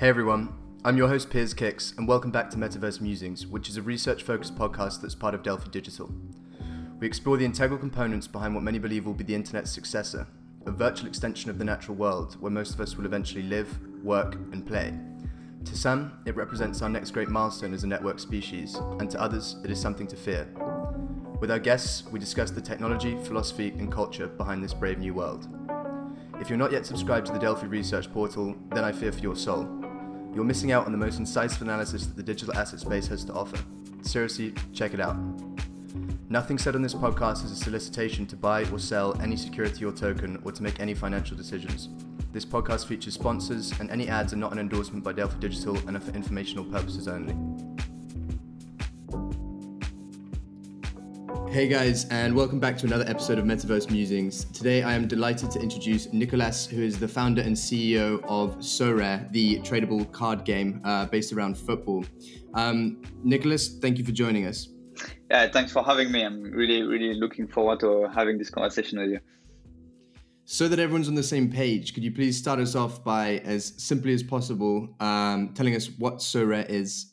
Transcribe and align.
Hey 0.00 0.08
everyone, 0.08 0.54
I'm 0.82 0.96
your 0.96 1.08
host 1.08 1.28
Piers 1.28 1.52
Kicks, 1.52 1.92
and 1.98 2.08
welcome 2.08 2.30
back 2.30 2.48
to 2.48 2.56
Metaverse 2.56 3.02
Musings, 3.02 3.46
which 3.46 3.68
is 3.68 3.76
a 3.76 3.82
research 3.82 4.22
focused 4.22 4.56
podcast 4.56 5.02
that's 5.02 5.14
part 5.14 5.34
of 5.34 5.42
Delphi 5.42 5.68
Digital. 5.68 6.10
We 6.98 7.06
explore 7.06 7.36
the 7.36 7.44
integral 7.44 7.78
components 7.78 8.26
behind 8.26 8.54
what 8.54 8.64
many 8.64 8.78
believe 8.78 9.04
will 9.04 9.12
be 9.12 9.24
the 9.24 9.34
internet's 9.34 9.70
successor, 9.70 10.26
a 10.64 10.70
virtual 10.70 11.06
extension 11.06 11.50
of 11.50 11.58
the 11.58 11.66
natural 11.66 11.98
world 11.98 12.40
where 12.40 12.50
most 12.50 12.72
of 12.72 12.80
us 12.80 12.96
will 12.96 13.04
eventually 13.04 13.42
live, 13.42 13.78
work, 14.02 14.36
and 14.36 14.66
play. 14.66 14.94
To 15.66 15.76
some, 15.76 16.18
it 16.24 16.34
represents 16.34 16.80
our 16.80 16.88
next 16.88 17.10
great 17.10 17.28
milestone 17.28 17.74
as 17.74 17.84
a 17.84 17.86
network 17.86 18.20
species, 18.20 18.76
and 19.00 19.10
to 19.10 19.20
others, 19.20 19.56
it 19.64 19.70
is 19.70 19.78
something 19.78 20.06
to 20.06 20.16
fear. 20.16 20.48
With 21.40 21.50
our 21.50 21.58
guests, 21.58 22.04
we 22.10 22.18
discuss 22.18 22.50
the 22.50 22.62
technology, 22.62 23.18
philosophy, 23.24 23.68
and 23.76 23.92
culture 23.92 24.28
behind 24.28 24.64
this 24.64 24.72
brave 24.72 24.98
new 24.98 25.12
world. 25.12 25.46
If 26.40 26.48
you're 26.48 26.56
not 26.56 26.72
yet 26.72 26.86
subscribed 26.86 27.26
to 27.26 27.34
the 27.34 27.38
Delphi 27.38 27.66
Research 27.66 28.10
Portal, 28.10 28.56
then 28.70 28.82
I 28.82 28.92
fear 28.92 29.12
for 29.12 29.20
your 29.20 29.36
soul. 29.36 29.79
You're 30.34 30.44
missing 30.44 30.70
out 30.70 30.86
on 30.86 30.92
the 30.92 30.98
most 30.98 31.18
incisive 31.18 31.62
analysis 31.62 32.06
that 32.06 32.16
the 32.16 32.22
digital 32.22 32.56
asset 32.56 32.80
space 32.80 33.08
has 33.08 33.24
to 33.24 33.32
offer. 33.32 33.58
Seriously, 34.02 34.54
check 34.72 34.94
it 34.94 35.00
out. 35.00 35.16
Nothing 36.28 36.56
said 36.56 36.76
on 36.76 36.82
this 36.82 36.94
podcast 36.94 37.44
is 37.44 37.50
a 37.50 37.56
solicitation 37.56 38.24
to 38.26 38.36
buy 38.36 38.64
or 38.66 38.78
sell 38.78 39.20
any 39.20 39.36
security 39.36 39.84
or 39.84 39.90
token 39.90 40.40
or 40.44 40.52
to 40.52 40.62
make 40.62 40.78
any 40.78 40.94
financial 40.94 41.36
decisions. 41.36 41.88
This 42.32 42.44
podcast 42.44 42.86
features 42.86 43.14
sponsors, 43.14 43.72
and 43.80 43.90
any 43.90 44.08
ads 44.08 44.32
are 44.32 44.36
not 44.36 44.52
an 44.52 44.60
endorsement 44.60 45.02
by 45.02 45.12
Delphi 45.12 45.38
Digital 45.40 45.76
and 45.88 45.96
are 45.96 46.00
for 46.00 46.12
informational 46.12 46.64
purposes 46.64 47.08
only. 47.08 47.34
Hey 51.50 51.66
guys, 51.66 52.04
and 52.10 52.32
welcome 52.36 52.60
back 52.60 52.78
to 52.78 52.86
another 52.86 53.04
episode 53.08 53.36
of 53.36 53.44
Metaverse 53.44 53.90
Musings. 53.90 54.44
Today 54.44 54.84
I 54.84 54.94
am 54.94 55.08
delighted 55.08 55.50
to 55.50 55.58
introduce 55.58 56.12
Nicolas, 56.12 56.64
who 56.64 56.80
is 56.80 57.00
the 57.00 57.08
founder 57.08 57.42
and 57.42 57.56
CEO 57.56 58.22
of 58.22 58.56
Sorare, 58.58 59.28
the 59.32 59.58
tradable 59.58 60.10
card 60.12 60.44
game 60.44 60.80
uh, 60.84 61.06
based 61.06 61.32
around 61.32 61.58
football. 61.58 62.04
Um, 62.54 63.02
Nicolas, 63.24 63.78
thank 63.80 63.98
you 63.98 64.04
for 64.04 64.12
joining 64.12 64.46
us. 64.46 64.68
Yeah, 65.28 65.50
thanks 65.50 65.72
for 65.72 65.82
having 65.82 66.12
me. 66.12 66.22
I'm 66.22 66.40
really, 66.40 66.82
really 66.82 67.14
looking 67.14 67.48
forward 67.48 67.80
to 67.80 68.08
having 68.14 68.38
this 68.38 68.48
conversation 68.48 69.00
with 69.00 69.10
you. 69.10 69.20
So 70.44 70.68
that 70.68 70.78
everyone's 70.78 71.08
on 71.08 71.16
the 71.16 71.22
same 71.24 71.50
page, 71.50 71.94
could 71.94 72.04
you 72.04 72.12
please 72.12 72.38
start 72.38 72.60
us 72.60 72.76
off 72.76 73.02
by, 73.02 73.38
as 73.38 73.74
simply 73.76 74.14
as 74.14 74.22
possible, 74.22 74.88
um, 75.00 75.52
telling 75.54 75.74
us 75.74 75.90
what 75.98 76.18
Sorare 76.18 76.70
is 76.70 77.12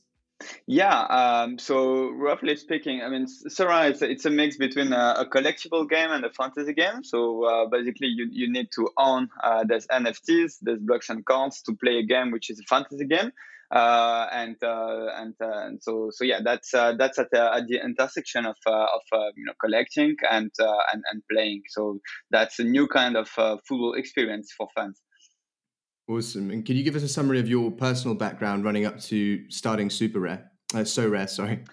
yeah, 0.68 1.02
um, 1.02 1.58
so 1.58 2.10
roughly 2.12 2.56
speaking, 2.56 3.02
I 3.02 3.10
mean, 3.10 3.26
Sorare, 3.50 3.90
it's 3.90 4.02
a, 4.02 4.10
it's 4.10 4.26
a 4.26 4.30
mix 4.30 4.58
between 4.58 4.94
a, 4.94 5.16
a, 5.20 5.26
collectible 5.26 5.90
game 5.90 6.12
and 6.12 6.24
a 6.26 6.30
fantasy 6.30 6.74
game. 6.74 7.04
So 7.04 7.44
uh, 7.44 7.66
basically, 7.70 8.08
you, 8.08 8.28
you 8.32 8.52
need 8.52 8.68
to 8.76 8.90
own, 8.98 9.30
uh, 9.44 9.64
there's 9.68 9.88
NFTs, 9.88 10.58
there's 10.62 10.80
blockchain 10.80 11.26
cards 11.26 11.62
to 11.64 11.76
play 11.76 11.98
a 11.98 12.04
game 12.04 12.32
which 12.32 12.50
is 12.50 12.60
a 12.60 12.64
fantasy 12.64 13.06
game. 13.06 13.32
Uh, 13.70 14.28
and 14.32 14.56
uh, 14.64 15.08
and 15.18 15.36
uh, 15.42 15.66
and 15.66 15.84
so 15.84 16.10
so 16.10 16.24
yeah, 16.24 16.40
that's 16.42 16.74
uh, 16.74 16.94
that's 16.98 17.20
at 17.20 17.28
the, 17.32 17.54
at 17.54 17.68
the 17.68 17.84
intersection 17.84 18.46
of 18.46 18.56
of 18.66 19.02
you 19.36 19.44
know 19.44 19.52
collecting 19.60 20.16
and 20.32 20.52
and 20.94 21.04
and 21.12 21.22
playing. 21.30 21.64
So 21.68 22.00
that's 22.32 22.60
a 22.60 22.64
new 22.64 22.88
kind 22.88 23.18
of 23.18 23.28
football 23.28 23.96
experience 23.98 24.54
for 24.58 24.70
fans. 24.74 25.02
Awesome. 26.08 26.52
And 26.52 26.66
can 26.66 26.76
you 26.78 26.84
give 26.84 26.96
us 26.96 27.04
a 27.04 27.08
summary 27.08 27.40
of 27.40 27.50
your 27.50 27.70
personal 27.72 28.16
background 28.16 28.64
running 28.64 28.86
up 28.86 29.00
to 29.02 29.50
starting 29.50 29.90
SuperRare? 29.90 30.44
Uh, 30.74 30.80
Sorare, 30.80 31.30
sorry. 31.30 31.64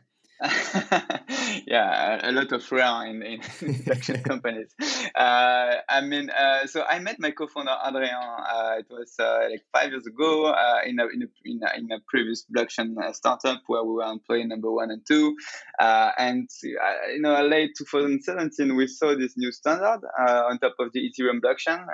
yeah, 1.66 2.20
a 2.22 2.32
lot 2.32 2.52
of 2.52 2.70
rare 2.72 3.06
in, 3.06 3.22
in 3.22 3.40
production 3.84 4.22
companies. 4.30 4.74
Uh, 5.14 5.76
I 5.88 6.00
mean, 6.02 6.30
uh, 6.30 6.66
so 6.66 6.84
I 6.84 6.98
met 6.98 7.16
my 7.18 7.30
co-founder 7.30 7.74
Adrien. 7.86 8.14
Uh, 8.14 8.74
it 8.78 8.86
was 8.90 9.14
uh, 9.18 9.48
like 9.50 9.62
five 9.72 9.90
years 9.90 10.06
ago 10.06 10.46
uh, 10.46 10.80
in 10.84 10.98
a, 10.98 11.04
in 11.06 11.22
a, 11.22 11.26
in 11.44 11.60
a, 11.62 11.78
in 11.78 11.92
a 11.92 11.98
previous 12.08 12.44
blockchain 12.54 12.96
uh, 13.02 13.12
startup 13.12 13.62
where 13.66 13.84
we 13.84 13.94
were 13.94 14.04
employee 14.04 14.44
number 14.44 14.70
one 14.70 14.90
and 14.90 15.02
two. 15.06 15.36
and 15.80 16.48
you 16.62 17.20
know, 17.20 17.40
late 17.46 17.70
2017, 17.78 18.76
we 18.76 18.86
saw 18.86 19.14
this 19.16 19.34
new 19.36 19.52
standard 19.52 20.00
on 20.18 20.58
top 20.58 20.74
of 20.78 20.92
the 20.92 21.00
Ethereum 21.00 21.40
blockchain, 21.40 21.84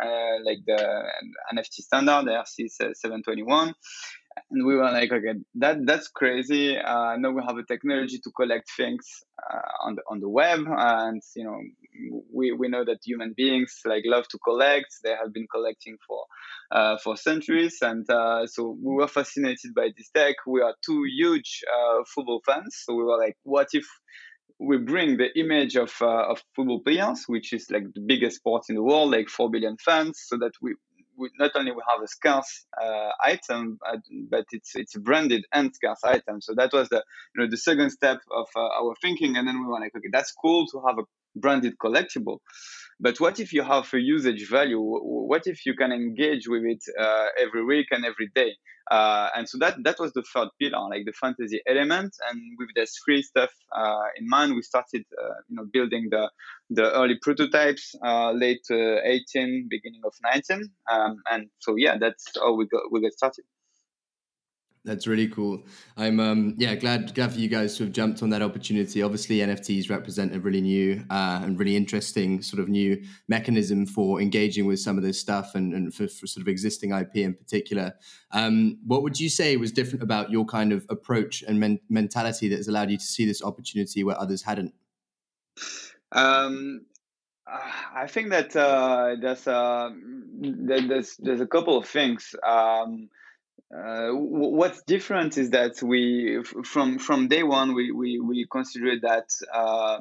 like 0.44 0.58
the 0.66 1.02
NFT 1.54 1.82
standard, 1.82 2.26
the 2.26 2.32
ERC 2.32 2.70
721 2.70 3.74
and 4.50 4.66
we 4.66 4.76
were 4.76 4.90
like, 4.90 5.12
okay, 5.12 5.38
that 5.56 5.78
that's 5.86 6.08
crazy. 6.08 6.76
Uh, 6.76 7.16
now 7.16 7.30
we 7.30 7.42
have 7.46 7.56
a 7.56 7.64
technology 7.64 8.18
to 8.22 8.30
collect 8.30 8.68
things 8.76 9.06
uh, 9.38 9.86
on 9.86 9.96
the 9.96 10.02
on 10.08 10.20
the 10.20 10.28
web, 10.28 10.60
and 10.66 11.22
you 11.36 11.44
know, 11.44 11.58
we, 12.32 12.52
we 12.52 12.68
know 12.68 12.84
that 12.84 12.98
human 13.04 13.34
beings 13.36 13.80
like 13.84 14.02
love 14.06 14.26
to 14.28 14.38
collect. 14.38 14.86
They 15.04 15.10
have 15.10 15.32
been 15.32 15.46
collecting 15.52 15.96
for 16.06 16.24
uh, 16.70 16.98
for 17.02 17.16
centuries, 17.16 17.78
and 17.82 18.08
uh, 18.10 18.46
so 18.46 18.76
we 18.82 18.94
were 18.94 19.08
fascinated 19.08 19.74
by 19.74 19.90
this 19.96 20.10
tech. 20.10 20.36
We 20.46 20.62
are 20.62 20.74
two 20.84 21.02
huge 21.04 21.62
uh, 21.72 22.02
football 22.14 22.42
fans, 22.46 22.82
so 22.84 22.94
we 22.94 23.04
were 23.04 23.18
like, 23.18 23.36
what 23.42 23.68
if 23.72 23.86
we 24.58 24.76
bring 24.76 25.16
the 25.16 25.36
image 25.38 25.76
of 25.76 25.92
uh, 26.00 26.30
of 26.30 26.42
football 26.54 26.80
players, 26.80 27.24
which 27.26 27.52
is 27.52 27.66
like 27.70 27.84
the 27.94 28.00
biggest 28.00 28.36
sport 28.36 28.64
in 28.68 28.74
the 28.76 28.82
world, 28.82 29.10
like 29.10 29.28
four 29.28 29.50
billion 29.50 29.76
fans, 29.84 30.22
so 30.26 30.36
that 30.38 30.52
we 30.60 30.74
we, 31.20 31.30
not 31.38 31.52
only 31.54 31.72
we 31.72 31.82
have 31.92 32.02
a 32.02 32.08
scarce 32.08 32.66
uh, 32.82 33.10
item, 33.22 33.78
but 34.30 34.44
it's 34.52 34.74
it's 34.74 34.96
a 34.96 35.00
branded 35.00 35.44
and 35.52 35.74
scarce 35.74 36.00
item. 36.04 36.40
So 36.40 36.54
that 36.56 36.72
was 36.72 36.88
the 36.88 37.04
you 37.34 37.42
know 37.42 37.50
the 37.50 37.58
second 37.58 37.90
step 37.90 38.18
of 38.34 38.46
uh, 38.56 38.60
our 38.60 38.94
thinking, 39.02 39.36
and 39.36 39.46
then 39.46 39.60
we 39.60 39.66
were 39.66 39.80
like, 39.80 39.94
okay, 39.96 40.08
that's 40.12 40.32
cool 40.32 40.66
to 40.68 40.82
have 40.86 40.98
a 40.98 41.04
branded 41.36 41.74
collectible. 41.78 42.38
But 43.00 43.18
what 43.18 43.40
if 43.40 43.52
you 43.52 43.62
have 43.62 43.88
a 43.94 43.98
usage 43.98 44.48
value? 44.48 44.78
What 44.80 45.46
if 45.46 45.64
you 45.64 45.74
can 45.74 45.90
engage 45.90 46.46
with 46.48 46.64
it 46.64 46.82
uh, 46.98 47.26
every 47.40 47.64
week 47.64 47.86
and 47.90 48.04
every 48.04 48.30
day? 48.34 48.52
Uh, 48.90 49.28
and 49.36 49.48
so 49.48 49.56
that 49.58 49.76
that 49.84 49.98
was 49.98 50.12
the 50.12 50.22
third 50.34 50.48
pillar, 50.60 50.88
like 50.90 51.04
the 51.06 51.12
fantasy 51.12 51.62
element. 51.66 52.14
And 52.28 52.40
with 52.58 52.68
this 52.74 52.98
free 53.04 53.22
stuff 53.22 53.50
uh, 53.74 54.06
in 54.16 54.28
mind, 54.28 54.54
we 54.54 54.62
started, 54.62 55.04
uh, 55.16 55.34
you 55.48 55.56
know, 55.56 55.64
building 55.72 56.08
the 56.10 56.30
the 56.68 56.92
early 56.92 57.16
prototypes, 57.22 57.94
uh, 58.04 58.32
late 58.32 58.66
uh, 58.70 59.00
18, 59.02 59.68
beginning 59.70 60.02
of 60.04 60.12
19. 60.22 60.68
Um, 60.92 61.22
and 61.30 61.46
so 61.60 61.76
yeah, 61.76 61.96
that's 61.98 62.24
how 62.36 62.54
we 62.54 62.66
got 62.66 62.82
we 62.90 63.00
got 63.00 63.12
started. 63.12 63.44
That's 64.82 65.06
really 65.06 65.28
cool. 65.28 65.62
I'm 65.98 66.20
um, 66.20 66.54
yeah 66.56 66.74
glad 66.74 67.14
glad 67.14 67.32
for 67.32 67.38
you 67.38 67.48
guys 67.48 67.76
to 67.76 67.84
have 67.84 67.92
jumped 67.92 68.22
on 68.22 68.30
that 68.30 68.40
opportunity. 68.40 69.02
Obviously, 69.02 69.38
NFTs 69.38 69.90
represent 69.90 70.34
a 70.34 70.40
really 70.40 70.62
new 70.62 71.04
uh, 71.10 71.40
and 71.42 71.58
really 71.58 71.76
interesting 71.76 72.40
sort 72.40 72.60
of 72.60 72.68
new 72.70 73.02
mechanism 73.28 73.84
for 73.84 74.22
engaging 74.22 74.64
with 74.64 74.80
some 74.80 74.96
of 74.96 75.04
this 75.04 75.20
stuff 75.20 75.54
and, 75.54 75.74
and 75.74 75.94
for, 75.94 76.08
for 76.08 76.26
sort 76.26 76.40
of 76.40 76.48
existing 76.48 76.92
IP 76.92 77.16
in 77.16 77.34
particular. 77.34 77.92
Um, 78.32 78.78
what 78.86 79.02
would 79.02 79.20
you 79.20 79.28
say 79.28 79.54
was 79.58 79.70
different 79.70 80.02
about 80.02 80.30
your 80.30 80.46
kind 80.46 80.72
of 80.72 80.86
approach 80.88 81.42
and 81.42 81.60
men- 81.60 81.80
mentality 81.90 82.48
that 82.48 82.56
has 82.56 82.68
allowed 82.68 82.90
you 82.90 82.96
to 82.96 83.04
see 83.04 83.26
this 83.26 83.42
opportunity 83.42 84.02
where 84.02 84.18
others 84.18 84.42
hadn't? 84.42 84.72
Um, 86.12 86.86
I 87.94 88.06
think 88.06 88.30
that 88.30 88.56
uh, 88.56 89.16
there's 89.20 89.46
uh, 89.46 89.90
there's 90.40 91.16
there's 91.16 91.40
a 91.42 91.46
couple 91.46 91.76
of 91.76 91.86
things. 91.86 92.34
Um, 92.46 93.10
uh, 93.76 94.10
what's 94.10 94.82
different 94.82 95.38
is 95.38 95.50
that 95.50 95.80
we 95.82 96.42
from 96.64 96.98
from 96.98 97.28
day 97.28 97.42
one 97.42 97.74
we 97.74 97.92
we, 97.92 98.18
we 98.18 98.46
consider 98.50 98.98
that 99.00 99.28
uh, 99.54 99.98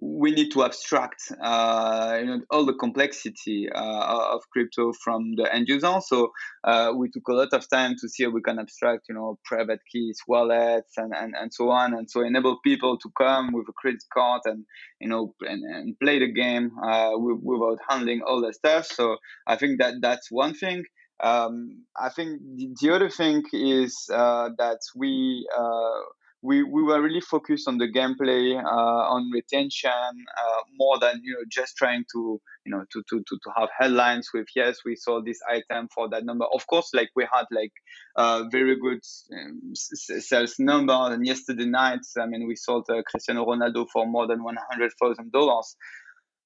we 0.00 0.30
need 0.30 0.52
to 0.52 0.62
abstract 0.62 1.32
uh, 1.42 2.16
you 2.20 2.26
know 2.26 2.40
all 2.50 2.64
the 2.64 2.74
complexity 2.74 3.68
uh, 3.74 4.34
of 4.34 4.42
crypto 4.52 4.92
from 4.92 5.34
the 5.34 5.52
end 5.52 5.66
user. 5.68 5.98
So 6.00 6.30
uh, 6.62 6.92
we 6.96 7.10
took 7.10 7.26
a 7.28 7.32
lot 7.32 7.52
of 7.52 7.68
time 7.68 7.96
to 8.00 8.08
see 8.08 8.22
how 8.22 8.30
we 8.30 8.40
can 8.40 8.60
abstract 8.60 9.06
you 9.08 9.16
know 9.16 9.38
private 9.44 9.80
keys 9.90 10.20
wallets 10.28 10.92
and, 10.96 11.12
and, 11.12 11.34
and 11.36 11.52
so 11.52 11.70
on. 11.70 11.94
And 11.94 12.08
so 12.08 12.20
enable 12.20 12.60
people 12.64 12.98
to 12.98 13.10
come 13.18 13.52
with 13.52 13.66
a 13.68 13.72
credit 13.72 14.04
card 14.14 14.42
and 14.44 14.64
you 15.00 15.08
know 15.08 15.34
and, 15.40 15.64
and 15.64 15.98
play 15.98 16.20
the 16.20 16.32
game 16.32 16.70
uh, 16.80 17.12
without 17.18 17.78
handling 17.88 18.22
all 18.24 18.40
the 18.40 18.52
stuff. 18.52 18.86
So 18.86 19.16
i 19.46 19.56
think 19.56 19.80
that 19.80 19.94
that's 20.00 20.30
one 20.30 20.54
thing 20.54 20.84
um, 21.20 21.84
I 21.96 22.10
think 22.10 22.40
the, 22.56 22.74
the, 22.80 22.94
other 22.94 23.10
thing 23.10 23.42
is 23.52 24.08
uh, 24.12 24.50
that 24.58 24.78
we, 24.94 25.48
uh, 25.56 26.00
we 26.42 26.62
we 26.62 26.82
were 26.84 27.02
really 27.02 27.20
focused 27.20 27.66
on 27.66 27.78
the 27.78 27.88
gameplay, 27.90 28.56
uh, 28.56 29.14
on 29.14 29.28
retention, 29.32 29.90
uh, 29.90 30.60
more 30.76 30.98
than 31.00 31.20
you 31.24 31.32
know 31.32 31.44
just 31.50 31.76
trying 31.76 32.04
to 32.12 32.40
you 32.64 32.70
know 32.70 32.84
to, 32.92 33.02
to, 33.10 33.18
to, 33.18 33.38
to 33.42 33.50
have 33.56 33.68
headlines 33.76 34.28
with 34.32 34.46
yes 34.54 34.78
we 34.84 34.94
sold 34.94 35.26
this 35.26 35.40
item 35.50 35.88
for 35.92 36.08
that 36.10 36.24
number. 36.24 36.44
Of 36.54 36.66
course, 36.68 36.90
like 36.94 37.08
we 37.16 37.26
had 37.32 37.46
like 37.50 37.72
uh, 38.14 38.44
very 38.52 38.78
good 38.78 39.00
um, 39.32 39.72
sales 39.74 40.54
numbers, 40.60 41.14
and 41.14 41.26
yesterday 41.26 41.66
night, 41.66 42.00
I 42.16 42.26
mean, 42.26 42.46
we 42.46 42.54
sold 42.54 42.86
uh, 42.88 43.02
Cristiano 43.02 43.44
Ronaldo 43.44 43.86
for 43.92 44.06
more 44.06 44.28
than 44.28 44.44
one 44.44 44.56
hundred 44.70 44.92
thousand 45.02 45.32
dollars. 45.32 45.74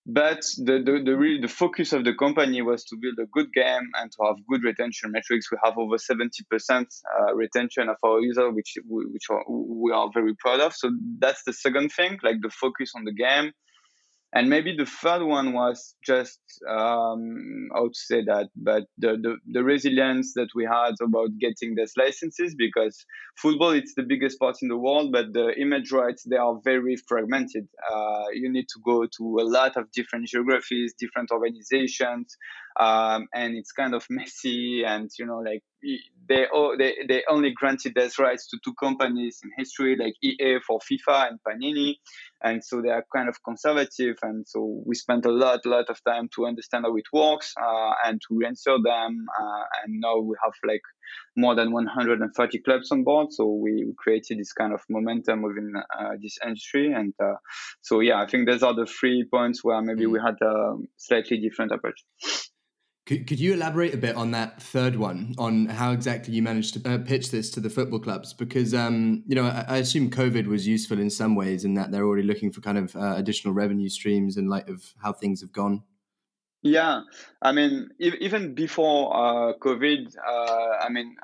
But 0.04 0.40
the, 0.58 0.82
the, 0.84 1.00
the, 1.04 1.16
really, 1.16 1.40
the 1.40 1.49
focus 1.49 1.93
of 1.93 2.04
the 2.04 2.14
company 2.14 2.60
was 2.60 2.84
to 2.87 2.96
build 2.96 3.19
a 3.20 3.26
good 3.26 3.52
game 3.52 3.88
and 3.94 4.10
to 4.10 4.19
have 4.26 4.37
good 4.49 4.64
retention 4.64 5.12
metrics. 5.12 5.50
We 5.52 5.58
have 5.62 5.78
over 5.78 5.96
70% 5.96 6.32
uh, 6.70 7.34
retention 7.34 7.88
of 7.88 7.96
our 8.04 8.20
user, 8.20 8.50
which, 8.50 8.75
which 8.88 9.31
are, 9.31 9.44
we 9.49 9.93
are 9.93 10.10
very 10.12 10.34
proud 10.34 10.60
of. 10.60 10.75
So 10.75 10.90
that's 11.19 11.44
the 11.44 11.52
second 11.52 11.90
thing, 11.90 12.19
like 12.25 12.40
the 12.43 12.50
focus 12.50 12.93
on 12.96 13.04
the 13.04 13.12
game. 13.12 13.52
And 14.34 14.49
maybe 14.49 14.75
the 14.75 14.87
third 14.87 15.23
one 15.23 15.52
was 15.52 15.94
just 16.05 16.40
um, 16.69 17.69
how 17.75 17.88
to 17.88 17.94
say 17.94 18.25
that, 18.25 18.49
but 18.56 18.84
the, 18.96 19.19
the, 19.20 19.37
the 19.52 19.62
resilience 19.62 20.32
that 20.34 20.49
we 20.55 20.64
had 20.64 20.94
about 21.02 21.29
getting 21.38 21.75
these 21.75 21.93
licenses 21.99 22.55
because 22.56 23.05
football 23.37 23.70
it's 23.70 23.94
the 23.94 24.02
biggest 24.02 24.37
sport 24.37 24.56
in 24.62 24.69
the 24.69 24.76
world, 24.76 25.12
but 25.12 25.34
the 25.34 25.52
image 25.61 25.93
rights 25.93 26.25
they 26.25 26.37
are 26.37 26.58
very 26.64 26.96
fragmented. 27.06 27.69
Uh, 27.93 28.25
you 28.32 28.50
need 28.50 28.67
to 28.69 28.81
go 28.84 29.05
to 29.05 29.38
a 29.38 29.44
lot 29.44 29.76
of 29.76 29.90
different 29.93 30.26
geographies, 30.26 30.94
different 30.99 31.31
organizations, 31.31 32.35
um, 32.79 33.27
and 33.35 33.57
it's 33.57 33.73
kind 33.73 33.95
of 33.95 34.05
messy 34.11 34.83
and 34.87 35.11
you 35.19 35.27
know 35.27 35.39
like 35.39 35.63
they, 36.29 36.47
all, 36.47 36.77
they 36.79 36.95
they 37.09 37.25
only 37.29 37.53
granted 37.53 37.95
those 37.97 38.17
rights 38.17 38.49
to 38.49 38.59
two 38.65 38.73
companies 38.75 39.41
in 39.43 39.51
history 39.57 39.97
like 39.99 40.15
EA 40.23 40.61
for 40.65 40.79
FIFA 40.79 41.31
and 41.31 41.41
Panini. 41.43 41.97
And 42.45 42.65
so 42.65 42.81
they 42.81 42.91
are 42.91 43.05
kind 43.15 43.29
of 43.29 43.37
conservative. 43.45 44.17
And 44.23 44.47
so 44.49 44.83
we 44.87 44.95
spent 44.95 45.27
a 45.27 45.33
lot 45.33 45.67
lot 45.67 45.87
of 45.89 45.99
time 46.05 46.29
to 46.37 46.47
understand 46.47 46.85
how 46.85 46.97
it 46.97 47.07
works 47.13 47.53
uh, 47.61 47.93
and 48.05 48.21
to 48.29 48.47
answer 48.47 48.77
them 48.83 49.27
uh, 49.41 49.63
and 49.85 50.01
now 50.01 50.19
we 50.19 50.37
have 50.45 50.53
like 50.65 50.83
more 51.37 51.57
than 51.57 51.73
130 51.73 52.59
clubs 52.61 52.93
on 52.93 53.03
board. 53.03 53.29
So 53.33 53.47
we 53.49 53.93
created 53.99 54.39
this 54.39 54.53
kind 54.53 54.73
of 54.73 54.81
momentum 54.89 55.43
within 55.43 55.73
uh, 55.77 56.11
this 56.23 56.39
industry. 56.45 56.93
And 56.93 57.13
uh, 57.21 57.35
so 57.81 58.01
yeah 58.01 58.21
i 58.21 58.27
think 58.27 58.49
those 58.49 58.63
are 58.63 58.75
the 58.75 58.87
three 58.87 59.27
points 59.31 59.63
where 59.63 59.81
maybe 59.83 60.07
we 60.07 60.19
mm. 60.19 60.25
had 60.25 60.37
a 60.43 60.77
slightly 60.97 61.39
different 61.39 61.73
approach 61.73 62.05
could, 63.04 63.26
could 63.26 63.40
you 63.40 63.54
elaborate 63.54 63.94
a 63.94 63.96
bit 63.96 64.14
on 64.14 64.31
that 64.31 64.62
third 64.62 64.94
one, 64.94 65.34
on 65.37 65.66
how 65.66 65.90
exactly 65.90 66.34
you 66.34 66.43
managed 66.43 66.75
to 66.75 66.90
uh, 66.90 66.99
pitch 66.99 67.31
this 67.31 67.50
to 67.50 67.60
the 67.60 67.70
football 67.70 67.99
clubs? 67.99 68.32
Because, 68.32 68.75
um, 68.75 69.25
you 69.26 69.34
know, 69.34 69.44
I, 69.44 69.64
I, 69.69 69.76
assume 69.78 70.08
COVID 70.08 70.46
was 70.46 70.69
useful 70.69 71.00
in 71.00 71.10
some 71.10 71.34
ways 71.34 71.64
in 71.64 71.75
that 71.75 71.90
they're 71.90 72.04
already 72.04 72.26
looking 72.26 72.52
for 72.52 72.60
kind 72.60 72.78
of 72.78 72.94
uh, 72.94 73.14
additional 73.16 73.54
revenue 73.54 73.88
streams 73.88 74.37
in 74.37 74.49
light 74.49 74.69
of 74.69 74.94
how 75.02 75.12
things 75.12 75.40
have 75.40 75.52
gone. 75.52 75.82
Yeah, 76.62 77.00
I 77.43 77.50
mean, 77.50 77.90
even 77.99 78.54
before 78.54 79.12
uh, 79.16 79.54
COVID, 79.58 80.16
uh, 80.16 80.76
I 80.81 80.88
mean, 80.90 81.16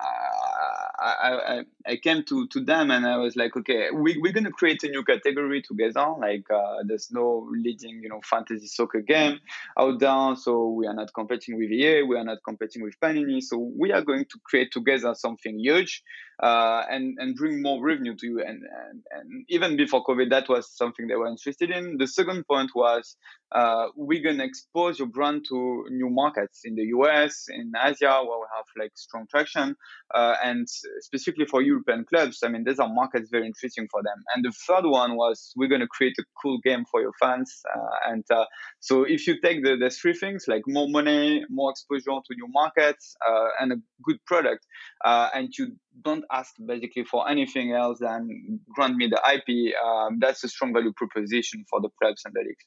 I, 1.00 1.12
I, 1.30 1.64
I 1.86 1.96
came 1.96 2.24
to, 2.24 2.46
to 2.48 2.60
them 2.60 2.90
and 2.90 3.06
I 3.06 3.16
was 3.16 3.36
like, 3.36 3.56
okay, 3.56 3.90
we, 3.92 4.18
we're 4.18 4.32
going 4.32 4.44
to 4.44 4.50
create 4.50 4.82
a 4.82 4.88
new 4.88 5.04
category 5.04 5.62
together. 5.62 6.06
Like, 6.18 6.44
uh, 6.50 6.78
there's 6.86 7.10
no 7.12 7.48
leading, 7.50 8.02
you 8.02 8.08
know, 8.08 8.20
fantasy 8.24 8.66
soccer 8.66 9.00
game 9.00 9.38
out 9.78 10.00
there. 10.00 10.34
So 10.36 10.68
we 10.68 10.86
are 10.86 10.94
not 10.94 11.12
competing 11.14 11.56
with 11.56 11.70
EA, 11.70 12.02
we 12.02 12.16
are 12.16 12.24
not 12.24 12.38
competing 12.44 12.82
with 12.82 12.98
Panini. 13.00 13.42
So 13.42 13.70
we 13.76 13.92
are 13.92 14.02
going 14.02 14.24
to 14.24 14.38
create 14.44 14.72
together 14.72 15.14
something 15.14 15.58
huge 15.58 16.02
uh, 16.42 16.84
and 16.88 17.16
and 17.18 17.34
bring 17.34 17.62
more 17.62 17.82
revenue 17.82 18.14
to 18.16 18.26
you. 18.26 18.40
And, 18.40 18.62
and 18.62 19.02
and 19.10 19.44
even 19.48 19.76
before 19.76 20.04
COVID, 20.04 20.30
that 20.30 20.48
was 20.48 20.70
something 20.70 21.08
they 21.08 21.16
were 21.16 21.28
interested 21.28 21.70
in. 21.70 21.96
The 21.98 22.06
second 22.06 22.46
point 22.46 22.70
was 22.74 23.16
uh, 23.52 23.86
we're 23.96 24.22
gonna 24.22 24.44
expose 24.44 24.98
your 24.98 25.08
brand 25.08 25.44
to 25.48 25.84
new 25.90 26.10
markets 26.10 26.60
in 26.64 26.74
the 26.74 26.84
US, 26.98 27.46
in 27.48 27.72
Asia, 27.76 28.22
where 28.22 28.38
we 28.38 28.46
have 28.56 28.66
like 28.78 28.92
strong 28.94 29.26
traction, 29.30 29.74
uh, 30.14 30.34
and 30.44 30.66
specifically 31.00 31.46
for 31.46 31.62
European 31.62 32.04
clubs. 32.04 32.40
I 32.44 32.48
mean, 32.48 32.64
these 32.64 32.78
are 32.78 32.88
markets 32.88 33.30
very 33.30 33.46
interesting 33.46 33.88
for 33.90 34.02
them. 34.02 34.22
And 34.34 34.44
the 34.44 34.52
third 34.66 34.84
one 34.84 35.16
was 35.16 35.52
we're 35.56 35.68
gonna 35.68 35.88
create 35.88 36.14
a 36.18 36.24
cool 36.40 36.58
game 36.62 36.84
for 36.90 37.00
your 37.00 37.12
fans. 37.20 37.62
Uh, 37.74 38.12
and 38.12 38.24
uh, 38.30 38.44
so 38.80 39.02
if 39.02 39.26
you 39.26 39.40
take 39.40 39.64
the, 39.64 39.76
the 39.76 39.90
three 39.90 40.14
things 40.14 40.44
like 40.46 40.62
more 40.66 40.88
money, 40.88 41.44
more 41.50 41.70
exposure 41.70 42.04
to 42.04 42.34
new 42.34 42.48
markets, 42.52 43.16
uh, 43.28 43.48
and 43.60 43.72
a 43.72 43.76
good 44.04 44.18
product, 44.26 44.66
and 45.04 45.52
you 45.58 45.76
don't 46.04 46.24
ask 46.32 46.54
basically 46.64 47.04
for 47.04 47.28
anything 47.28 47.72
else 47.72 47.98
than 48.00 48.60
grant 48.74 48.96
me 48.96 49.08
the 49.08 49.20
IP, 49.32 49.74
um, 49.84 50.18
that's 50.20 50.44
a 50.44 50.48
strong 50.48 50.72
value 50.72 50.92
proposition 50.96 51.64
for 51.68 51.80
the 51.80 51.88
clubs 52.00 52.22
and 52.24 52.34
the 52.34 52.40
leagues. 52.40 52.64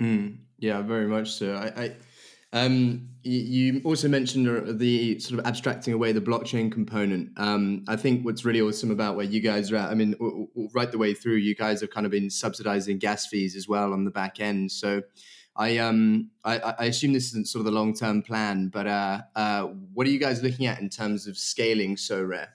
Mm, 0.00 0.38
yeah, 0.58 0.82
very 0.82 1.06
much 1.06 1.32
so. 1.32 1.54
I, 1.54 1.82
I 1.82 1.96
um, 2.52 3.08
you 3.22 3.82
also 3.84 4.08
mentioned 4.08 4.78
the 4.78 5.18
sort 5.18 5.40
of 5.40 5.46
abstracting 5.46 5.92
away 5.92 6.12
the 6.12 6.20
blockchain 6.20 6.70
component. 6.70 7.30
Um, 7.36 7.84
I 7.88 7.96
think 7.96 8.24
what's 8.24 8.44
really 8.44 8.60
awesome 8.60 8.90
about 8.90 9.16
where 9.16 9.26
you 9.26 9.40
guys 9.40 9.72
are 9.72 9.76
at, 9.76 9.90
I 9.90 9.94
mean, 9.94 10.14
right 10.72 10.90
the 10.90 10.98
way 10.98 11.12
through, 11.12 11.36
you 11.36 11.54
guys 11.54 11.80
have 11.80 11.90
kind 11.90 12.06
of 12.06 12.12
been 12.12 12.30
subsidizing 12.30 12.98
gas 12.98 13.26
fees 13.26 13.56
as 13.56 13.68
well 13.68 13.92
on 13.92 14.04
the 14.04 14.10
back 14.10 14.40
end. 14.40 14.70
So 14.70 15.02
I 15.56 15.78
um 15.78 16.30
I, 16.44 16.58
I 16.58 16.84
assume 16.86 17.12
this 17.12 17.28
isn't 17.28 17.48
sort 17.48 17.60
of 17.60 17.66
the 17.66 17.78
long 17.78 17.94
term 17.94 18.22
plan, 18.22 18.68
but 18.68 18.86
uh, 18.86 19.22
uh, 19.34 19.62
what 19.94 20.06
are 20.06 20.10
you 20.10 20.18
guys 20.18 20.42
looking 20.42 20.66
at 20.66 20.80
in 20.80 20.88
terms 20.88 21.26
of 21.26 21.36
scaling 21.36 21.96
Sorare? 21.96 22.48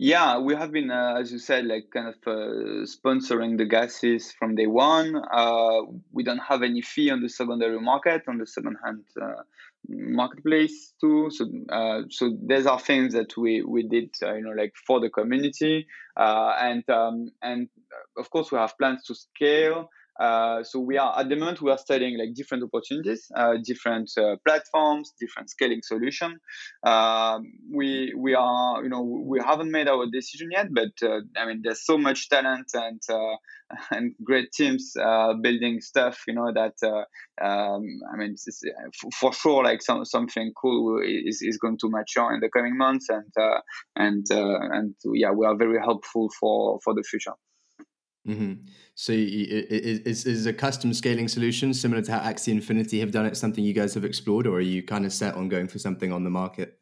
Yeah, 0.00 0.38
we 0.38 0.54
have 0.54 0.70
been, 0.70 0.92
uh, 0.92 1.16
as 1.18 1.32
you 1.32 1.40
said, 1.40 1.66
like 1.66 1.90
kind 1.92 2.06
of 2.06 2.14
uh, 2.24 2.86
sponsoring 2.86 3.58
the 3.58 3.64
gases 3.64 4.30
from 4.30 4.54
day 4.54 4.68
one. 4.68 5.16
Uh, 5.16 5.80
we 6.12 6.22
don't 6.22 6.38
have 6.38 6.62
any 6.62 6.82
fee 6.82 7.10
on 7.10 7.20
the 7.20 7.28
secondary 7.28 7.80
market, 7.80 8.22
on 8.28 8.38
the 8.38 8.46
second-hand 8.46 9.02
uh, 9.20 9.42
marketplace 9.88 10.94
too. 11.00 11.30
So, 11.30 11.50
uh, 11.68 12.02
so 12.10 12.36
these 12.46 12.66
are 12.66 12.78
things 12.78 13.12
that 13.14 13.36
we 13.36 13.62
we 13.62 13.88
did, 13.88 14.10
you 14.22 14.42
know, 14.42 14.54
like 14.56 14.74
for 14.86 15.00
the 15.00 15.10
community, 15.10 15.88
and 16.16 16.88
um, 16.88 17.32
and 17.42 17.68
of 18.16 18.30
course 18.30 18.52
we 18.52 18.58
have 18.58 18.78
plans 18.78 19.02
to 19.06 19.16
scale. 19.16 19.90
Uh, 20.18 20.64
so 20.64 20.80
we 20.80 20.98
are 20.98 21.18
at 21.18 21.28
the 21.28 21.36
moment 21.36 21.62
we 21.62 21.70
are 21.70 21.78
studying 21.78 22.18
like 22.18 22.34
different 22.34 22.64
opportunities, 22.64 23.30
uh, 23.36 23.54
different 23.62 24.10
uh, 24.18 24.36
platforms, 24.44 25.12
different 25.20 25.48
scaling 25.48 25.80
solution. 25.82 26.40
Um, 26.84 27.44
we 27.72 28.12
we 28.16 28.34
are 28.34 28.82
you 28.82 28.88
know 28.88 29.02
we 29.02 29.40
haven't 29.40 29.70
made 29.70 29.88
our 29.88 30.06
decision 30.10 30.48
yet, 30.50 30.68
but 30.72 30.90
uh, 31.02 31.20
I 31.36 31.46
mean 31.46 31.60
there's 31.62 31.86
so 31.86 31.96
much 31.96 32.28
talent 32.28 32.70
and 32.74 33.00
uh, 33.08 33.36
and 33.92 34.14
great 34.24 34.50
teams 34.52 34.94
building 35.40 35.80
stuff. 35.80 36.22
You 36.26 36.34
know 36.34 36.52
that 36.52 37.04
um, 37.40 37.84
I 38.12 38.16
mean 38.16 38.34
for 39.20 39.32
sure 39.32 39.62
like 39.62 39.82
some 39.82 40.04
something 40.04 40.52
cool 40.60 41.00
is, 41.00 41.42
is 41.42 41.58
going 41.58 41.78
to 41.78 41.90
mature 41.90 42.34
in 42.34 42.40
the 42.40 42.50
coming 42.50 42.76
months 42.76 43.08
and 43.08 43.32
and 43.94 44.26
and 44.30 44.94
yeah 45.14 45.30
we 45.30 45.46
are 45.46 45.56
very 45.56 45.78
helpful 45.78 46.28
for 46.40 46.80
for 46.82 46.94
the 46.94 47.04
future. 47.08 47.34
Mm-hmm. 48.28 48.66
So 48.94 49.12
is, 49.12 50.26
is 50.26 50.46
a 50.46 50.52
custom 50.52 50.92
scaling 50.92 51.28
solution 51.28 51.72
similar 51.72 52.02
to 52.02 52.12
how 52.12 52.18
Axie 52.18 52.52
Infinity 52.52 53.00
have 53.00 53.10
done 53.10 53.26
it 53.26 53.36
something 53.36 53.64
you 53.64 53.72
guys 53.72 53.94
have 53.94 54.04
explored, 54.04 54.46
or 54.46 54.56
are 54.56 54.60
you 54.60 54.82
kind 54.82 55.06
of 55.06 55.12
set 55.12 55.34
on 55.34 55.48
going 55.48 55.68
for 55.68 55.78
something 55.78 56.12
on 56.12 56.24
the 56.24 56.30
market? 56.30 56.78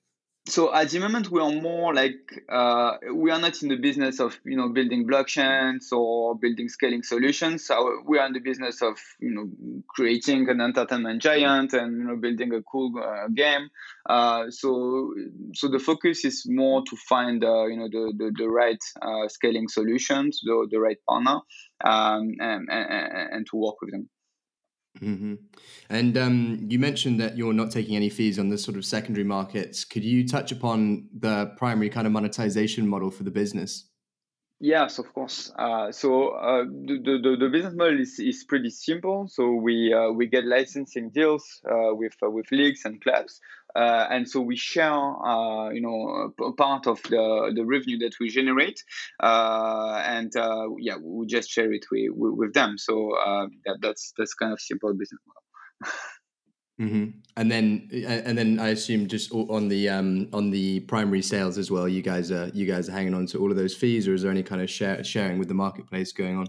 So 0.49 0.73
at 0.73 0.91
the 0.91 1.01
moment 1.01 1.31
we 1.31 1.41
are 1.41 1.51
more 1.51 1.93
like 1.93 2.45
uh, 2.49 2.97
we 3.13 3.31
are 3.31 3.39
not 3.39 3.61
in 3.63 3.69
the 3.69 3.77
business 3.77 4.21
of 4.21 4.39
you 4.45 4.57
know 4.57 4.69
building 4.69 5.07
blockchains 5.07 5.91
or 5.93 6.39
building 6.39 6.69
scaling 6.69 7.03
solutions. 7.03 7.67
So 7.67 8.03
we 8.07 8.19
are 8.19 8.27
in 8.27 8.33
the 8.33 8.41
business 8.41 8.81
of 8.81 8.97
you 9.19 9.35
know 9.35 9.83
creating 9.89 10.49
an 10.49 10.61
entertainment 10.61 11.21
giant 11.21 11.73
and 11.73 11.99
you 11.99 12.05
know 12.05 12.17
building 12.17 12.55
a 12.55 12.63
cool 12.63 12.93
uh, 12.97 13.29
game. 13.29 13.71
Uh, 14.09 14.45
so 14.51 15.13
so 15.53 15.69
the 15.69 15.81
focus 15.81 16.25
is 16.25 16.45
more 16.49 16.83
to 16.89 16.97
find 16.97 17.43
uh, 17.43 17.67
you 17.67 17.77
know 17.77 17.89
the 17.89 18.13
the, 18.17 18.33
the 18.37 18.49
right 18.49 18.83
uh, 19.03 19.29
scaling 19.29 19.69
solutions 19.69 20.41
the, 20.45 20.69
the 20.71 20.79
right 20.79 20.99
partner 21.09 21.41
um, 21.85 22.35
and, 22.39 22.69
and, 22.71 23.33
and 23.33 23.47
to 23.51 23.57
work 23.57 23.75
with 23.81 23.91
them 23.91 24.09
Mm-hmm. 25.01 25.35
And 25.91 26.17
um, 26.17 26.67
you 26.69 26.79
mentioned 26.79 27.21
that 27.21 27.37
you're 27.37 27.53
not 27.53 27.71
taking 27.71 27.97
any 27.97 28.09
fees 28.09 28.39
on 28.39 28.49
the 28.49 28.59
sort 28.59 28.77
of 28.77 28.85
secondary 28.85 29.25
markets. 29.25 29.85
Could 29.85 30.05
you 30.05 30.27
touch 30.27 30.53
upon 30.53 31.09
the 31.17 31.53
primary 31.57 31.89
kind 31.89 32.07
of 32.07 32.13
monetization 32.13 32.89
model 32.89 33.11
for 33.11 33.23
the 33.25 33.31
business? 33.31 33.89
Yes, 34.59 34.99
of 34.99 35.13
course. 35.13 35.53
Uh, 35.59 35.93
so 35.93 36.31
uh, 36.31 36.65
the, 36.65 37.21
the, 37.23 37.37
the 37.39 37.49
business 37.51 37.75
model 37.75 38.01
is, 38.01 38.19
is 38.19 38.45
pretty 38.45 38.71
simple. 38.71 39.29
So 39.29 39.53
we 39.53 39.93
uh, 39.93 40.11
we 40.13 40.27
get 40.27 40.47
licensing 40.47 41.11
deals 41.11 41.61
uh, 41.71 41.95
with 41.95 42.15
uh, 42.23 42.31
with 42.31 42.51
leagues 42.51 42.87
and 42.87 42.99
clubs, 43.03 43.39
uh, 43.77 44.07
and 44.11 44.29
so 44.29 44.41
we 44.41 44.57
share 44.57 44.95
you 45.73 45.81
know 45.81 46.33
part 46.57 46.87
of 46.87 47.03
the, 47.05 47.53
the 47.55 47.65
revenue 47.65 47.99
that 47.99 48.15
we 48.21 48.29
generate, 48.29 48.83
and 49.21 50.33
yeah, 50.79 50.97
we 51.01 51.27
just 51.27 51.51
share 51.51 51.73
it 51.73 51.85
with, 51.91 52.11
with 52.15 52.55
them. 52.55 52.79
So 52.79 53.13
that, 53.65 53.79
that's 53.83 54.13
that's 54.17 54.35
kind 54.35 54.53
of 54.53 54.61
simple 54.61 54.93
business 54.95 55.21
model. 55.27 55.93
Mm-hmm. 56.81 57.21
And 57.39 57.51
then, 57.51 57.89
and 58.07 58.37
then 58.37 58.59
I 58.59 58.69
assume 58.69 59.07
just 59.07 59.33
on 59.33 59.69
the 59.69 59.89
um, 59.89 60.29
on 60.35 60.51
the 60.51 60.81
primary 60.81 61.23
sales 61.23 61.57
as 61.57 61.71
well. 61.71 61.89
You 61.89 62.03
guys 62.03 62.31
are 62.31 62.49
you 62.49 62.67
guys 62.67 62.89
are 62.89 62.93
hanging 62.93 63.15
on 63.15 63.25
to 63.27 63.39
all 63.39 63.51
of 63.51 63.57
those 63.57 63.75
fees, 63.75 64.07
or 64.07 64.13
is 64.13 64.23
there 64.23 64.31
any 64.31 64.43
kind 64.43 64.61
of 64.61 64.69
share, 64.69 65.03
sharing 65.03 65.39
with 65.39 65.49
the 65.49 65.55
marketplace 65.55 66.13
going 66.13 66.37
on? 66.37 66.49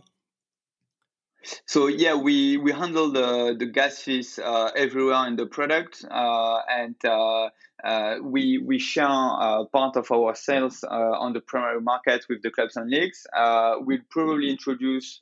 So 1.66 1.88
yeah, 1.88 2.16
we 2.16 2.58
we 2.58 2.72
handle 2.72 3.12
the 3.12 3.56
the 3.58 3.66
gas 3.66 4.00
fees 4.00 4.40
uh, 4.40 4.72
everywhere 4.76 5.28
in 5.28 5.36
the 5.36 5.46
product, 5.46 6.04
uh, 6.10 6.60
and 6.70 6.96
uh, 7.06 7.50
uh, 7.84 8.16
we 8.22 8.58
we 8.58 8.80
share 8.80 9.08
uh, 9.08 9.66
part 9.66 9.96
of 9.96 10.12
our 10.12 10.36
sales 10.36 10.84
uh, 10.84 10.88
on 10.90 11.34
the 11.34 11.42
primary 11.42 11.82
market 11.82 12.26
with 12.30 12.42
the 12.42 12.52
clubs 12.52 12.76
and 12.76 12.90
leagues. 12.90 13.26
we'll 13.82 14.06
probably 14.10 14.50
introduce 14.50 15.20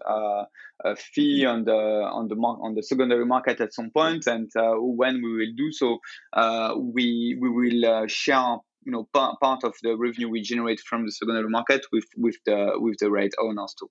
a 0.83 0.95
fee 0.95 1.45
on 1.45 1.65
the 1.65 1.73
on 1.73 2.27
the 2.27 2.35
on 2.35 2.75
the 2.75 2.83
secondary 2.83 3.25
market 3.25 3.61
at 3.61 3.73
some 3.73 3.91
point, 3.91 4.27
and 4.27 4.49
when 4.55 5.21
we 5.21 5.33
will 5.33 5.53
do 5.55 5.71
so, 5.71 5.99
we 6.77 7.37
we 7.39 7.49
will 7.49 8.07
share 8.07 8.57
you 8.85 8.91
know 8.91 9.07
part, 9.13 9.39
part 9.39 9.63
of 9.63 9.73
the 9.83 9.97
revenue 9.97 10.29
we 10.29 10.41
generate 10.41 10.79
from 10.79 11.05
the 11.05 11.11
secondary 11.11 11.49
market 11.49 11.85
with 11.91 12.05
with 12.17 12.37
the 12.45 12.73
with 12.75 12.97
the 12.99 13.11
right 13.11 13.33
owners 13.41 13.75
too. 13.77 13.89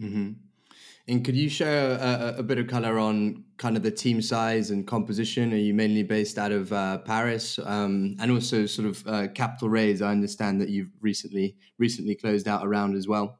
Mm-hmm. 0.00 0.47
And 1.08 1.24
could 1.24 1.36
you 1.36 1.48
share 1.48 1.92
a, 1.92 2.34
a, 2.38 2.42
bit 2.42 2.58
of 2.58 2.66
color 2.66 2.98
on 2.98 3.44
kind 3.56 3.78
of 3.78 3.82
the 3.82 3.90
team 3.90 4.20
size 4.20 4.70
and 4.70 4.86
composition? 4.86 5.54
Are 5.54 5.56
you 5.56 5.72
mainly 5.72 6.02
based 6.02 6.36
out 6.36 6.52
of 6.52 6.70
uh, 6.70 6.98
Paris, 6.98 7.58
um, 7.64 8.14
and 8.20 8.30
also 8.30 8.66
sort 8.66 8.88
of 8.88 9.06
uh, 9.06 9.28
capital 9.28 9.70
raise? 9.70 10.02
I 10.02 10.10
understand 10.10 10.60
that 10.60 10.68
you've 10.68 10.90
recently 11.00 11.56
recently 11.78 12.14
closed 12.14 12.46
out 12.46 12.62
a 12.62 12.68
round 12.68 12.94
as 12.94 13.08
well. 13.08 13.38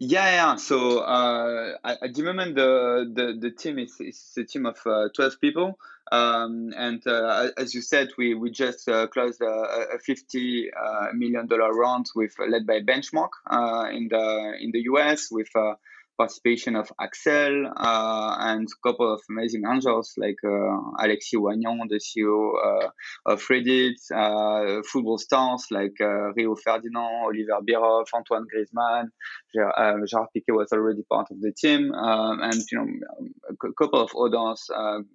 Yeah, 0.00 0.30
yeah. 0.30 0.56
So 0.56 0.98
uh, 0.98 1.76
at 1.84 2.12
the 2.12 2.22
moment, 2.24 2.56
the 2.56 3.08
the, 3.14 3.38
the 3.40 3.50
team 3.52 3.78
is, 3.78 4.00
is 4.00 4.32
a 4.36 4.42
team 4.42 4.66
of 4.66 4.78
uh, 4.84 5.10
twelve 5.14 5.40
people, 5.40 5.78
um, 6.10 6.72
and 6.76 7.06
uh, 7.06 7.50
as 7.56 7.72
you 7.72 7.82
said, 7.82 8.08
we 8.18 8.34
we 8.34 8.50
just 8.50 8.88
uh, 8.88 9.06
closed 9.06 9.40
a, 9.42 9.94
a 9.94 9.98
fifty 10.00 10.70
million 11.14 11.46
dollar 11.46 11.72
round 11.72 12.06
with 12.16 12.34
led 12.48 12.66
by 12.66 12.80
Benchmark 12.80 13.30
in 13.92 14.08
the 14.08 14.54
in 14.60 14.72
the 14.72 14.80
US 14.90 15.30
with 15.30 15.48
participation 16.16 16.76
of 16.76 16.90
Accel 17.00 17.66
uh, 17.76 18.36
and 18.40 18.66
a 18.68 18.88
couple 18.88 19.12
of 19.12 19.20
amazing 19.30 19.62
angels 19.70 20.12
like 20.16 20.36
uh, 20.44 21.04
Alexis 21.04 21.34
Ohanian, 21.34 21.88
the 21.88 22.00
CEO 22.00 22.52
uh, 22.64 22.88
of 23.26 23.42
Reddit, 23.48 23.94
uh, 24.14 24.82
football 24.90 25.18
stars 25.18 25.66
like 25.70 25.96
uh, 26.00 26.32
Rio 26.34 26.54
Ferdinand, 26.54 27.24
Oliver 27.24 27.64
Bierhoff, 27.68 28.06
Antoine 28.14 28.46
Griezmann, 28.52 29.06
Gerard, 29.54 30.08
Gerard 30.08 30.28
Piqué 30.36 30.54
was 30.56 30.72
already 30.72 31.02
part 31.10 31.28
of 31.30 31.40
the 31.40 31.52
team, 31.52 31.92
um, 31.92 32.40
and 32.42 32.54
you 32.70 32.78
know 32.78 32.86
a 33.50 33.72
couple 33.78 34.00
of 34.00 34.10
others, 34.16 34.68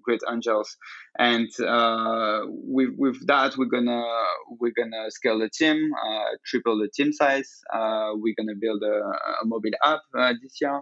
great 0.04 0.22
angels. 0.32 0.78
And 1.20 1.50
uh 1.66 2.42
with 2.48 2.90
with 2.98 3.26
that, 3.28 3.58
we're 3.58 3.66
gonna 3.66 4.04
we're 4.60 4.74
gonna 4.78 5.10
scale 5.10 5.40
the 5.40 5.50
team, 5.50 5.92
uh 5.94 6.38
triple 6.46 6.78
the 6.78 6.90
team 6.94 7.12
size. 7.12 7.62
Uh 7.74 8.12
we're 8.14 8.36
gonna 8.38 8.58
build 8.60 8.84
a, 8.84 8.96
a 9.42 9.46
mobile 9.46 9.72
app 9.84 10.02
this 10.42 10.58
year 10.62 10.82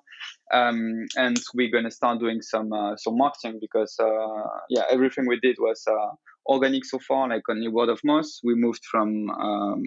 um, 0.54 1.06
and 1.16 1.38
we're 1.54 1.72
gonna 1.72 1.92
start 1.92 2.20
doing 2.20 2.42
some 2.42 2.72
uh, 2.72 2.96
some 2.98 3.18
marketing 3.18 3.60
because 3.60 3.96
uh, 4.00 4.44
yeah, 4.70 4.84
everything 4.92 5.26
we 5.28 5.40
did 5.40 5.58
was 5.60 5.84
uh, 5.88 6.16
organic 6.48 6.86
so 6.86 7.00
far, 7.00 7.28
like 7.28 7.44
only 7.50 7.68
word 7.68 7.90
of 7.90 8.00
mouth. 8.04 8.30
We 8.44 8.56
moved 8.56 8.84
from 8.90 9.30
um, 9.30 9.84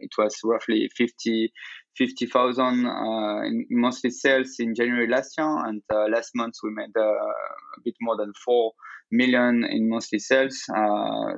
it 0.00 0.10
was 0.18 0.36
roughly 0.44 0.90
50 0.96 1.52
50,000 1.96 2.86
uh, 2.86 3.42
in 3.42 3.66
monthly 3.70 4.10
sales 4.10 4.56
in 4.58 4.74
January 4.74 5.08
last 5.08 5.34
year, 5.36 5.66
and 5.66 5.82
uh, 5.92 6.06
last 6.08 6.30
month 6.34 6.54
we 6.62 6.70
made 6.70 6.96
uh, 6.96 7.02
a 7.02 7.80
bit 7.84 7.94
more 8.00 8.16
than 8.16 8.32
four 8.44 8.72
million 9.12 9.64
in 9.64 9.88
monthly 9.88 10.18
sales. 10.18 10.62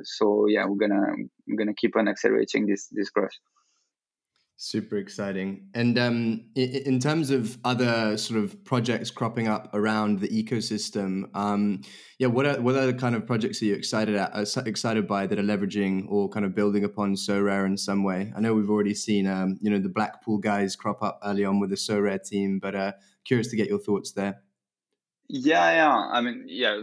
so 0.05 0.47
yeah, 0.49 0.65
we're 0.67 0.89
gonna 0.89 1.15
we're 1.49 1.57
gonna 1.57 1.75
keep 1.75 1.97
on 1.97 2.09
accelerating 2.09 2.67
this 2.67 2.89
this 2.93 3.11
growth. 3.11 3.33
Super 4.57 4.97
exciting. 4.99 5.67
And 5.75 5.99
um, 5.99 6.45
in, 6.55 7.01
terms 7.01 7.31
of 7.31 7.59
other 7.65 8.17
sort 8.17 8.45
of 8.45 8.63
projects 8.65 9.11
cropping 9.11 9.49
up 9.49 9.75
around 9.75 10.21
the 10.21 10.29
ecosystem, 10.29 11.25
um, 11.35 11.83
yeah, 12.19 12.29
what 12.29 12.47
are, 12.47 12.61
what 12.61 12.77
other 12.77 12.93
kind 12.93 13.17
of 13.17 13.27
projects 13.27 13.61
are 13.61 13.65
you 13.65 13.75
excited 13.75 14.15
at, 14.15 14.31
uh, 14.33 14.63
excited 14.65 15.09
by 15.09 15.27
that 15.27 15.37
are 15.37 15.43
leveraging 15.43 16.07
or 16.09 16.29
kind 16.29 16.47
of 16.47 16.55
building 16.55 16.85
upon 16.85 17.15
Sorare 17.15 17.67
in 17.67 17.77
some 17.77 18.05
way? 18.05 18.33
I 18.37 18.41
know 18.41 18.55
we've 18.55 18.71
already 18.71 18.95
seen, 18.95 19.27
um, 19.27 19.59
you 19.61 19.69
know, 19.69 19.81
the 19.81 19.89
Blackpool 19.89 20.39
guys 20.39 20.77
crop 20.77 21.03
up 21.03 21.19
early 21.25 21.45
on 21.45 21.59
with 21.59 21.71
the 21.71 21.77
Sorare 21.77 22.23
team, 22.23 22.61
but 22.61 22.77
uh, 22.77 22.93
curious 23.25 23.49
to 23.49 23.57
get 23.57 23.69
your 23.69 23.81
thoughts 23.81 24.13
there. 24.13 24.43
Yeah, 25.35 25.73
yeah. 25.73 25.97
I 26.13 26.21
mean, 26.21 26.45
yeah. 26.47 26.83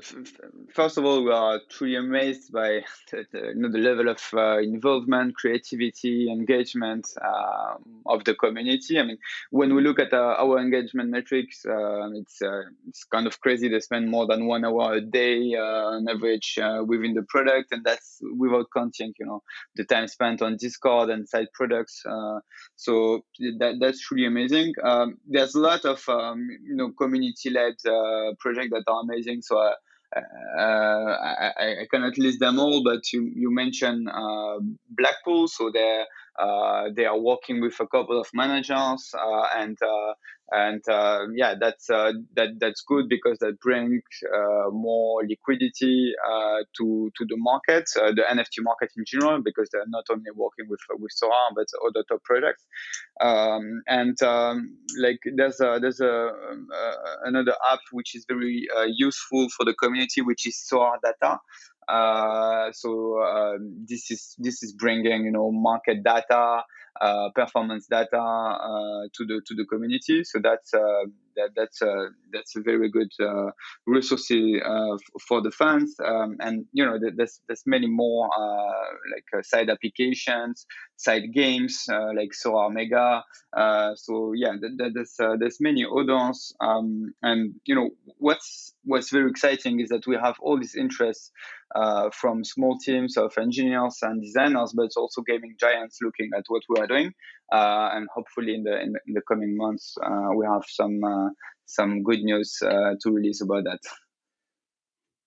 First 0.74 0.98
of 0.98 1.06
all, 1.06 1.24
we 1.24 1.32
are 1.32 1.60
truly 1.70 1.96
amazed 1.98 2.52
by 2.52 2.82
the, 3.12 3.24
the, 3.32 3.40
you 3.50 3.54
know, 3.56 3.72
the 3.72 3.78
level 3.78 4.10
of 4.10 4.20
uh, 4.34 4.58
involvement, 4.58 5.36
creativity, 5.36 6.32
engagement 6.32 7.08
uh, 7.22 7.76
of 8.08 8.24
the 8.24 8.34
community. 8.34 8.98
I 8.98 9.04
mean, 9.04 9.20
when 9.52 9.76
we 9.76 9.84
look 9.84 10.00
at 10.00 10.14
uh, 10.14 10.36
our 10.40 10.58
engagement 10.58 11.12
metrics, 11.12 11.64
um, 11.64 12.14
it's 12.16 12.42
uh, 12.42 12.64
it's 12.88 13.04
kind 13.04 13.28
of 13.28 13.40
crazy. 13.40 13.70
They 13.70 13.82
spend 13.82 14.10
more 14.10 14.26
than 14.26 14.48
one 14.48 14.66
hour 14.66 14.96
a 14.96 15.02
day 15.02 15.54
uh, 15.56 15.62
on 15.94 16.10
average 16.10 16.58
uh, 16.60 16.84
within 16.84 17.14
the 17.14 17.24
product, 17.30 17.72
and 17.72 17.84
that's 17.86 18.20
without 18.36 18.66
counting, 18.76 19.14
you 19.20 19.28
know, 19.28 19.44
the 19.76 19.86
time 19.86 20.08
spent 20.08 20.42
on 20.42 20.58
Discord 20.58 21.12
and 21.12 21.30
side 21.30 21.50
products. 21.54 22.02
so 22.76 23.22
that 23.60 23.78
that's 23.80 24.02
truly 24.02 24.26
amazing. 24.26 24.74
Um, 24.84 25.18
there's 25.28 25.54
a 25.54 25.60
lot 25.60 25.86
of 25.86 26.04
um, 26.10 26.48
you 26.64 26.76
know 26.76 26.92
community-led 26.98 27.76
projects 28.40 28.70
that 28.72 28.84
are 28.88 29.02
amazing. 29.02 29.42
So 29.42 29.58
uh, 29.58 29.74
uh, 30.16 30.22
I, 30.60 31.52
I, 31.82 31.88
cannot 31.92 32.18
list 32.18 32.40
them 32.40 32.60
all, 32.60 32.84
but 32.84 33.14
you, 33.14 33.32
you 33.36 33.54
mentioned 33.54 34.10
uh, 34.10 34.60
Blackpool. 34.90 35.48
So 35.48 35.70
they're 35.72 36.06
Uh, 36.40 36.90
they 36.96 37.06
are 37.06 37.20
working 37.20 37.60
with 37.60 37.78
a 37.82 37.88
couple 37.88 38.20
of 38.20 38.28
managers, 38.34 39.14
uh, 39.14 39.48
and 39.58 39.78
uh, 39.82 40.14
and 40.52 40.82
uh, 40.88 41.26
yeah, 41.36 41.56
that's 41.60 41.90
uh, 41.90 42.14
that 42.36 42.50
that's 42.60 42.82
good 42.88 43.10
because 43.10 43.38
that 43.40 43.60
brings 43.60 44.02
more 44.72 45.22
liquidity 45.28 46.14
to 46.78 47.12
to 47.18 47.26
the 47.28 47.36
market, 47.38 47.90
the 47.94 48.24
NFT 48.32 48.64
market 48.64 48.90
in 48.96 49.04
general, 49.06 49.42
because 49.44 49.70
they're 49.74 49.84
not 49.88 50.06
only 50.10 50.32
working 50.34 50.68
with 50.70 50.80
with 50.92 51.12
Sorare 51.12 51.52
but 51.56 51.68
other 51.86 52.06
top 52.08 52.24
projects. 52.24 52.66
Um, 53.20 53.82
and 53.88 54.22
um, 54.24 54.78
like 55.02 55.20
there's 55.36 55.60
a, 55.60 55.78
there's 55.82 56.00
a 56.00 56.30
um, 56.30 56.68
another 57.26 57.56
app 57.70 57.80
which 57.92 58.16
is 58.16 58.26
very 58.30 58.66
useful 58.88 59.50
for 59.58 59.66
the 59.66 59.74
community, 59.74 60.22
which 60.22 60.48
is 60.48 60.56
Sorare 60.72 61.00
Data. 61.04 61.40
Uh, 61.90 62.72
so 62.72 63.22
um, 63.24 63.86
this 63.88 64.12
is 64.12 64.36
this 64.38 64.62
is 64.62 64.74
bringing 64.74 65.24
you 65.26 65.32
know 65.32 65.52
market 65.52 66.04
data, 66.04 66.64
performance 67.36 67.88
data 67.88 68.18
uh, 68.18 69.08
to 69.14 69.26
the 69.26 69.42
to 69.46 69.56
the 69.56 69.66
community. 69.66 70.24
So 70.24 70.40
that's 70.42 70.74
uh, 70.74 71.06
that 71.36 71.50
that's 71.56 71.82
uh, 71.82 72.08
that's 72.34 72.56
a 72.56 72.62
very 72.62 72.90
good 72.90 73.12
uh, 73.22 73.52
resource 73.88 74.28
for 75.28 75.42
the 75.42 75.52
fans. 75.52 75.96
Um, 76.04 76.38
and 76.40 76.66
you 76.74 76.86
know 76.86 77.00
there's 77.00 77.42
there's 77.48 77.64
many 77.66 77.88
more 77.88 78.30
like 79.14 79.46
side 79.46 79.70
applications, 79.70 80.66
side 80.98 81.34
games 81.34 81.86
like 81.90 82.32
Sorare 82.34 82.72
Mega. 82.72 83.24
so 83.96 84.34
yeah, 84.36 84.54
there's 84.94 85.16
there's 85.40 85.58
many 85.60 85.86
others. 85.86 86.54
Um, 86.60 87.14
and 87.22 87.56
you 87.66 87.76
know 87.76 87.92
what's 88.18 88.74
what's 88.84 89.12
very 89.12 89.30
exciting 89.30 89.80
is 89.80 89.90
that 89.90 90.08
we 90.08 90.16
have 90.16 90.36
all 90.42 90.60
these 90.60 90.76
interests 90.76 91.32
uh, 91.76 92.10
from 92.12 92.44
small 92.44 92.78
teams 92.80 93.16
of 93.18 93.32
engineers 93.38 94.00
and 94.02 94.22
designers, 94.22 94.74
but 94.76 94.90
also 94.98 95.22
gaming 95.22 95.56
giants 95.60 96.00
looking 96.02 96.32
at 96.36 96.44
what 96.48 96.64
we 96.68 96.80
are 96.80 96.88
doing. 96.90 97.14
Uh, 97.52 97.90
and 97.94 98.08
hopefully, 98.14 98.54
in 98.54 98.64
the, 98.64 98.80
in 98.82 98.92
the, 98.94 99.00
in 99.08 99.14
the 99.14 99.22
coming 99.28 99.56
months, 99.58 99.96
uh, 100.04 100.30
we 100.36 100.46
have 100.46 100.64
some 100.68 101.04
uh, 101.04 101.30
some 101.66 102.04
good 102.04 102.20
news 102.20 102.58
to 102.62 103.12
release 103.12 103.42
about 103.42 103.64
that. 103.64 103.80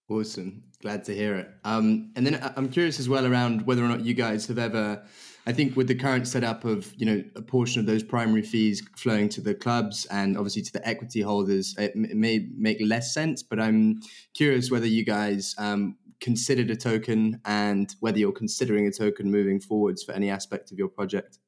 Awesome, 0.09 0.65
glad 0.83 1.05
to 1.05 1.15
hear 1.15 1.37
it. 1.37 1.49
Um, 1.65 2.13
and 2.17 2.27
then 2.27 2.39
I'm 2.57 2.69
curious 2.69 3.01
as 3.01 3.09
well 3.09 3.27
around 3.27 3.67
whether 3.67 3.83
or 3.83 3.89
not 3.89 4.05
you 4.05 4.15
guys 4.15 4.47
have 4.47 4.59
ever. 4.59 5.03
I 5.47 5.53
think 5.53 5.77
with 5.77 5.89
the 5.89 5.95
current 5.95 6.29
setup 6.29 6.65
of 6.65 6.93
you 6.97 7.07
know 7.07 7.25
a 7.35 7.43
portion 7.43 7.81
of 7.81 7.87
those 7.87 8.03
primary 8.03 8.43
fees 8.43 8.83
flowing 8.97 9.29
to 9.31 9.41
the 9.41 9.55
clubs 9.55 10.05
and 10.07 10.37
obviously 10.37 10.63
to 10.63 10.73
the 10.73 10.87
equity 10.87 11.23
holders, 11.23 11.75
it, 11.79 11.93
it 11.95 12.17
may 12.17 12.47
make 12.57 12.79
less 12.81 13.15
sense. 13.15 13.43
But 13.43 13.59
I'm 13.59 14.01
curious 14.35 14.71
whether 14.71 14.87
you 14.87 15.05
guys 15.05 15.55
um, 15.59 15.97
considered 16.21 16.71
a 16.71 16.77
token 16.77 17.41
and 17.45 17.95
whether 18.01 18.19
you're 18.19 18.33
considering 18.33 18.87
a 18.87 18.93
token 18.93 19.31
moving 19.31 19.61
forwards 19.61 20.03
for 20.03 20.13
any 20.13 20.31
aspect 20.31 20.71
of 20.71 20.79
your 20.79 20.89
project. 20.89 21.39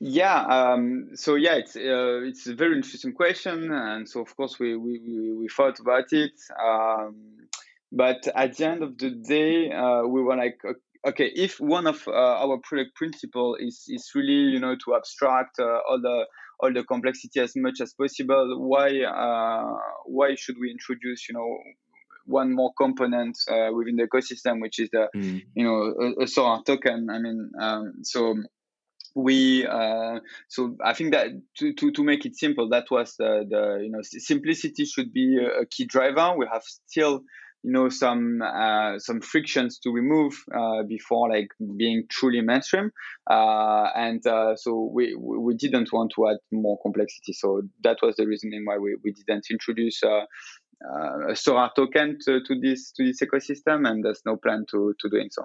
Yeah, 0.00 0.40
um, 0.42 1.10
so 1.14 1.34
yeah, 1.34 1.54
it's 1.54 1.76
uh, 1.76 2.22
it's 2.24 2.46
a 2.46 2.54
very 2.54 2.76
interesting 2.76 3.12
question, 3.12 3.70
and 3.72 4.08
so 4.08 4.20
of 4.20 4.36
course 4.36 4.58
we 4.58 4.76
we, 4.76 5.32
we, 5.38 5.48
thought 5.48 5.80
about 5.80 6.12
it, 6.12 6.32
um, 6.62 7.16
but 7.90 8.26
at 8.34 8.56
the 8.56 8.66
end 8.66 8.82
of 8.82 8.98
the 8.98 9.10
day, 9.10 9.70
uh, 9.70 10.02
we 10.02 10.22
were 10.22 10.36
like, 10.36 10.60
okay, 11.06 11.30
if 11.34 11.60
one 11.60 11.86
of 11.86 12.06
uh, 12.08 12.12
our 12.12 12.58
product 12.58 12.94
principle 12.94 13.56
is 13.56 13.84
is 13.88 14.10
really 14.14 14.52
you 14.52 14.60
know 14.60 14.76
to 14.84 14.94
abstract 14.94 15.58
uh, 15.58 15.78
all 15.88 16.00
the 16.00 16.26
all 16.60 16.72
the 16.72 16.84
complexity 16.84 17.40
as 17.40 17.54
much 17.56 17.80
as 17.80 17.92
possible, 17.94 18.56
why 18.58 19.02
uh, 19.02 19.78
why 20.06 20.34
should 20.34 20.56
we 20.60 20.70
introduce 20.70 21.28
you 21.28 21.34
know 21.34 21.58
one 22.24 22.54
more 22.54 22.72
component 22.78 23.36
uh, 23.50 23.70
within 23.72 23.96
the 23.96 24.04
ecosystem, 24.04 24.60
which 24.60 24.78
is 24.78 24.88
the 24.90 25.08
mm. 25.14 25.42
you 25.54 25.64
know 25.64 26.14
a, 26.18 26.24
a 26.24 26.62
token. 26.64 27.08
I 27.10 27.18
mean, 27.18 27.50
um, 27.60 27.94
so 28.02 28.36
we 29.14 29.66
uh, 29.66 30.20
so 30.48 30.76
I 30.84 30.94
think 30.94 31.12
that 31.12 31.28
to, 31.58 31.72
to, 31.74 31.92
to 31.92 32.04
make 32.04 32.24
it 32.24 32.36
simple, 32.36 32.68
that 32.70 32.86
was 32.90 33.14
the, 33.18 33.44
the 33.48 33.80
you 33.82 33.90
know 33.90 34.00
simplicity 34.02 34.84
should 34.84 35.12
be 35.12 35.38
a, 35.38 35.66
key 35.66 35.86
driver. 35.86 36.34
We 36.36 36.46
have 36.52 36.62
still 36.64 37.22
you 37.62 37.72
know 37.72 37.88
some 37.88 38.42
uh, 38.42 38.98
some 38.98 39.20
frictions 39.20 39.78
to 39.80 39.90
remove 39.90 40.34
uh, 40.54 40.82
before 40.88 41.30
like 41.30 41.48
being 41.76 42.04
truly 42.10 42.40
mainstream 42.40 42.90
uh, 43.30 43.86
and 43.94 44.26
uh, 44.26 44.56
so 44.56 44.90
we 44.92 45.14
we 45.16 45.54
didn't 45.54 45.92
want 45.92 46.12
to 46.16 46.28
add 46.28 46.38
more 46.50 46.76
complexity 46.82 47.32
so 47.32 47.62
that 47.84 47.98
was 48.02 48.16
the 48.16 48.26
reasoning 48.26 48.64
why 48.64 48.78
we, 48.78 48.96
we 49.04 49.12
didn't 49.12 49.46
introduce 49.48 50.02
uh, 50.02 50.24
uh, 50.84 51.30
a 51.30 51.32
Sorare 51.32 51.74
token 51.74 52.18
to, 52.24 52.40
to 52.42 52.60
this 52.60 52.92
to 52.92 53.04
this 53.04 53.20
ecosystem, 53.20 53.88
and 53.88 54.04
there's 54.04 54.22
no 54.26 54.36
plan 54.36 54.64
to 54.70 54.94
to 55.00 55.08
doing 55.08 55.28
so. 55.30 55.44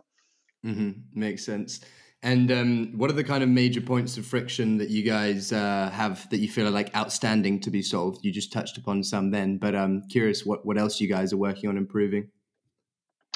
Mm-hmm. 0.66 1.20
Makes 1.20 1.46
sense. 1.46 1.82
And 2.24 2.52
um, 2.52 2.98
what 2.98 3.12
are 3.12 3.14
the 3.14 3.24
kind 3.24 3.44
of 3.44 3.50
major 3.50 3.80
points 3.80 4.18
of 4.18 4.26
friction 4.26 4.78
that 4.80 4.90
you 4.90 5.04
guys 5.04 5.52
uh, 5.52 5.90
have 5.94 6.28
that 6.32 6.40
you 6.40 6.50
feel 6.50 6.68
are 6.68 6.72
like 6.72 6.96
outstanding 6.96 7.60
to 7.62 7.70
be 7.70 7.84
solved? 7.84 8.26
You 8.26 8.32
just 8.32 8.52
touched 8.52 8.78
upon 8.78 9.04
some 9.04 9.30
then, 9.30 9.58
but 9.58 9.76
I'm 9.76 10.02
curious 10.10 10.46
what, 10.46 10.66
what 10.66 10.78
else 10.78 11.00
you 11.00 11.08
guys 11.08 11.32
are 11.32 11.38
working 11.38 11.70
on 11.70 11.78
improving. 11.78 12.30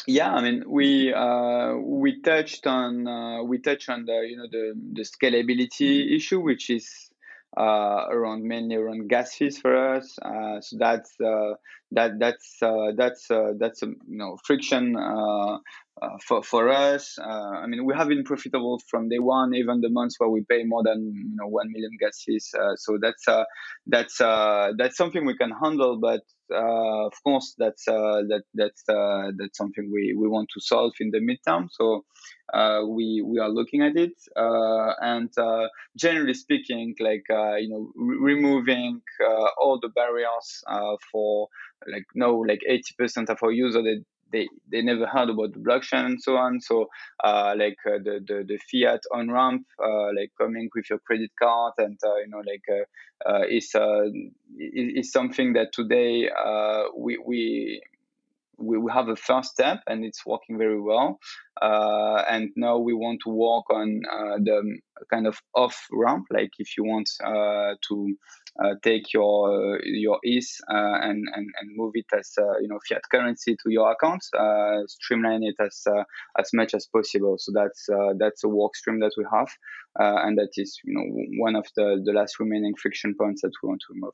Yeah, 0.07 0.33
I 0.33 0.41
mean, 0.41 0.63
we 0.67 1.13
uh, 1.13 1.75
we 1.75 2.21
touched 2.21 2.65
on 2.65 3.07
uh, 3.07 3.43
we 3.43 3.59
touched 3.59 3.87
on 3.87 4.05
the 4.05 4.25
you 4.27 4.35
know 4.35 4.47
the 4.51 4.73
the 4.93 5.03
scalability 5.03 6.15
issue, 6.15 6.39
which 6.39 6.71
is 6.71 7.10
uh, 7.57 8.05
around 8.09 8.43
mainly 8.43 8.75
around 8.75 9.09
gas 9.09 9.35
fees 9.35 9.59
for 9.59 9.95
us. 9.95 10.17
Uh, 10.23 10.61
so 10.61 10.77
that's 10.79 11.13
uh, 11.19 11.53
that 11.91 12.11
that's 12.19 12.57
uh, 12.61 12.91
that's 12.95 13.29
uh, 13.29 13.51
that's 13.59 13.83
a 13.83 13.87
you 13.87 14.17
know 14.17 14.37
friction 14.45 14.95
uh, 14.95 15.57
for 16.25 16.41
for 16.43 16.69
us. 16.69 17.17
I 17.19 17.67
mean, 17.67 17.85
we 17.85 17.93
have 17.93 18.07
been 18.07 18.23
profitable 18.23 18.79
from 18.89 19.09
day 19.09 19.19
one, 19.19 19.53
even 19.53 19.81
the 19.81 19.89
months 19.89 20.15
where 20.17 20.29
we 20.29 20.43
pay 20.49 20.63
more 20.63 20.83
than 20.83 21.13
you 21.13 21.35
know 21.35 21.47
one 21.47 21.71
million 21.71 21.91
gas 21.99 22.23
fees. 22.25 22.53
So 22.77 22.97
that's 23.01 23.25
that's 23.85 24.17
that's 24.17 24.97
something 24.97 25.25
we 25.25 25.35
can 25.35 25.51
handle, 25.51 25.99
but 25.99 26.21
of 26.49 27.13
course 27.23 27.53
that's 27.57 27.83
that 27.85 28.43
that's 28.53 28.83
that's 28.85 29.57
something 29.57 29.91
we, 29.93 30.15
we 30.17 30.29
want 30.29 30.49
to 30.53 30.61
solve 30.61 30.93
in 31.01 31.11
the 31.11 31.19
midterm. 31.19 31.67
So 31.69 32.05
uh, 32.53 32.81
we 32.87 33.21
we 33.25 33.39
are 33.39 33.49
looking 33.49 33.81
at 33.81 33.95
it, 33.95 34.13
uh, 34.35 34.93
and 35.01 35.29
uh, 35.37 35.67
generally 35.97 36.33
speaking, 36.33 36.95
like 36.99 37.25
uh, 37.29 37.55
you 37.55 37.69
know, 37.69 37.91
re- 37.95 38.33
removing 38.35 39.01
uh, 39.23 39.47
all 39.59 39.79
the 39.81 39.89
barriers 39.89 40.63
uh, 40.67 40.95
for 41.11 41.47
like 41.91 42.05
no 42.15 42.35
like 42.37 42.61
80% 42.67 43.29
of 43.29 43.37
our 43.43 43.51
users 43.51 43.83
they 43.83 43.99
they, 44.31 44.47
they 44.71 44.81
never 44.81 45.05
heard 45.07 45.29
about 45.29 45.51
the 45.51 45.59
blockchain 45.59 46.05
and 46.05 46.21
so 46.21 46.37
on. 46.37 46.61
So 46.61 46.87
uh, 47.21 47.53
like 47.57 47.75
the, 47.85 48.21
the 48.25 48.45
the 48.47 48.59
fiat 48.71 49.01
on 49.13 49.29
ramp, 49.29 49.65
like 50.15 50.31
coming 50.39 50.69
with 50.73 50.89
your 50.89 50.99
credit 50.99 51.31
card, 51.41 51.73
and 51.77 51.97
you 52.03 52.27
know 52.29 52.37
like 52.39 52.85
uh, 53.25 53.43
is, 53.49 53.73
uh, 53.75 54.03
is 54.57 55.11
something 55.11 55.53
that 55.53 55.71
today 55.73 56.29
uh, 56.29 56.83
we 56.97 57.17
we 57.25 57.81
we, 58.61 58.77
we 58.77 58.91
have 58.91 59.09
a 59.09 59.15
first 59.15 59.51
step 59.51 59.79
and 59.87 60.03
it's 60.03 60.25
working 60.25 60.57
very 60.57 60.79
well. 60.79 61.19
Uh, 61.61 62.23
and 62.29 62.49
now 62.55 62.77
we 62.77 62.93
want 62.93 63.19
to 63.23 63.29
work 63.29 63.65
on 63.69 64.01
uh, 64.11 64.37
the 64.37 64.79
kind 65.11 65.27
of 65.27 65.37
off 65.53 65.85
ramp, 65.91 66.25
like 66.31 66.51
if 66.59 66.77
you 66.77 66.83
want 66.83 67.09
uh, 67.23 67.75
to 67.87 68.15
uh, 68.63 68.73
take 68.83 69.13
your 69.13 69.79
your 69.83 70.19
ETH 70.23 70.47
uh, 70.69 70.97
and, 71.01 71.27
and 71.35 71.47
and 71.59 71.75
move 71.75 71.91
it 71.95 72.05
as 72.17 72.31
uh, 72.39 72.57
you 72.59 72.67
know 72.67 72.79
fiat 72.87 73.01
currency 73.11 73.55
to 73.61 73.69
your 73.69 73.91
account, 73.91 74.23
streamline 74.87 75.43
it 75.43 75.55
as 75.59 75.83
as 76.39 76.49
much 76.53 76.73
as 76.73 76.87
possible. 76.87 77.35
So 77.37 77.51
that's 77.53 77.87
that's 78.17 78.43
a 78.43 78.49
work 78.49 78.75
stream 78.75 78.99
that 79.01 79.13
we 79.17 79.25
have, 79.31 79.49
and 79.97 80.37
that 80.37 80.51
is 80.55 80.79
you 80.83 80.93
know 80.93 81.05
one 81.43 81.55
of 81.55 81.67
the 81.75 82.01
the 82.03 82.13
last 82.13 82.39
remaining 82.39 82.75
friction 82.75 83.13
points 83.15 83.41
that 83.41 83.51
we 83.61 83.67
want 83.67 83.81
to 83.87 83.93
remove. 83.93 84.13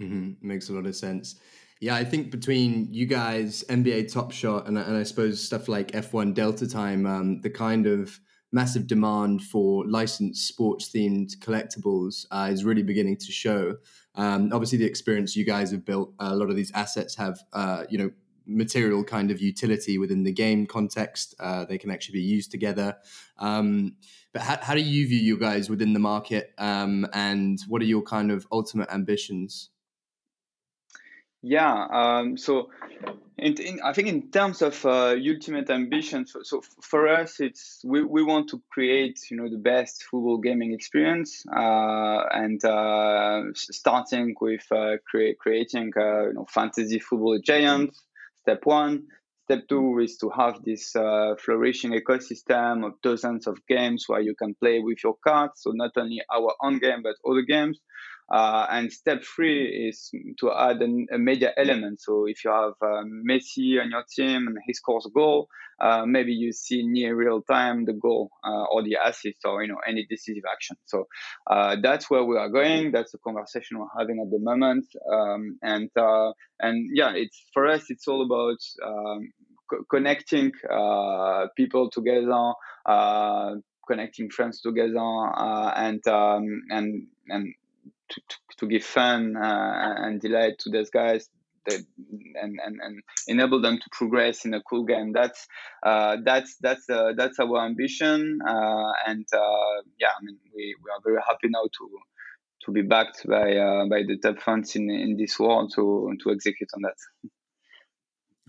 Mm-hmm. 0.00 0.48
Makes 0.48 0.70
a 0.70 0.72
lot 0.72 0.86
of 0.86 0.96
sense. 0.96 1.38
Yeah, 1.80 1.94
I 1.94 2.04
think 2.04 2.30
between 2.30 2.92
you 2.92 3.06
guys, 3.06 3.64
NBA 3.70 4.12
Top 4.12 4.32
Shot, 4.32 4.68
and, 4.68 4.76
and 4.76 4.96
I 4.98 5.02
suppose 5.02 5.42
stuff 5.42 5.66
like 5.66 5.92
F1 5.92 6.34
Delta 6.34 6.68
Time, 6.68 7.06
um, 7.06 7.40
the 7.40 7.48
kind 7.48 7.86
of 7.86 8.20
massive 8.52 8.86
demand 8.86 9.42
for 9.42 9.86
licensed 9.86 10.46
sports 10.46 10.90
themed 10.94 11.38
collectibles 11.38 12.26
uh, 12.30 12.50
is 12.52 12.66
really 12.66 12.82
beginning 12.82 13.16
to 13.16 13.32
show. 13.32 13.76
Um, 14.14 14.50
obviously, 14.52 14.76
the 14.76 14.84
experience 14.84 15.34
you 15.34 15.46
guys 15.46 15.70
have 15.70 15.86
built, 15.86 16.12
uh, 16.20 16.28
a 16.32 16.36
lot 16.36 16.50
of 16.50 16.56
these 16.56 16.70
assets 16.72 17.16
have, 17.16 17.40
uh, 17.54 17.84
you 17.88 17.96
know, 17.96 18.10
material 18.46 19.02
kind 19.02 19.30
of 19.30 19.40
utility 19.40 19.96
within 19.96 20.22
the 20.24 20.32
game 20.32 20.66
context. 20.66 21.34
Uh, 21.40 21.64
they 21.64 21.78
can 21.78 21.90
actually 21.90 22.18
be 22.18 22.24
used 22.24 22.50
together. 22.50 22.98
Um, 23.38 23.96
but 24.34 24.42
how, 24.42 24.58
how 24.60 24.74
do 24.74 24.82
you 24.82 25.08
view 25.08 25.18
you 25.18 25.38
guys 25.38 25.70
within 25.70 25.94
the 25.94 25.98
market, 25.98 26.52
um, 26.58 27.06
and 27.14 27.58
what 27.68 27.80
are 27.80 27.86
your 27.86 28.02
kind 28.02 28.30
of 28.30 28.46
ultimate 28.52 28.92
ambitions? 28.92 29.70
Yeah. 31.42 31.86
Um, 31.90 32.36
so, 32.36 32.68
in, 33.38 33.54
in, 33.54 33.80
I 33.82 33.94
think 33.94 34.08
in 34.08 34.30
terms 34.30 34.60
of 34.60 34.84
uh, 34.84 35.14
ultimate 35.16 35.70
ambition, 35.70 36.26
so, 36.26 36.40
so 36.42 36.60
for 36.82 37.08
us, 37.08 37.40
it's 37.40 37.80
we, 37.82 38.02
we 38.04 38.22
want 38.22 38.50
to 38.50 38.62
create 38.70 39.18
you 39.30 39.38
know 39.38 39.48
the 39.48 39.56
best 39.56 40.04
football 40.10 40.38
gaming 40.38 40.74
experience, 40.74 41.42
uh, 41.50 42.24
and 42.30 42.62
uh, 42.62 43.44
starting 43.54 44.34
with 44.40 44.66
uh, 44.70 44.96
cre- 45.10 45.36
creating 45.38 45.92
uh, 45.96 46.26
you 46.26 46.34
know 46.34 46.46
fantasy 46.50 46.98
football 46.98 47.38
giants. 47.42 48.02
Step 48.42 48.60
one. 48.64 49.04
Step 49.44 49.66
two 49.68 49.98
is 49.98 50.16
to 50.18 50.30
have 50.30 50.62
this 50.64 50.94
uh, 50.94 51.34
flourishing 51.38 51.92
ecosystem 51.92 52.86
of 52.86 53.00
dozens 53.02 53.46
of 53.46 53.58
games 53.66 54.04
where 54.06 54.20
you 54.20 54.34
can 54.36 54.54
play 54.54 54.78
with 54.80 54.98
your 55.02 55.16
cards. 55.26 55.62
So 55.62 55.70
not 55.74 55.92
only 55.96 56.20
our 56.32 56.54
own 56.62 56.78
game 56.78 57.02
but 57.02 57.16
other 57.28 57.42
games. 57.42 57.80
Uh, 58.30 58.66
and 58.70 58.92
step 58.92 59.22
three 59.24 59.88
is 59.88 60.10
to 60.38 60.52
add 60.52 60.80
an, 60.82 61.06
a 61.12 61.18
media 61.18 61.52
element. 61.56 62.00
So 62.00 62.26
if 62.26 62.44
you 62.44 62.50
have 62.50 62.74
uh, 62.80 63.02
Messi 63.28 63.80
on 63.80 63.90
your 63.90 64.04
team 64.16 64.46
and 64.46 64.56
he 64.66 64.72
scores 64.72 65.06
a 65.06 65.10
goal, 65.10 65.48
uh, 65.80 66.04
maybe 66.06 66.32
you 66.32 66.52
see 66.52 66.86
near 66.86 67.16
real 67.16 67.42
time 67.42 67.86
the 67.86 67.94
goal 67.94 68.30
uh, 68.44 68.64
or 68.64 68.82
the 68.82 68.96
assist 69.04 69.38
or 69.44 69.62
you 69.62 69.68
know 69.68 69.80
any 69.86 70.06
decisive 70.08 70.44
action. 70.50 70.76
So 70.84 71.06
uh, 71.50 71.76
that's 71.82 72.10
where 72.10 72.24
we 72.24 72.36
are 72.36 72.48
going. 72.50 72.92
That's 72.92 73.12
the 73.12 73.18
conversation 73.18 73.78
we're 73.78 73.98
having 73.98 74.20
at 74.20 74.30
the 74.30 74.38
moment. 74.38 74.86
Um, 75.10 75.58
and 75.62 75.90
uh, 75.96 76.32
and 76.60 76.88
yeah, 76.94 77.12
it's 77.14 77.46
for 77.52 77.66
us. 77.66 77.84
It's 77.88 78.06
all 78.06 78.22
about 78.22 78.58
um, 78.86 79.32
co- 79.68 79.84
connecting 79.90 80.52
people 81.56 81.90
together 81.90 82.52
connecting 83.90 84.30
friends 84.30 84.60
together 84.60 84.98
uh, 84.98 85.72
and 85.76 86.06
um, 86.06 86.44
and 86.70 87.06
and 87.28 87.54
to, 88.10 88.36
to, 88.58 88.66
give 88.66 88.84
fun 88.84 89.36
uh, 89.36 89.94
and 89.98 90.20
delight 90.20 90.58
to 90.60 90.70
those 90.70 90.90
guys 90.90 91.28
and, 91.68 92.58
and, 92.64 92.80
and 92.80 93.02
enable 93.26 93.60
them 93.60 93.78
to 93.78 93.84
progress 93.92 94.44
in 94.44 94.54
a 94.54 94.62
cool 94.62 94.84
game. 94.84 95.12
That's 95.12 95.46
uh, 95.82 96.16
that's 96.24 96.56
that's 96.60 96.88
uh, 96.88 97.12
that's 97.16 97.38
our 97.38 97.64
ambition, 97.64 98.40
uh, 98.46 98.92
and 99.06 99.26
uh, 99.32 99.82
yeah, 100.00 100.08
I 100.08 100.24
mean 100.24 100.38
we, 100.54 100.74
we 100.82 100.90
are 100.90 101.00
very 101.04 101.20
happy 101.26 101.48
now 101.48 101.62
to 101.62 101.90
to 102.66 102.72
be 102.72 102.82
backed 102.82 103.26
by 103.28 103.56
uh, 103.56 103.86
by 103.86 104.02
the 104.06 104.18
top 104.22 104.40
funds 104.40 104.76
in 104.76 104.90
in 104.90 105.16
this 105.16 105.38
world 105.38 105.72
to 105.76 106.12
to 106.22 106.30
execute 106.30 106.70
on 106.74 106.82
that. 106.82 106.96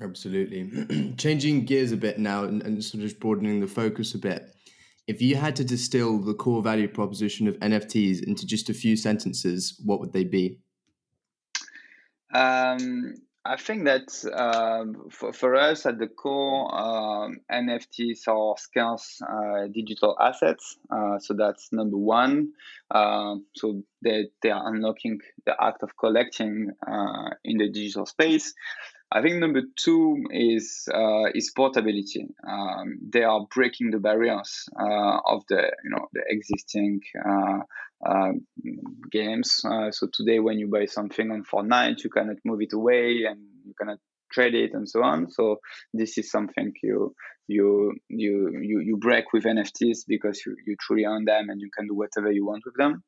Absolutely, 0.02 1.13
changing 1.17 1.65
gears 1.65 1.91
a 1.91 1.97
bit 1.97 2.17
now 2.17 2.43
and, 2.43 2.63
and 2.63 2.84
sort 2.84 3.04
of 3.04 3.19
broadening 3.19 3.60
the 3.60 3.67
focus 3.67 4.15
a 4.15 4.17
bit 4.17 4.52
if 5.12 5.21
you 5.21 5.36
had 5.36 5.58
to 5.58 5.65
distill 5.65 6.19
the 6.19 6.34
core 6.34 6.62
value 6.62 6.88
proposition 6.88 7.45
of 7.50 7.56
NFTs 7.60 8.24
into 8.24 8.47
just 8.47 8.69
a 8.69 8.74
few 8.74 8.95
sentences, 8.95 9.78
what 9.84 10.00
would 10.00 10.13
they 10.13 10.24
be? 10.24 10.58
Um, 12.34 13.15
I 13.43 13.58
think 13.58 13.84
that 13.86 14.08
um, 14.34 15.10
for, 15.10 15.34
for 15.34 15.56
us 15.56 15.86
at 15.86 16.00
the 16.00 16.08
core, 16.08 16.74
um, 16.74 17.41
NFTs 17.52 18.26
are 18.30 18.56
scarce 18.58 19.21
uh, 19.21 19.67
digital 19.74 20.15
assets. 20.17 20.78
Uh, 20.89 21.19
so 21.19 21.34
that's 21.34 21.74
number 21.74 21.97
one. 21.97 22.54
Uh, 22.89 23.36
so 23.58 23.84
they, 24.02 24.30
they 24.41 24.52
are 24.52 24.65
unlocking 24.74 25.19
the 25.45 25.62
act 25.62 25.84
of 25.84 25.97
collecting 25.97 26.71
uh, 26.88 27.32
in 27.43 27.58
the 27.58 27.69
digital 27.69 28.06
space. 28.06 28.54
I 29.13 29.21
think 29.21 29.38
number 29.38 29.62
two 29.78 30.24
is 30.32 30.88
uh, 30.93 31.26
is 31.36 31.52
portability. 31.54 32.28
Um, 32.47 33.00
they 33.02 33.24
are 33.24 33.45
breaking 33.54 33.91
the 33.91 34.00
barriers 34.00 34.69
uh, 34.80 35.19
of 35.26 35.43
the 35.50 35.71
you 35.84 35.89
know 35.89 36.08
the 36.13 36.21
existing 36.28 37.02
uh, 37.26 37.60
uh 38.06 38.32
games. 39.12 39.62
Uh, 39.65 39.91
so 39.91 40.08
today, 40.13 40.39
when 40.39 40.60
you 40.60 40.67
buy 40.69 40.86
something 40.86 41.30
on 41.30 41.43
Fortnite, 41.43 42.04
you 42.04 42.10
cannot 42.10 42.38
move 42.45 42.62
it 42.62 42.74
away 42.74 43.26
and 43.30 43.39
you 43.65 43.74
cannot 43.78 43.97
trade 44.32 44.56
it 44.56 44.71
and 44.74 44.88
so 44.88 45.04
on. 45.04 45.30
So 45.30 45.58
this 45.93 46.17
is 46.17 46.32
something 46.32 46.71
you 46.82 47.13
you 47.47 47.93
you 48.08 48.60
you, 48.62 48.80
you 48.80 48.97
break 48.97 49.34
with 49.34 49.43
NFTs 49.43 50.06
because 50.08 50.41
you, 50.45 50.56
you 50.65 50.76
truly 50.80 51.06
own 51.06 51.26
them 51.26 51.50
and 51.50 51.60
you 51.60 51.69
can 51.78 51.88
do 51.88 51.95
whatever 51.95 52.32
you 52.32 52.45
want 52.45 52.63
with 52.65 52.76
them. 52.76 53.04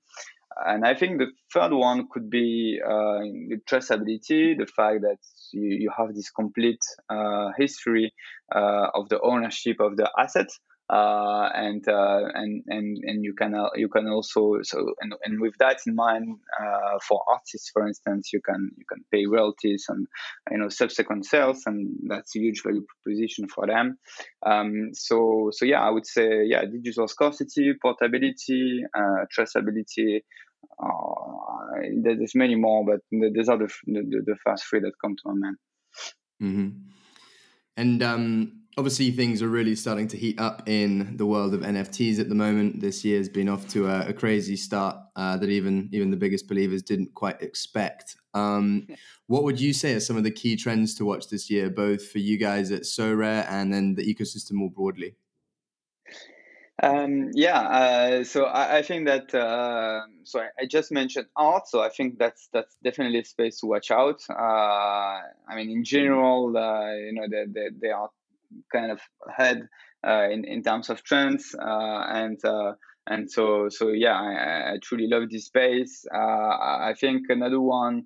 And 0.65 0.85
I 0.85 0.93
think 0.93 1.19
the 1.19 1.27
third 1.53 1.73
one 1.73 2.07
could 2.11 2.29
be 2.29 2.79
uh, 2.83 3.19
the 3.19 3.59
traceability, 3.69 4.57
the 4.57 4.67
fact 4.67 5.01
that 5.01 5.17
you, 5.51 5.69
you 5.81 5.91
have 5.97 6.13
this 6.13 6.29
complete 6.29 6.81
uh, 7.09 7.49
history 7.57 8.13
uh, 8.53 8.87
of 8.93 9.09
the 9.09 9.19
ownership 9.21 9.77
of 9.79 9.97
the 9.97 10.09
asset. 10.17 10.47
Uh, 10.89 11.49
and 11.55 11.87
uh, 11.87 12.27
and 12.33 12.61
and 12.67 12.97
and 13.05 13.23
you 13.23 13.33
can 13.33 13.55
uh, 13.55 13.69
you 13.73 13.87
can 13.87 14.05
also 14.09 14.59
so 14.63 14.93
and, 14.99 15.13
and 15.23 15.39
with 15.39 15.53
that 15.57 15.77
in 15.87 15.95
mind 15.95 16.37
uh, 16.61 16.99
for 17.07 17.23
artists 17.31 17.69
for 17.71 17.87
instance 17.87 18.33
you 18.33 18.41
can 18.41 18.69
you 18.77 18.83
can 18.85 19.01
pay 19.09 19.25
royalties 19.25 19.85
and 19.87 20.07
you 20.51 20.57
know 20.57 20.67
subsequent 20.67 21.25
sales 21.25 21.63
and 21.67 21.97
that's 22.09 22.35
a 22.35 22.39
huge 22.39 22.61
value 22.63 22.85
proposition 22.85 23.47
for 23.47 23.65
them 23.65 23.97
um, 24.45 24.89
so 24.91 25.51
so 25.53 25.63
yeah 25.63 25.79
I 25.79 25.89
would 25.89 26.05
say 26.05 26.43
yeah 26.47 26.65
digital 26.65 27.07
scarcity 27.07 27.73
portability 27.81 28.83
uh, 28.93 29.25
traceability 29.33 30.19
uh, 30.83 31.81
there's 32.03 32.35
many 32.35 32.55
more 32.55 32.85
but 32.85 32.99
these 33.09 33.47
are 33.47 33.57
the, 33.57 33.73
the, 33.85 34.21
the 34.25 34.35
first 34.45 34.65
three 34.65 34.81
that 34.81 34.91
come 35.01 35.15
to 35.15 35.23
my 35.27 35.33
mind 35.33 35.57
mm-hmm. 36.41 36.69
and 37.77 38.03
um 38.03 38.62
obviously 38.77 39.11
things 39.11 39.41
are 39.41 39.47
really 39.47 39.75
starting 39.75 40.07
to 40.07 40.17
heat 40.17 40.39
up 40.39 40.67
in 40.67 41.17
the 41.17 41.25
world 41.25 41.53
of 41.53 41.61
NFTs 41.61 42.19
at 42.19 42.29
the 42.29 42.35
moment. 42.35 42.81
This 42.81 43.03
year's 43.03 43.29
been 43.29 43.49
off 43.49 43.67
to 43.69 43.87
a, 43.87 44.09
a 44.09 44.13
crazy 44.13 44.55
start 44.55 44.97
uh, 45.15 45.37
that 45.37 45.49
even 45.49 45.89
even 45.91 46.11
the 46.11 46.17
biggest 46.17 46.47
believers 46.47 46.81
didn't 46.81 47.13
quite 47.13 47.41
expect. 47.41 48.15
Um, 48.33 48.87
what 49.27 49.43
would 49.43 49.59
you 49.59 49.73
say 49.73 49.93
are 49.93 49.99
some 49.99 50.17
of 50.17 50.23
the 50.23 50.31
key 50.31 50.55
trends 50.55 50.95
to 50.95 51.05
watch 51.05 51.29
this 51.29 51.49
year, 51.49 51.69
both 51.69 52.07
for 52.09 52.19
you 52.19 52.37
guys 52.37 52.71
at 52.71 52.83
Sorare 52.83 53.45
and 53.49 53.73
then 53.73 53.95
the 53.95 54.03
ecosystem 54.03 54.53
more 54.53 54.71
broadly? 54.71 55.15
Um, 56.81 57.29
yeah, 57.33 57.61
uh, 57.61 58.23
so 58.23 58.45
I, 58.45 58.77
I, 58.77 58.81
think 58.81 59.05
that 59.05 59.33
uh, 59.33 60.01
so 60.23 60.39
I, 60.39 60.47
I, 60.59 60.65
just 60.65 60.91
mentioned 60.91 61.27
art, 61.35 61.67
so 61.67 61.81
I 61.81 61.89
think 61.89 62.17
that's 62.17 62.49
that's 62.51 62.75
definitely 62.83 63.19
a 63.19 63.25
space 63.25 63.59
to 63.59 63.67
watch 63.67 63.91
out. 63.91 64.21
Uh, 64.27 64.33
I 65.47 65.55
mean, 65.55 65.69
in 65.69 65.83
general, 65.83 66.57
uh, 66.57 66.93
you 66.95 67.13
know, 67.13 67.27
they, 67.29 67.45
they, 67.47 67.69
they 67.79 67.89
are 67.89 68.09
kind 68.71 68.91
of 68.91 68.99
ahead 69.27 69.67
uh, 70.05 70.27
in 70.29 70.45
in 70.45 70.63
terms 70.63 70.89
of 70.89 71.03
trends, 71.03 71.55
uh, 71.55 72.03
and 72.09 72.39
and 73.07 73.29
so 73.29 73.69
so 73.69 73.89
yeah, 73.89 74.15
I, 74.15 74.73
I, 74.73 74.77
truly 74.81 75.07
love 75.07 75.29
this 75.29 75.45
space. 75.45 76.05
I 76.13 76.93
think 76.99 77.23
another 77.29 77.59
one 77.59 78.05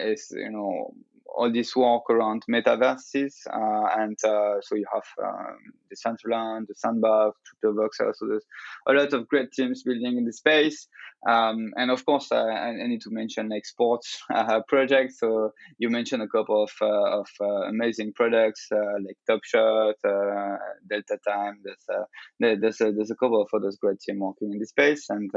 is 0.00 0.32
you 0.34 0.50
know 0.50 0.94
all 1.38 1.52
this 1.52 1.76
work 1.76 2.10
around 2.10 2.42
metaverses, 2.50 3.34
uh, 3.46 4.00
and 4.00 4.18
uh, 4.24 4.60
so 4.60 4.74
you 4.74 4.86
have 4.92 5.04
um, 5.24 5.58
Decentraland, 5.88 6.66
the 6.66 6.74
Sandbox, 6.76 7.38
CryptoVoxel. 7.64 8.12
So 8.14 8.26
there's 8.28 8.44
a 8.88 8.92
lot 8.92 9.12
of 9.12 9.28
great 9.28 9.52
teams 9.52 9.84
building 9.84 10.18
in 10.18 10.24
the 10.24 10.32
space. 10.32 10.88
Um, 11.28 11.72
and 11.76 11.90
of 11.90 12.04
course, 12.04 12.28
uh, 12.30 12.36
I, 12.36 12.68
I, 12.68 12.86
need 12.86 13.00
to 13.02 13.10
mention 13.10 13.48
like 13.48 13.66
sports 13.66 14.22
projects. 14.68 15.18
So 15.18 15.52
you 15.78 15.90
mentioned 15.90 16.22
a 16.22 16.28
couple 16.28 16.62
of, 16.62 16.70
of 16.80 17.26
amazing 17.68 18.12
products 18.14 18.68
like 18.70 19.16
Top 19.28 19.40
Shot, 19.44 19.96
Delta 20.02 21.18
Time. 21.26 21.60
There's 21.64 22.60
there's 22.60 22.80
a, 22.80 22.92
there's 22.92 23.10
a 23.10 23.16
couple 23.16 23.42
of 23.42 23.48
others 23.52 23.78
great 23.80 24.00
team 24.00 24.20
working 24.20 24.52
in 24.52 24.58
the 24.58 24.66
space, 24.66 25.06
and 25.08 25.30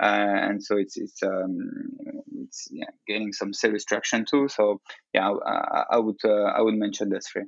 and 0.00 0.62
so 0.62 0.76
it's 0.76 0.96
it's 0.96 1.22
um, 1.22 1.70
it's 2.50 2.68
yeah, 2.70 2.90
gaining 3.06 3.32
some 3.32 3.52
serious 3.52 3.84
traction 3.84 4.24
too. 4.30 4.48
So 4.48 4.80
yeah, 5.12 5.19
I, 5.20 5.84
I 5.90 5.98
would 5.98 6.16
I 6.24 6.60
would 6.60 6.74
mention 6.74 7.10
those 7.10 7.26
three. 7.26 7.44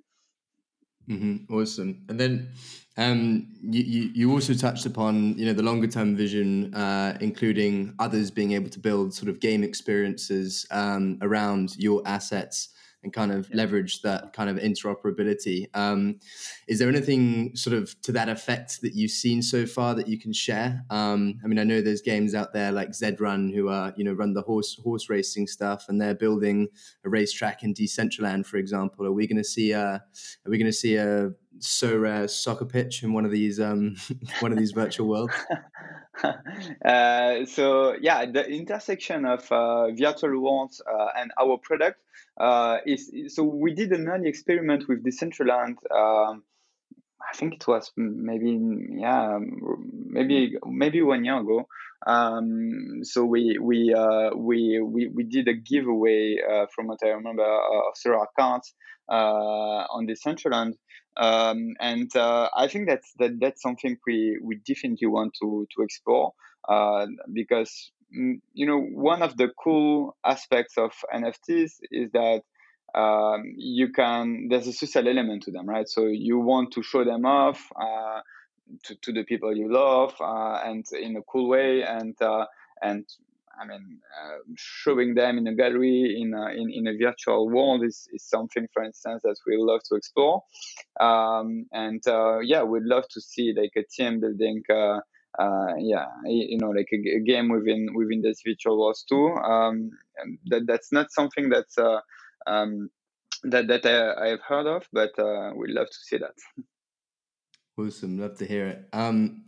Mm-hmm. 1.09 1.53
Awesome. 1.53 2.05
And 2.09 2.21
then 2.21 2.51
um, 2.97 3.49
you, 3.61 3.83
you, 3.83 4.11
you 4.15 4.33
also 4.33 4.55
touched 4.55 4.87
upon 4.87 5.37
you 5.37 5.47
know 5.47 5.53
the 5.53 5.63
longer 5.63 5.87
term 5.87 6.17
vision, 6.17 6.75
uh, 6.75 7.17
including 7.21 7.95
others 7.99 8.31
being 8.31 8.53
able 8.53 8.71
to 8.71 8.79
build 8.79 9.15
sort 9.15 9.29
of 9.29 9.41
game 9.41 9.65
experiences 9.65 10.67
um, 10.71 11.19
around 11.23 11.77
your 11.77 12.03
assets 12.07 12.69
and 13.03 13.13
kind 13.13 13.33
of 13.33 13.53
leverage 13.53 14.03
that 14.03 14.33
kind 14.33 14.49
of 14.49 14.57
interoperability. 14.57 15.67
Um, 15.75 16.21
is 16.69 16.79
there 16.79 16.89
anything 16.89 17.57
sort 17.57 17.77
of 17.77 18.01
to 18.03 18.13
that 18.13 18.29
effect 18.29 18.81
that 18.83 18.95
you've 18.95 19.11
seen 19.11 19.43
so 19.43 19.67
far 19.67 19.95
that 19.95 20.09
you 20.09 20.19
can 20.19 20.33
share? 20.33 20.85
Um, 20.91 21.41
I 21.45 21.49
mean, 21.49 21.59
I 21.59 21.65
know 21.65 21.81
there's 21.81 22.03
games 22.03 22.35
out 22.35 22.53
there 22.53 22.71
like 22.71 22.95
Zed 22.95 23.21
Run 23.21 23.53
who 23.53 23.69
are 23.69 23.93
you 23.97 24.05
know 24.05 24.13
run 24.13 24.35
the 24.35 24.43
horse 24.43 24.79
horse 24.83 25.09
racing 25.09 25.47
stuff, 25.47 25.87
and 25.89 26.01
they're 26.01 26.15
building 26.15 26.69
a 27.05 27.09
racetrack 27.09 27.63
in 27.63 27.75
Decentraland, 27.75 28.47
for 28.47 28.57
example. 28.57 29.07
Are 29.07 29.13
we 29.13 29.27
going 29.27 29.39
to 29.39 29.45
see 29.45 29.73
a 29.73 29.85
Are 29.85 30.03
we 30.51 30.59
going 30.59 30.71
to 30.71 30.77
see 30.77 30.97
a 30.97 31.33
Sorare 31.59 32.31
soccer 32.31 32.65
pitch 32.65 33.03
in 33.03 33.13
one 33.13 33.25
of 33.25 33.31
these 33.31 33.61
um, 33.61 33.97
one 34.41 34.53
of 34.53 34.59
these 34.59 34.73
virtual 34.73 35.09
worlds? 35.09 35.35
uh, 36.85 37.45
so 37.47 37.97
yeah, 38.01 38.27
the 38.27 38.49
intersection 38.49 39.25
of 39.25 39.51
uh, 39.51 39.91
virtual 39.93 40.41
worlds 40.41 40.81
uh, 40.87 41.09
and 41.17 41.33
our 41.41 41.59
product 41.59 41.99
uh, 42.41 42.79
is 42.87 43.13
so 43.29 43.43
we 43.45 43.75
did 43.75 43.93
an 43.93 44.09
early 44.09 44.29
experiment 44.29 44.89
with 44.89 45.05
Decentraland. 45.05 45.77
Um, 45.91 46.43
I 47.23 47.37
think 47.37 47.55
it 47.55 47.67
was 47.67 47.91
maybe 47.97 48.59
yeah 48.99 49.39
maybe 49.39 50.57
maybe 50.67 51.03
one 51.03 51.25
year 51.25 51.39
ago. 51.39 51.67
Um, 52.07 53.05
so 53.05 53.25
we 53.25 53.59
we 53.61 53.95
uh, 53.95 54.31
we 54.35 54.81
we 54.81 55.09
we 55.09 55.25
did 55.25 55.49
a 55.49 55.55
giveaway 55.55 56.37
uh, 56.43 56.67
from 56.75 56.89
what 56.89 56.99
I 57.05 57.09
remember 57.09 57.45
uh, 57.45 57.89
of 57.89 58.29
cards 58.39 58.75
uh, 59.09 59.15
on 59.15 60.07
Decentraland. 60.07 60.75
Um, 61.17 61.75
and 61.79 62.15
uh, 62.17 62.49
I 62.57 62.69
think 62.69 62.89
that's 62.89 63.13
that 63.19 63.39
that's 63.41 63.63
something 63.63 63.99
we 64.07 64.39
we 64.43 64.61
definitely 64.67 65.09
want 65.09 65.35
to 65.43 65.67
to 65.77 65.83
explore 65.83 66.33
uh, 66.69 67.07
because 67.33 67.93
you 68.13 68.67
know 68.67 68.79
one 68.79 69.23
of 69.23 69.37
the 69.37 69.49
cool 69.63 70.17
aspects 70.25 70.77
of 70.79 70.93
NFTs 71.13 71.73
is 71.91 72.11
that 72.13 72.43
um, 72.95 73.45
you 73.57 73.91
can 73.93 74.49
there's 74.49 74.67
a 74.67 74.73
social 74.73 75.09
element 75.09 75.45
to 75.45 75.51
them, 75.51 75.69
right? 75.69 75.89
So 75.89 76.07
you 76.07 76.39
want 76.39 76.73
to 76.73 76.83
show 76.83 77.05
them 77.05 77.25
off 77.25 77.61
uh, 77.75 78.21
to 78.85 78.95
to 78.97 79.13
the 79.13 79.25
people 79.25 79.57
you 79.57 79.73
love 79.73 80.15
uh, 80.21 80.61
and 80.65 80.85
in 80.93 81.17
a 81.17 81.23
cool 81.23 81.49
way 81.49 81.83
and 81.83 82.21
uh, 82.21 82.47
and 82.83 83.07
I 83.61 83.67
mean, 83.67 84.01
uh, 84.21 84.39
showing 84.57 85.15
them 85.15 85.39
in 85.39 85.47
a 85.47 85.55
gallery 85.55 86.17
in 86.21 86.35
a, 86.35 86.49
in, 86.51 86.71
in 86.71 86.87
a 86.87 86.97
virtual 86.97 87.49
world 87.49 87.85
is, 87.85 88.09
is 88.13 88.25
something, 88.25 88.67
for 88.73 88.83
instance, 88.83 89.23
that 89.25 89.37
we 89.47 89.57
love 89.59 89.81
to 89.89 89.95
explore. 89.95 90.43
Um, 91.01 91.67
and 91.73 92.03
uh, 92.07 92.39
yeah, 92.41 92.63
we'd 92.63 92.85
love 92.85 93.05
to 93.11 93.21
see 93.21 93.55
like 93.57 93.73
a 93.77 93.85
team 93.85 94.21
building, 94.21 94.63
uh, 95.39 95.75
yeah, 95.79 96.07
you 96.25 96.59
know, 96.59 96.71
like 96.71 96.89
a, 96.93 97.17
a, 97.17 97.21
game 97.21 97.49
within 97.49 97.89
within 97.95 98.21
this 98.23 98.43
virtual 98.47 98.79
world 98.79 98.99
too. 99.09 99.35
Um, 99.37 99.91
that 100.47 100.67
that's 100.67 100.93
not 100.93 101.11
something 101.11 101.49
that's 101.49 101.79
uh, 101.79 102.01
um, 102.47 102.91
that 103.45 103.67
that 103.69 103.87
I, 103.87 104.27
I, 104.27 104.29
have 104.29 104.41
heard 104.41 104.67
of, 104.67 104.87
but 104.93 105.19
uh, 105.19 105.53
we'd 105.57 105.71
love 105.71 105.89
to 105.89 105.99
see 105.99 106.19
that. 106.19 106.35
Awesome, 107.79 108.21
love 108.21 108.37
to 108.37 108.45
hear 108.45 108.67
it. 108.67 108.89
Um, 108.93 109.45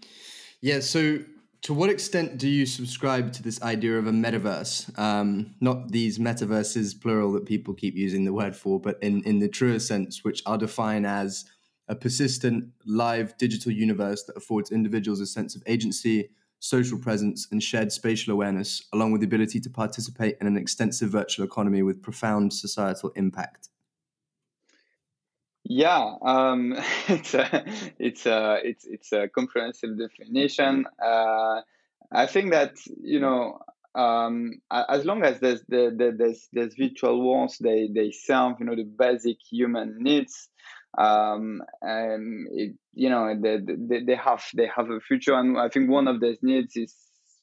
yeah, 0.62 0.80
so 0.80 1.18
to 1.64 1.74
what 1.74 1.90
extent 1.90 2.38
do 2.38 2.48
you 2.48 2.64
subscribe 2.66 3.32
to 3.32 3.42
this 3.42 3.60
idea 3.62 3.98
of 3.98 4.06
a 4.06 4.12
metaverse? 4.12 4.98
Um, 4.98 5.54
not 5.60 5.90
these 5.92 6.18
metaverses, 6.18 6.98
plural, 6.98 7.32
that 7.32 7.44
people 7.44 7.74
keep 7.74 7.96
using 7.96 8.24
the 8.24 8.32
word 8.32 8.56
for, 8.56 8.80
but 8.80 8.98
in, 9.02 9.22
in 9.24 9.40
the 9.40 9.48
truer 9.48 9.78
sense, 9.78 10.24
which 10.24 10.42
are 10.46 10.56
defined 10.56 11.06
as 11.06 11.44
a 11.88 11.94
persistent, 11.94 12.66
live 12.86 13.36
digital 13.36 13.72
universe 13.72 14.24
that 14.24 14.36
affords 14.36 14.70
individuals 14.70 15.20
a 15.20 15.26
sense 15.26 15.54
of 15.54 15.62
agency, 15.66 16.30
social 16.60 16.98
presence, 16.98 17.46
and 17.50 17.62
shared 17.62 17.92
spatial 17.92 18.32
awareness, 18.32 18.82
along 18.92 19.12
with 19.12 19.20
the 19.20 19.26
ability 19.26 19.60
to 19.60 19.70
participate 19.70 20.36
in 20.40 20.46
an 20.46 20.56
extensive 20.56 21.10
virtual 21.10 21.44
economy 21.44 21.82
with 21.82 22.02
profound 22.02 22.52
societal 22.52 23.10
impact. 23.16 23.68
Yeah, 25.64 26.16
um, 26.22 26.74
it's 27.08 27.34
a 27.34 27.64
it's 27.98 28.26
a 28.26 28.60
it's 28.62 28.84
it's 28.86 29.12
a 29.12 29.28
comprehensive 29.28 29.98
definition. 29.98 30.86
Uh, 31.02 31.62
I 32.12 32.26
think 32.26 32.52
that 32.52 32.74
you 33.02 33.20
know 33.20 33.58
um, 33.94 34.60
as 34.70 35.04
long 35.04 35.22
as 35.24 35.40
there's 35.40 35.62
the, 35.68 35.94
the, 35.96 36.14
there's 36.16 36.48
there's 36.52 36.74
virtual 36.74 37.26
worlds, 37.26 37.58
they 37.58 37.88
they 37.92 38.10
serve 38.10 38.56
you 38.60 38.66
know 38.66 38.76
the 38.76 38.84
basic 38.84 39.38
human 39.40 39.96
needs. 40.02 40.48
Um, 40.96 41.62
and 41.82 42.46
it, 42.52 42.74
you 42.94 43.08
know 43.08 43.34
they, 43.40 43.58
they 43.66 44.04
they 44.04 44.14
have 44.16 44.44
they 44.54 44.68
have 44.74 44.90
a 44.90 45.00
future, 45.00 45.34
and 45.34 45.58
I 45.58 45.68
think 45.68 45.90
one 45.90 46.08
of 46.08 46.20
their 46.20 46.36
needs 46.42 46.76
is 46.76 46.94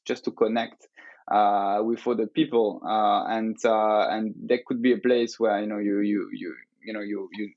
just 0.06 0.24
to 0.26 0.32
connect 0.32 0.88
uh, 1.30 1.80
with 1.84 2.08
other 2.08 2.28
people, 2.28 2.82
uh, 2.86 3.26
and 3.28 3.58
uh, 3.66 4.08
and 4.10 4.34
there 4.38 4.60
could 4.66 4.82
be 4.82 4.94
a 4.94 4.98
place 4.98 5.40
where 5.40 5.60
you 5.60 5.68
know 5.68 5.80
you 5.80 6.00
you 6.00 6.30
you 6.32 6.56
you 6.84 6.94
know 6.94 7.02
you 7.02 7.30
you 7.34 7.52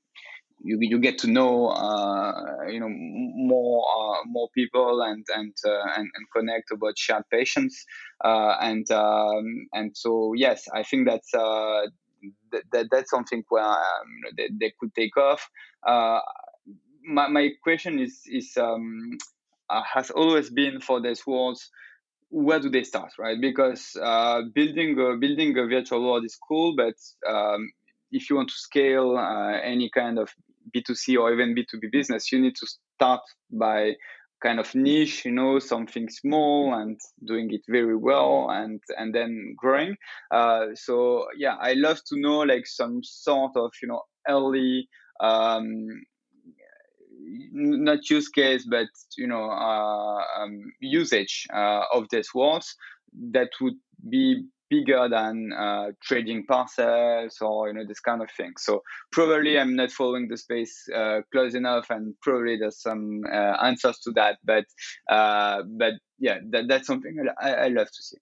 you 0.63 0.77
you 0.81 0.99
get 0.99 1.17
to 1.19 1.27
know 1.27 1.67
uh, 1.67 2.65
you 2.67 2.79
know 2.79 2.89
more 2.89 3.85
uh, 3.95 4.21
more 4.25 4.49
people 4.53 5.01
and 5.01 5.25
and, 5.35 5.53
uh, 5.65 5.83
and 5.97 6.09
and 6.15 6.25
connect 6.35 6.71
about 6.71 6.97
shared 6.97 7.23
passions. 7.31 7.85
Uh, 8.23 8.55
and 8.61 8.89
um, 8.91 9.67
and 9.73 9.95
so 9.95 10.33
yes 10.35 10.67
I 10.73 10.83
think 10.83 11.07
that's 11.07 11.33
uh, 11.33 11.81
that, 12.51 12.63
that 12.71 12.87
that's 12.91 13.09
something 13.09 13.43
where 13.49 13.63
um, 13.63 14.21
they, 14.37 14.49
they 14.59 14.73
could 14.79 14.93
take 14.95 15.17
off. 15.17 15.49
Uh, 15.85 16.19
my 17.03 17.27
my 17.27 17.49
question 17.63 17.99
is 17.99 18.21
is 18.25 18.57
um, 18.57 19.17
has 19.69 20.11
always 20.11 20.49
been 20.49 20.81
for 20.81 21.01
these 21.01 21.25
worlds 21.25 21.69
where 22.29 22.59
do 22.59 22.69
they 22.69 22.83
start 22.83 23.11
right 23.19 23.39
because 23.39 23.91
building 24.53 24.99
a, 24.99 25.15
building 25.15 25.57
a 25.57 25.65
virtual 25.67 26.03
world 26.03 26.25
is 26.25 26.35
cool 26.35 26.75
but 26.75 26.95
um, 27.31 27.69
if 28.11 28.29
you 28.29 28.35
want 28.35 28.49
to 28.49 28.55
scale 28.55 29.17
uh, 29.17 29.59
any 29.59 29.89
kind 29.89 30.17
of 30.17 30.29
B2C 30.73 31.17
or 31.19 31.33
even 31.33 31.55
B2B 31.55 31.91
business, 31.91 32.31
you 32.31 32.39
need 32.39 32.55
to 32.55 32.67
start 32.95 33.21
by 33.51 33.93
kind 34.41 34.59
of 34.59 34.73
niche, 34.75 35.25
you 35.25 35.31
know, 35.31 35.59
something 35.59 36.09
small 36.09 36.73
and 36.73 36.99
doing 37.25 37.51
it 37.51 37.61
very 37.67 37.95
well 37.95 38.47
and 38.49 38.81
and 38.97 39.13
then 39.13 39.55
growing. 39.57 39.95
Uh, 40.31 40.67
so 40.73 41.25
yeah, 41.37 41.55
I 41.59 41.73
love 41.73 41.99
to 42.07 42.19
know 42.19 42.39
like 42.39 42.67
some 42.67 43.01
sort 43.03 43.51
of 43.55 43.71
you 43.81 43.87
know 43.87 44.01
early 44.27 44.87
um, 45.19 45.87
not 47.51 48.09
use 48.09 48.29
case 48.29 48.65
but 48.69 48.87
you 49.17 49.27
know 49.27 49.49
uh, 49.49 50.21
um, 50.37 50.59
usage 50.79 51.47
uh, 51.53 51.83
of 51.93 52.05
these 52.11 52.29
words 52.33 52.75
that 53.31 53.49
would 53.61 53.75
be 54.09 54.43
bigger 54.69 55.07
than 55.09 55.51
uh, 55.53 55.91
trading 56.01 56.45
parcels 56.45 57.37
or 57.41 57.67
you 57.67 57.73
know 57.73 57.85
this 57.87 57.99
kind 57.99 58.21
of 58.21 58.29
thing. 58.31 58.53
So 58.57 58.81
probably 59.11 59.59
I'm 59.59 59.75
not 59.75 59.91
following 59.91 60.27
the 60.27 60.37
space 60.37 60.87
uh, 60.93 61.21
close 61.31 61.55
enough, 61.55 61.89
and 61.89 62.15
probably 62.21 62.57
there's 62.57 62.81
some 62.81 63.21
uh, 63.31 63.57
answers 63.63 63.99
to 63.99 64.11
that. 64.11 64.37
But 64.43 64.65
uh, 65.09 65.63
but 65.77 65.93
yeah, 66.19 66.39
that, 66.49 66.67
that's 66.67 66.87
something 66.87 67.15
I, 67.41 67.53
I 67.53 67.67
love 67.67 67.87
to 67.87 68.03
see. 68.03 68.17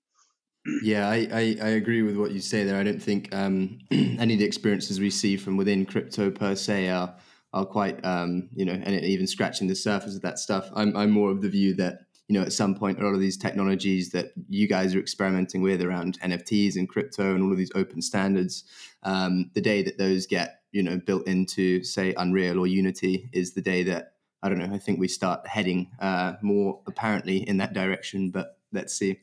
Yeah, 0.82 1.10
I, 1.10 1.28
I, 1.32 1.58
I, 1.62 1.70
agree 1.72 2.04
with 2.04 2.16
what 2.16 2.32
you 2.32 2.40
say 2.40 2.64
there. 2.64 2.78
I 2.78 2.84
don't 2.84 3.04
think 3.04 3.36
um, 3.36 3.80
any 3.92 4.36
of 4.36 4.40
the 4.40 4.46
experiences 4.46 4.98
we 4.98 5.10
see 5.10 5.36
from 5.36 5.58
within 5.58 5.86
crypto 5.86 6.32
per 6.32 6.56
se 6.56 6.88
are 6.88 7.16
are 7.52 7.66
quite 7.66 8.04
um, 8.06 8.50
you 8.56 8.66
know, 8.66 8.74
and 8.74 9.04
even 9.04 9.28
scratching 9.28 9.68
the 9.68 9.76
surface 9.76 10.16
of 10.16 10.22
that 10.22 10.40
stuff. 10.40 10.70
I'm 10.74 10.96
I'm 10.96 11.12
more 11.12 11.32
of 11.32 11.42
the 11.42 11.50
view 11.50 11.74
that 11.76 12.00
you 12.28 12.40
know, 12.40 12.46
at 12.46 12.54
some 12.54 12.76
point, 12.76 13.00
a 13.00 13.04
lot 13.04 13.14
of 13.14 13.20
these 13.20 13.38
technologies 13.38 14.12
that 14.12 14.32
you 14.48 14.68
guys 14.68 14.96
are 14.96 15.00
experimenting 15.00 15.62
with 15.62 15.82
around 15.82 16.20
NFTs 16.22 16.76
and 16.76 16.88
crypto 16.88 17.34
and 17.34 17.44
all 17.44 17.52
of 17.52 17.58
these 17.58 17.72
open 17.76 18.02
standards, 18.02 18.64
um, 19.04 19.52
the 19.54 19.62
day 19.62 19.84
that 19.84 19.98
those 19.98 20.26
get, 20.26 20.62
you 20.72 20.84
know, 20.84 20.98
built 20.98 21.28
into, 21.28 21.84
say, 21.84 22.14
Unreal 22.18 22.60
or 22.60 22.68
Unity 22.68 23.30
is 23.34 23.54
the 23.54 23.62
day 23.62 23.84
that, 23.84 24.14
I 24.42 24.50
don't 24.50 24.58
know, 24.58 24.74
I 24.74 24.78
think 24.78 25.00
we 25.00 25.08
start 25.08 25.48
heading 25.48 25.92
uh, 26.00 26.34
more 26.42 26.80
apparently 26.88 27.38
in 27.38 27.58
that 27.58 27.74
direction, 27.74 28.32
but 28.32 28.58
let's 28.72 28.94
see. 28.94 29.20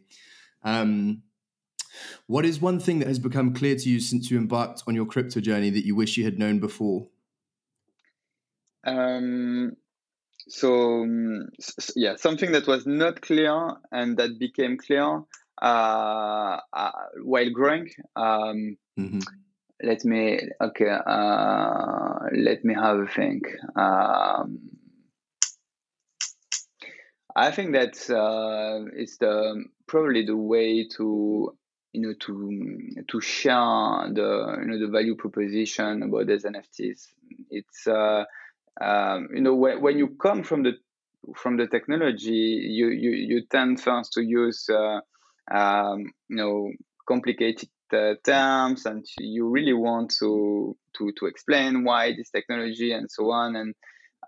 Um, 0.63 1.23
what 2.27 2.45
is 2.45 2.61
one 2.61 2.81
thing 2.81 2.99
that 2.99 3.09
has 3.09 3.19
become 3.19 3.55
clear 3.55 3.77
to 3.77 3.89
you 3.89 3.99
since 4.01 4.31
you 4.31 4.39
embarked 4.39 4.83
on 4.87 4.95
your 4.95 5.07
crypto 5.07 5.41
journey 5.41 5.71
that 5.71 5.87
you 5.87 5.95
wish 5.95 6.17
you 6.17 6.25
had 6.25 6.39
known 6.39 6.61
before? 6.61 7.09
Um, 8.85 9.77
so 10.51 11.03
um, 11.03 11.49
yeah 11.97 12.17
something 12.17 12.53
that 12.53 12.67
was 12.67 12.87
not 12.87 13.21
clear 13.21 13.71
and 13.93 14.17
that 14.17 14.39
became 14.39 14.77
clear 14.77 15.23
uh, 15.63 16.59
uh, 16.73 16.91
while 17.23 17.51
growing 17.51 17.89
um, 18.17 18.77
mm-hmm. 18.99 19.21
let 19.83 20.05
me 20.05 20.41
okay 20.61 20.97
uh, 21.07 22.19
let 22.33 22.65
me 22.65 22.75
have 22.75 22.99
a 22.99 23.07
think 23.07 23.47
um, 23.77 24.59
I 27.37 27.53
think 27.53 27.73
that 27.73 27.95
uh, 28.11 28.91
it's 28.95 29.19
the 29.19 29.65
probably 29.87 30.25
the 30.25 30.37
way 30.37 30.89
to 30.97 31.57
you 31.93 32.01
know 32.01 32.15
to 32.21 33.05
to 33.09 33.21
share 33.21 34.11
the 34.13 34.59
you 34.61 34.67
know 34.67 34.79
the 34.79 34.89
value 34.91 35.17
proposition 35.17 36.03
about 36.03 36.27
these 36.27 36.45
NFTs. 36.45 37.07
It's 37.51 37.87
uh, 37.87 38.25
um, 38.81 39.29
you 39.35 39.41
know 39.41 39.55
when, 39.55 39.81
when 39.81 39.99
you 39.99 40.09
come 40.21 40.43
from 40.43 40.63
the 40.63 40.73
from 41.37 41.57
the 41.57 41.67
technology 41.67 42.31
you 42.31 42.89
you, 42.89 43.11
you 43.11 43.43
tend 43.51 43.81
first 43.81 44.13
to 44.13 44.23
use 44.23 44.69
uh, 44.71 45.01
um, 45.55 46.13
you 46.29 46.37
know 46.37 46.71
complicated 47.07 47.69
uh, 47.93 48.15
terms 48.25 48.87
and 48.87 49.05
you 49.19 49.49
really 49.49 49.73
want 49.73 50.15
to 50.21 50.77
to 50.97 51.13
to 51.19 51.27
explain 51.27 51.85
why 51.85 52.13
this 52.17 52.31
technology 52.31 52.93
and 52.93 53.11
so 53.11 53.31
on. 53.31 53.57
And 53.57 53.75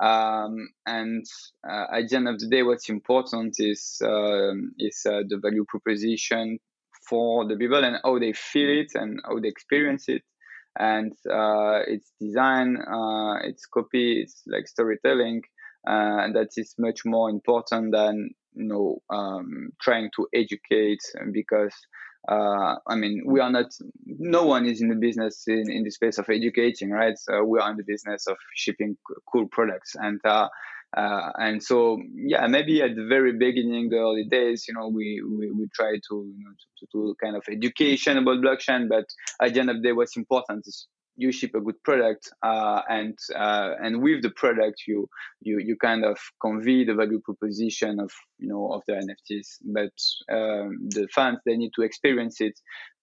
um, 0.01 0.69
and 0.87 1.25
uh, 1.69 1.87
at 1.93 2.09
the 2.09 2.17
end 2.17 2.29
of 2.29 2.41
the 2.41 2.49
day 2.49 2.63
what's 2.63 2.89
important 2.89 3.57
is 3.59 4.01
um, 4.05 4.73
is 4.79 5.07
uh, 5.07 5.23
the 5.29 5.39
value 5.41 5.65
proposition 5.69 6.59
for 7.09 7.47
the 7.47 7.57
people 7.57 7.85
and 7.85 7.99
how 8.05 8.19
they 8.19 8.33
feel 8.33 8.81
it 8.81 8.93
and 8.95 9.21
how 9.25 9.39
they 9.39 9.49
experience 9.49 10.09
it 10.09 10.23
and 10.79 11.13
uh, 11.31 11.81
it's 11.87 12.13
design, 12.21 12.77
uh, 12.77 13.37
it's 13.45 13.67
copy, 13.67 14.23
it's 14.23 14.43
like 14.47 14.67
storytelling, 14.67 15.43
uh, 15.87 16.33
that 16.33 16.49
is 16.57 16.75
much 16.79 17.01
more 17.05 17.29
important 17.31 17.93
than 17.93 18.31
you 18.55 18.65
know 18.65 18.99
um, 19.11 19.71
trying 19.81 20.11
to 20.17 20.29
educate 20.35 21.01
because 21.33 21.75
uh, 22.29 22.77
I 22.87 22.95
mean, 22.95 23.23
we 23.27 23.41
are 23.41 23.51
not, 23.51 23.67
no 24.07 24.47
one 24.47 24.65
is 24.67 24.81
in 24.81 24.89
the 24.89 24.95
business 24.95 25.43
in, 25.49 25.71
in 25.71 25.83
the 25.83 25.91
space 25.91 26.19
of 26.19 26.29
educating, 26.31 26.91
right? 26.91 27.19
So 27.19 27.43
we 27.45 27.59
are 27.59 27.71
in 27.71 27.77
the 27.77 27.85
business 27.85 28.27
of 28.29 28.37
shipping 28.55 28.97
cool 29.33 29.49
products. 29.49 29.97
And 29.97 30.21
uh, 30.25 30.49
uh, 30.97 31.31
and 31.37 31.63
so, 31.63 32.01
yeah, 32.15 32.47
maybe 32.47 32.83
at 32.83 32.95
the 32.95 33.07
very 33.07 33.33
beginning, 33.33 33.89
the 33.89 33.97
early 33.97 34.25
days, 34.25 34.67
you 34.69 34.75
know, 34.75 34.89
we, 34.89 35.23
we, 35.27 35.51
we 35.51 35.69
try 35.75 35.93
to, 35.93 36.01
you 36.11 36.45
know, 36.45 36.51
to, 36.51 36.87
to 36.87 36.87
do 36.93 37.15
kind 37.23 37.37
of 37.37 37.45
education 37.51 38.19
about 38.19 38.43
blockchain, 38.43 38.89
but 38.89 39.07
at 39.41 39.55
the 39.55 39.61
end 39.61 39.71
of 39.71 39.77
the 39.77 39.83
day, 39.83 39.93
what's 39.93 40.17
important 40.17 40.65
is 40.67 40.87
you 41.17 41.33
ship 41.33 41.55
a 41.55 41.61
good 41.61 41.83
product, 41.83 42.31
uh, 42.43 42.81
and 42.89 43.17
uh, 43.35 43.75
and 43.83 44.03
with 44.03 44.23
the 44.23 44.31
product, 44.31 44.83
you 44.87 45.09
you 45.41 45.59
you 45.59 45.77
kind 45.77 46.05
of 46.05 46.19
convey 46.41 46.85
the 46.85 46.95
value 46.95 47.21
proposition 47.21 48.01
of 48.01 48.11
you 48.39 48.49
know 48.49 48.73
of 48.73 48.83
the 48.87 48.95
NFTs. 48.95 49.59
But 49.63 50.35
um, 50.35 50.89
the 50.89 51.09
fans 51.15 51.39
they 51.45 51.57
need 51.57 51.73
to 51.77 51.83
experience 51.83 52.41
it 52.41 52.59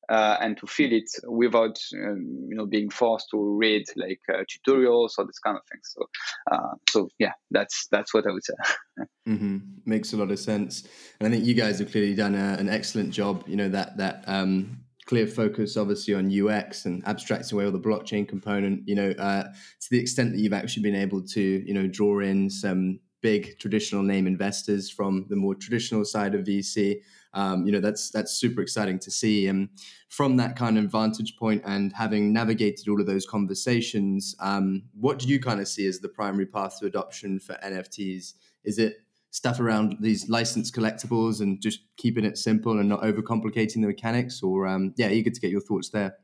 uh, 0.09 0.37
and 0.41 0.57
to 0.57 0.67
feel 0.67 0.91
it 0.91 1.09
without 1.27 1.77
um, 1.93 2.47
you 2.49 2.55
know 2.55 2.65
being 2.65 2.89
forced 2.89 3.27
to 3.29 3.37
read 3.37 3.85
like 3.95 4.19
uh, 4.33 4.43
tutorials 4.49 5.11
or 5.17 5.25
this 5.25 5.39
kind 5.39 5.55
of 5.57 5.63
thing. 5.71 5.81
So, 5.83 6.09
uh, 6.51 6.75
so 6.89 7.09
yeah, 7.19 7.33
that's 7.51 7.87
that's 7.91 8.13
what 8.13 8.25
I 8.27 8.31
would 8.31 8.43
say. 8.43 8.53
mm-hmm. 9.27 9.57
Makes 9.85 10.13
a 10.13 10.17
lot 10.17 10.31
of 10.31 10.39
sense, 10.39 10.87
and 11.19 11.27
I 11.27 11.31
think 11.31 11.45
you 11.45 11.53
guys 11.53 11.79
have 11.79 11.91
clearly 11.91 12.15
done 12.15 12.35
a, 12.35 12.57
an 12.59 12.69
excellent 12.69 13.11
job. 13.11 13.43
You 13.47 13.55
know 13.55 13.69
that 13.69 13.97
that 13.97 14.23
um, 14.27 14.79
clear 15.05 15.27
focus, 15.27 15.77
obviously, 15.77 16.15
on 16.15 16.31
UX 16.31 16.85
and 16.85 17.05
abstracting 17.07 17.55
away 17.55 17.65
all 17.65 17.71
the 17.71 17.79
blockchain 17.79 18.27
component. 18.27 18.87
You 18.87 18.95
know, 18.95 19.11
uh, 19.11 19.43
to 19.43 19.87
the 19.91 19.99
extent 19.99 20.31
that 20.31 20.39
you've 20.39 20.53
actually 20.53 20.83
been 20.83 20.95
able 20.95 21.21
to 21.21 21.41
you 21.41 21.73
know 21.73 21.87
draw 21.87 22.19
in 22.19 22.49
some 22.49 22.99
big 23.21 23.59
traditional 23.59 24.01
name 24.01 24.27
investors 24.27 24.89
from 24.89 25.25
the 25.29 25.35
more 25.35 25.53
traditional 25.53 26.05
side 26.05 26.33
of 26.33 26.45
VC 26.45 27.01
um, 27.33 27.65
you 27.65 27.71
know 27.71 27.79
that's 27.79 28.09
that's 28.11 28.31
super 28.31 28.61
exciting 28.61 28.99
to 28.99 29.11
see. 29.11 29.47
And 29.47 29.69
from 30.09 30.37
that 30.37 30.55
kind 30.55 30.77
of 30.77 30.85
vantage 30.85 31.37
point 31.37 31.61
and 31.65 31.93
having 31.93 32.33
navigated 32.33 32.87
all 32.89 32.99
of 32.99 33.05
those 33.05 33.25
conversations 33.27 34.35
um, 34.39 34.83
what 34.99 35.19
do 35.19 35.27
you 35.27 35.39
kind 35.39 35.59
of 35.59 35.67
see 35.67 35.85
as 35.85 35.99
the 35.99 36.09
primary 36.09 36.47
path 36.47 36.79
to 36.79 36.87
adoption 36.87 37.39
for 37.39 37.53
nfts 37.63 38.33
is 38.63 38.79
it 38.79 39.03
stuff 39.31 39.59
around 39.59 39.97
these 39.99 40.29
licensed 40.29 40.75
collectibles 40.75 41.41
and 41.41 41.61
just 41.61 41.81
keeping 41.97 42.25
it 42.25 42.37
simple 42.37 42.79
and 42.79 42.89
not 42.89 43.01
overcomplicating 43.01 43.75
the 43.75 43.87
mechanics? 43.87 44.41
Or 44.41 44.67
um, 44.67 44.93
yeah 44.97 45.09
eager 45.09 45.29
to 45.29 45.39
get 45.39 45.51
your 45.51 45.61
thoughts 45.61 45.89
there. 45.89 46.17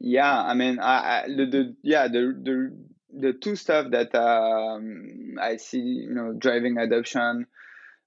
Yeah 0.00 0.42
i 0.42 0.54
mean 0.54 0.78
I, 0.78 1.22
I 1.22 1.26
the, 1.26 1.46
the 1.46 1.76
yeah 1.82 2.06
the, 2.08 2.38
the 2.42 2.76
the 3.14 3.32
two 3.32 3.56
stuff 3.56 3.90
that 3.90 4.14
um, 4.14 5.36
I 5.40 5.58
see, 5.58 5.78
you 5.78 6.14
know, 6.14 6.32
driving 6.32 6.78
adoption 6.78 7.46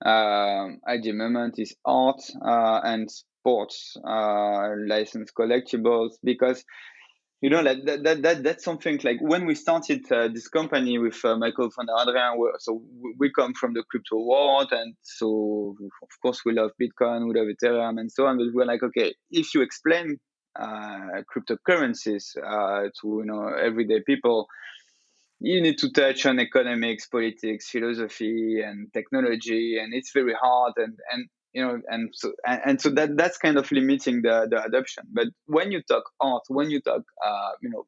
um, 0.03 0.79
at 0.87 1.01
the 1.03 1.11
moment 1.11 1.55
is 1.57 1.75
art 1.85 2.21
uh, 2.43 2.81
and 2.83 3.09
sports 3.09 3.95
uh, 4.03 4.69
license 4.87 5.31
collectibles 5.37 6.13
because 6.23 6.63
you 7.41 7.49
know 7.49 7.63
that, 7.63 8.03
that, 8.03 8.21
that 8.23 8.43
that's 8.43 8.63
something 8.63 8.99
like 9.03 9.17
when 9.21 9.45
we 9.45 9.53
started 9.55 10.09
uh, 10.11 10.27
this 10.29 10.47
company 10.47 10.97
with 10.97 11.23
uh, 11.23 11.37
my 11.37 11.51
co-founder 11.51 11.93
Adrien, 12.01 12.39
so 12.59 12.81
we 13.19 13.31
come 13.31 13.53
from 13.53 13.73
the 13.73 13.83
crypto 13.89 14.17
world, 14.17 14.69
and 14.71 14.95
so 15.03 15.75
of 16.01 16.09
course 16.21 16.41
we 16.45 16.53
love 16.53 16.71
Bitcoin, 16.81 17.27
we 17.27 17.39
love 17.39 17.47
Ethereum, 17.47 17.99
and 17.99 18.11
so 18.11 18.25
on. 18.25 18.37
But 18.37 18.47
we're 18.53 18.65
like, 18.65 18.81
okay, 18.81 19.13
if 19.29 19.53
you 19.53 19.61
explain 19.61 20.17
uh, 20.59 21.21
cryptocurrencies 21.29 22.35
uh, 22.37 22.89
to 23.01 23.19
you 23.19 23.25
know 23.25 23.47
everyday 23.49 24.01
people, 24.07 24.47
you 25.45 25.61
need 25.61 25.77
to 25.77 25.91
touch 25.91 26.25
on 26.25 26.39
economics, 26.39 27.07
politics, 27.07 27.69
philosophy, 27.69 28.61
and 28.65 28.91
technology, 28.93 29.77
and 29.79 29.93
it's 29.93 30.11
very 30.11 30.33
hard. 30.33 30.73
And 30.77 30.97
and 31.11 31.27
you 31.53 31.65
know, 31.65 31.79
and 31.87 32.09
so 32.13 32.33
and, 32.45 32.61
and 32.65 32.81
so 32.81 32.89
that 32.91 33.15
that's 33.15 33.37
kind 33.37 33.57
of 33.57 33.71
limiting 33.71 34.23
the 34.23 34.47
the 34.49 34.63
adoption. 34.63 35.03
But 35.13 35.27
when 35.45 35.71
you 35.71 35.81
talk 35.83 36.03
art, 36.19 36.43
when 36.47 36.71
you 36.71 36.81
talk, 36.81 37.03
uh, 37.23 37.51
you 37.61 37.69
know, 37.69 37.85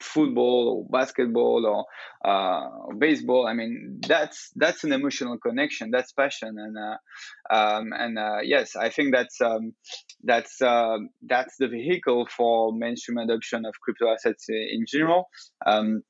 football 0.00 0.68
or 0.68 0.98
basketball 0.98 1.64
or 1.64 1.84
uh, 2.28 2.94
baseball. 2.98 3.46
I 3.46 3.54
mean, 3.54 4.00
that's 4.06 4.50
that's 4.56 4.82
an 4.82 4.92
emotional 4.92 5.38
connection. 5.38 5.92
That's 5.92 6.12
passion, 6.12 6.56
and 6.58 6.76
uh, 6.76 7.54
um, 7.54 7.92
and 7.92 8.18
uh, 8.18 8.38
yes, 8.42 8.74
I 8.74 8.90
think 8.90 9.14
that's 9.14 9.40
um, 9.40 9.74
that's 10.24 10.60
uh, 10.60 10.98
that's 11.22 11.56
the 11.58 11.68
vehicle 11.68 12.26
for 12.36 12.72
mainstream 12.72 13.18
adoption 13.18 13.64
of 13.64 13.74
crypto 13.80 14.12
assets 14.12 14.46
in 14.48 14.84
general. 14.88 15.28
Um, 15.64 16.02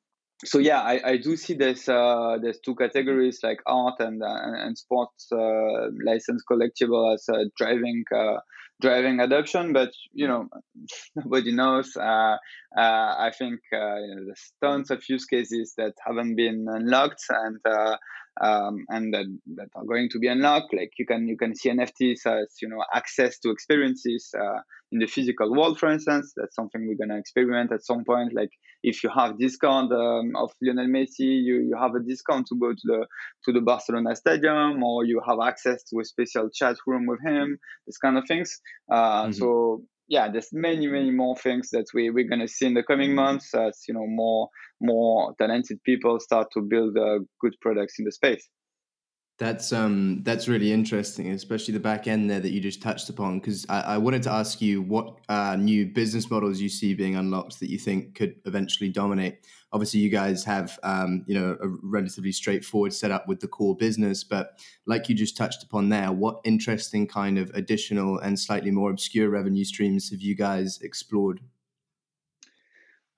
so 0.44 0.59
yeah, 0.59 0.81
I, 0.81 1.01
I 1.05 1.16
do 1.16 1.37
see 1.37 1.55
there's 1.55 1.88
uh, 1.88 2.37
there's 2.42 2.61
two 2.61 2.75
categories 2.75 3.40
like 3.42 3.61
art 3.66 3.94
and 4.01 4.22
uh, 4.22 4.27
and 4.29 4.77
sports 4.77 5.29
uh, 5.33 5.88
license 6.05 6.42
collectible 6.51 7.14
as 7.14 7.27
driving 7.57 8.05
uh, 8.14 8.38
driving 8.81 9.20
adoption, 9.20 9.72
but 9.72 9.92
you 10.12 10.29
know 10.29 10.49
nobody 11.16 11.53
knows. 11.53 11.96
Uh, 11.96 12.37
I 12.77 13.33
think 13.38 13.61
you 13.72 13.79
know, 13.79 14.25
there's 14.27 14.53
tons 14.62 14.90
of 14.90 15.03
use 15.09 15.25
cases 15.25 15.72
that 15.79 15.94
haven't 16.07 16.37
been 16.37 16.66
unlocked 16.68 17.25
and 17.31 17.59
um, 18.40 18.85
and 18.88 19.14
that, 19.14 19.27
that 19.57 19.68
are 19.75 19.85
going 19.85 20.09
to 20.11 20.18
be 20.18 20.29
unlocked. 20.29 20.75
Like 20.75 20.92
you 20.99 21.07
can 21.07 21.27
you 21.29 21.37
can 21.37 21.55
see 21.55 21.70
NFTs 21.70 22.27
as 22.27 22.57
you 22.61 22.68
know 22.68 22.83
access 22.94 23.38
to 23.40 23.51
experiences 23.51 24.35
in 24.92 25.01
the 25.01 25.07
physical 25.07 25.53
world, 25.53 25.79
for 25.79 25.90
instance. 25.90 26.33
That's 26.37 26.55
something 26.55 26.87
we're 26.87 26.96
gonna 26.96 27.18
experiment 27.18 27.72
at 27.72 27.85
some 27.85 28.05
point. 28.05 28.35
Like 28.35 28.51
if 28.83 29.03
you 29.03 29.11
have 29.14 29.38
discount 29.38 29.92
um, 29.92 30.33
of 30.37 30.53
Lionel 30.62 30.87
Messi, 30.87 31.20
you, 31.20 31.57
you 31.68 31.77
have 31.81 31.94
a 31.94 32.01
discount 32.01 32.46
to 32.49 32.57
go 32.59 32.72
to 32.72 32.83
the 32.85 33.07
to 33.44 33.53
the 33.53 33.61
Barcelona 33.61 34.14
stadium, 34.14 34.83
or 34.83 35.05
you 35.05 35.20
have 35.27 35.38
access 35.42 35.83
to 35.85 36.01
a 36.01 36.05
special 36.05 36.49
chat 36.51 36.77
room 36.87 37.07
with 37.07 37.20
him. 37.25 37.59
This 37.87 37.99
kind 37.99 38.16
of 38.16 38.25
things. 38.29 38.61
Uh, 38.90 39.25
mm-hmm. 39.25 39.33
So 39.33 39.83
yeah, 40.08 40.30
there's 40.30 40.52
many 40.52 40.86
many 40.86 41.10
more 41.10 41.36
things 41.36 41.70
that 41.70 41.86
we 41.94 42.10
we're 42.10 42.28
gonna 42.28 42.48
see 42.48 42.66
in 42.66 42.74
the 42.74 42.82
coming 42.82 43.14
months 43.14 43.54
as 43.54 43.82
you 43.88 43.94
know 43.94 44.06
more 44.06 44.48
more 44.80 45.34
talented 45.38 45.82
people 45.84 46.20
start 46.20 46.48
to 46.52 46.60
build 46.60 46.96
uh, 46.96 47.18
good 47.40 47.54
products 47.60 47.98
in 47.98 48.04
the 48.04 48.12
space. 48.12 48.48
That's 49.38 49.70
um 49.70 50.22
that's 50.22 50.49
really 50.49 50.72
interesting, 50.72 51.31
especially 51.31 51.75
the 51.75 51.81
back 51.81 52.07
end 52.07 52.31
there 52.31 52.40
that 52.40 52.53
you 52.53 52.61
just 52.61 52.81
touched 52.81 53.11
upon. 53.11 53.38
Because 53.38 53.66
I, 53.68 53.81
I, 53.81 53.99
wanted 53.99 54.22
to 54.22 54.33
ask 54.33 54.62
you 54.62 54.81
what 54.81 55.18
uh, 55.29 55.57
new 55.57 55.85
business 55.85 56.31
models 56.31 56.59
you 56.59 56.70
see 56.70 56.94
being 56.94 57.16
unlocked 57.16 57.61
that 57.61 57.68
you 57.68 57.79
think 57.79 58.14
could 58.14 58.37
eventually 58.46 58.88
dominate. 58.88 59.40
Obviously, 59.72 60.01
you 60.01 60.09
guys 60.09 60.42
have 60.44 60.79
um, 60.83 61.22
you 61.27 61.38
know 61.38 61.55
a 61.61 61.68
relatively 61.83 62.33
straightforward 62.33 62.94
setup 62.94 63.29
with 63.29 63.40
the 63.40 63.49
core 63.49 63.77
business, 63.77 64.25
but 64.25 64.59
like 64.87 65.11
you 65.11 65.14
just 65.14 65.37
touched 65.37 65.62
upon 65.62 65.90
there, 65.90 66.12
what 66.12 66.40
interesting 66.44 67.07
kind 67.07 67.37
of 67.38 67.51
additional 67.51 68.18
and 68.18 68.38
slightly 68.38 68.70
more 68.70 68.90
obscure 68.90 69.29
revenue 69.29 69.64
streams 69.64 70.09
have 70.09 70.22
you 70.22 70.35
guys 70.35 70.79
explored? 70.81 71.40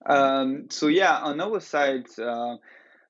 Um, 0.04 0.66
so 0.68 0.88
yeah, 0.88 1.18
on 1.18 1.40
our 1.40 1.60
side. 1.60 2.06
Uh, 2.18 2.56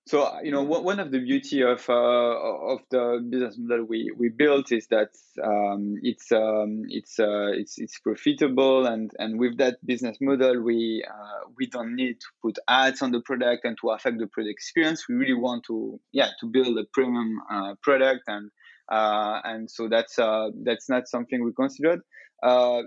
so 0.08 0.22
uh, 0.22 0.38
you 0.42 0.50
know 0.50 0.62
one 0.62 1.00
of 1.00 1.10
the 1.10 1.18
beauty 1.18 1.60
of 1.62 1.86
uh, 1.86 1.92
of 1.92 2.80
the 2.90 3.22
business 3.28 3.56
model 3.58 3.84
we, 3.84 4.10
we 4.16 4.30
built 4.30 4.72
is 4.72 4.86
that 4.86 5.10
um, 5.44 5.96
it's 6.02 6.32
um, 6.32 6.84
it's 6.88 7.20
uh, 7.20 7.52
it's 7.52 7.78
it's 7.78 7.98
profitable. 7.98 8.86
And 8.86 9.10
and 9.18 9.38
with 9.38 9.58
that 9.58 9.84
business 9.84 10.16
model 10.18 10.62
we 10.62 11.04
uh, 11.06 11.50
we 11.58 11.66
don't 11.66 11.94
need 11.94 12.20
to 12.20 12.26
put 12.40 12.58
ads 12.66 13.02
on 13.02 13.12
the 13.12 13.20
product 13.20 13.66
and 13.66 13.76
to 13.82 13.90
affect 13.90 14.18
the 14.18 14.26
product 14.26 14.50
experience. 14.50 15.04
We 15.06 15.16
really 15.16 15.34
want 15.34 15.64
to 15.66 16.00
yeah 16.12 16.30
to 16.40 16.46
build 16.46 16.78
a 16.78 16.84
premium 16.94 17.40
uh, 17.50 17.74
product. 17.82 18.22
And 18.28 18.50
uh, 18.90 19.40
and 19.44 19.70
so 19.70 19.90
that's 19.90 20.16
that's 20.16 20.88
not 20.88 21.06
something 21.06 21.44
we 21.44 21.52
considered 21.52 22.00
uh, 22.42 22.82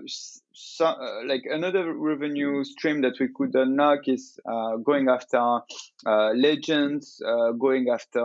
so, 0.52 0.86
uh, 0.86 1.20
like 1.26 1.42
another 1.44 1.94
revenue 1.94 2.64
stream 2.64 3.02
that 3.02 3.14
we 3.20 3.28
could 3.34 3.54
unlock 3.54 4.00
is 4.06 4.38
uh, 4.50 4.76
going 4.76 5.08
after 5.08 5.60
uh, 6.06 6.30
legends, 6.34 7.20
uh, 7.26 7.52
going 7.52 7.88
after 7.92 8.20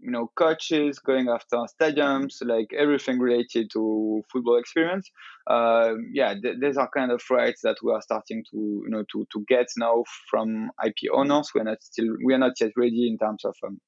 you 0.00 0.10
know 0.10 0.30
coaches, 0.36 0.98
going 1.00 1.28
after 1.28 1.58
stadiums, 1.80 2.36
like 2.40 2.68
everything 2.76 3.18
related 3.18 3.70
to 3.72 4.22
football 4.32 4.58
experience. 4.58 5.10
Um, 5.50 6.10
yeah, 6.12 6.34
th- 6.40 6.56
these 6.60 6.76
are 6.76 6.88
kind 6.88 7.10
of 7.10 7.22
rights 7.30 7.60
that 7.62 7.76
we 7.82 7.92
are 7.92 8.02
starting 8.02 8.44
to 8.50 8.56
you 8.56 8.88
know 8.88 9.04
to, 9.12 9.26
to 9.32 9.44
get 9.48 9.66
now 9.76 10.04
from 10.30 10.70
IP 10.84 11.10
owners. 11.12 11.50
We're 11.54 11.64
not 11.64 11.82
still 11.82 12.14
we 12.24 12.32
are 12.32 12.38
not 12.38 12.60
yet 12.60 12.72
ready 12.76 13.08
in 13.08 13.18
terms 13.18 13.44
of 13.44 13.54
um, 13.66 13.80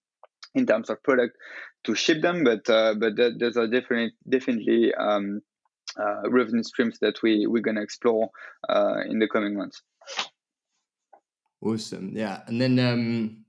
in 0.55 0.67
terms 0.67 0.91
of 0.91 1.03
product 1.03 1.37
to 1.85 1.95
ship 1.95 2.21
them, 2.23 2.45
but 2.45 2.69
uh, 2.69 2.95
but 2.99 3.17
th- 3.17 3.35
those 3.39 3.57
are 3.57 3.67
definitely 3.67 4.13
definitely 4.29 4.93
um, 4.95 5.41
revenue 6.29 6.63
streams 6.63 6.99
that 7.01 7.23
we 7.23 7.47
we're 7.47 7.63
gonna 7.63 7.83
explore 7.83 8.31
uh, 8.69 9.01
in 9.09 9.19
the 9.19 9.29
coming 9.29 9.57
months. 9.57 9.83
Awesome, 11.63 12.13
yeah, 12.15 12.43
and 12.47 12.61
then 12.61 12.79
um, 12.79 13.45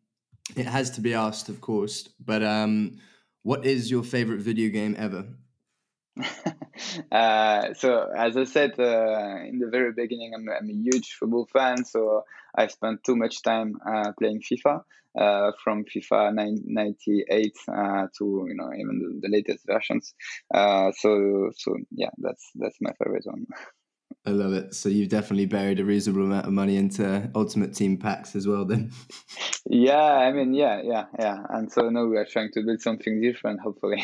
it 0.56 0.66
has 0.66 0.90
to 0.92 1.02
be 1.02 1.14
asked, 1.14 1.50
of 1.50 1.62
course, 1.62 2.10
but 2.24 2.44
um, 2.44 2.98
what 3.44 3.66
is 3.66 3.90
your 3.90 4.04
favorite 4.04 4.42
video 4.42 4.70
game 4.70 4.96
ever? 4.98 5.26
uh, 7.12 7.74
so 7.74 8.10
as 8.16 8.36
I 8.38 8.44
said 8.44 8.72
uh, 8.80 9.38
in 9.48 9.60
the 9.60 9.70
very 9.72 9.94
beginning, 9.94 10.34
I'm, 10.36 10.48
I'm, 10.50 10.70
a 10.70 10.74
huge 10.74 11.14
football 11.20 11.48
fan. 11.52 11.86
So 11.86 12.24
I 12.56 12.68
spent 12.68 13.04
too 13.04 13.16
much 13.16 13.42
time 13.42 13.76
uh, 13.86 14.12
playing 14.20 14.42
FIFA 14.42 14.84
uh, 15.18 15.52
from 15.64 15.86
FIFA 15.86 16.34
98 16.66 17.58
uh, 17.68 18.08
to 18.18 18.46
you 18.48 18.56
know 18.56 18.72
even 18.74 19.00
the, 19.00 19.28
the 19.28 19.30
latest 19.30 19.66
versions. 19.66 20.14
Uh, 20.54 20.92
so 20.98 21.52
so 21.56 21.76
yeah, 21.92 22.10
that's 22.18 22.50
that's 22.56 22.78
my 22.82 22.92
favorite 23.04 23.26
one. 23.26 23.46
I 24.26 24.32
love 24.32 24.54
it. 24.54 24.76
So 24.76 24.90
you've 24.90 25.10
definitely 25.10 25.48
buried 25.48 25.80
a 25.80 25.86
reasonable 25.86 26.26
amount 26.26 26.46
of 26.46 26.54
money 26.54 26.76
into 26.76 27.32
Ultimate 27.34 27.74
Team 27.74 27.98
packs 27.98 28.36
as 28.36 28.46
well, 28.46 28.66
then. 28.66 28.92
yeah, 29.66 29.96
I 29.96 30.32
mean, 30.32 30.54
yeah, 30.54 30.82
yeah, 30.84 31.06
yeah. 31.18 31.38
And 31.50 31.72
so 31.72 31.90
now 31.90 32.06
we 32.06 32.18
are 32.18 32.26
trying 32.26 32.52
to 32.54 32.62
build 32.62 32.82
something 32.82 33.22
different, 33.22 33.62
hopefully. 33.62 34.04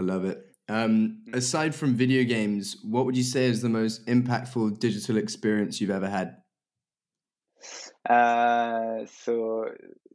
I 0.00 0.02
love 0.02 0.24
it. 0.24 0.51
Um, 0.72 1.18
aside 1.34 1.74
from 1.74 1.94
video 1.94 2.24
games, 2.24 2.78
what 2.82 3.04
would 3.04 3.16
you 3.16 3.22
say 3.22 3.44
is 3.44 3.60
the 3.60 3.68
most 3.68 4.06
impactful 4.06 4.78
digital 4.78 5.18
experience 5.18 5.80
you've 5.80 5.90
ever 5.90 6.08
had? 6.08 6.38
Uh, 8.08 9.04
so 9.06 9.66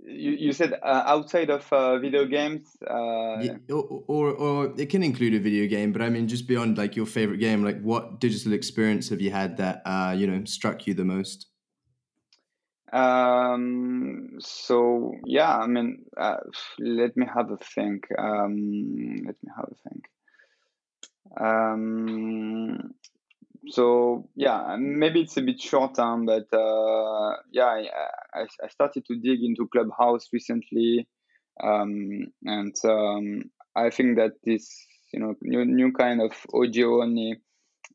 you, 0.04 0.32
you 0.32 0.52
said 0.52 0.74
uh, 0.74 1.04
outside 1.06 1.52
of 1.52 1.72
uh, 1.72 2.00
video 2.00 2.26
games 2.26 2.76
uh, 2.90 3.38
yeah, 3.40 3.56
or, 3.70 4.04
or, 4.08 4.32
or 4.32 4.74
it 4.78 4.90
can 4.90 5.04
include 5.04 5.34
a 5.34 5.40
video 5.40 5.66
game 5.68 5.94
but 5.94 6.02
i 6.02 6.10
mean 6.10 6.28
just 6.28 6.48
beyond 6.48 6.78
like 6.78 6.98
your 6.98 7.06
favorite 7.06 7.38
game 7.38 7.64
like 7.64 7.82
what 7.82 8.20
digital 8.20 8.52
experience 8.52 9.08
have 9.08 9.22
you 9.22 9.32
had 9.32 9.56
that 9.56 9.82
uh, 9.86 10.14
you 10.18 10.28
know 10.28 10.44
struck 10.44 10.86
you 10.86 10.94
the 10.94 11.06
most? 11.06 11.48
Um 12.92 14.32
so 14.40 15.14
yeah 15.26 15.58
i 15.58 15.68
mean 15.68 16.04
uh, 16.18 16.38
let 16.80 17.16
me 17.16 17.26
have 17.34 17.52
a 17.52 17.58
think. 17.58 18.08
Um 18.18 19.24
let 19.26 19.36
me 19.42 19.52
have 19.56 19.70
a 19.72 19.90
think 19.90 20.10
um 21.40 22.94
so 23.70 24.30
yeah, 24.36 24.76
maybe 24.80 25.22
it's 25.22 25.38
a 25.38 25.42
bit 25.42 25.60
short 25.60 25.96
term, 25.96 26.26
but 26.26 26.48
uh, 26.54 27.36
yeah, 27.52 27.82
I, 28.34 28.46
I, 28.64 28.68
started 28.70 29.06
to 29.08 29.16
dig 29.16 29.44
into 29.44 29.68
Clubhouse 29.68 30.28
recently, 30.32 31.08
um, 31.62 32.28
and 32.44 32.76
um, 32.86 33.44
I 33.76 33.90
think 33.90 34.18
that 34.18 34.34
this 34.44 34.86
you 35.14 35.20
know 35.20 35.36
new 35.42 35.66
new 35.66 35.92
kind 35.92 36.22
of 36.22 36.32
audio 36.54 37.02
only 37.02 37.38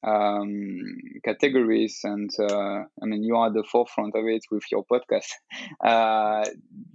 um, 0.06 0.80
categories, 1.24 2.00
and 2.04 2.30
uh, 2.38 2.84
I 3.02 3.06
mean 3.06 3.22
you 3.22 3.36
are 3.36 3.48
at 3.48 3.54
the 3.54 3.64
forefront 3.70 4.14
of 4.14 4.26
it 4.26 4.42
with 4.50 4.64
your 4.70 4.84
podcast. 4.84 5.28
Uh, 5.84 6.44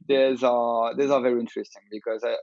these 0.08 0.43
are 0.43 0.95
these 0.95 1.10
are 1.10 1.21
very 1.21 1.39
interesting 1.39 1.84
because 1.91 2.23
I, 2.23 2.36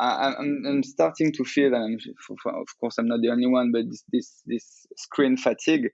I, 0.00 0.34
am 0.38 0.64
I'm 0.66 0.82
starting 0.82 1.32
to 1.32 1.44
feel, 1.44 1.74
and 1.74 2.00
of 2.46 2.68
course 2.80 2.98
I'm 2.98 3.06
not 3.06 3.20
the 3.20 3.30
only 3.30 3.46
one, 3.46 3.70
but 3.72 3.84
this 3.88 4.04
this, 4.12 4.42
this 4.46 4.86
screen 4.96 5.36
fatigue, 5.36 5.88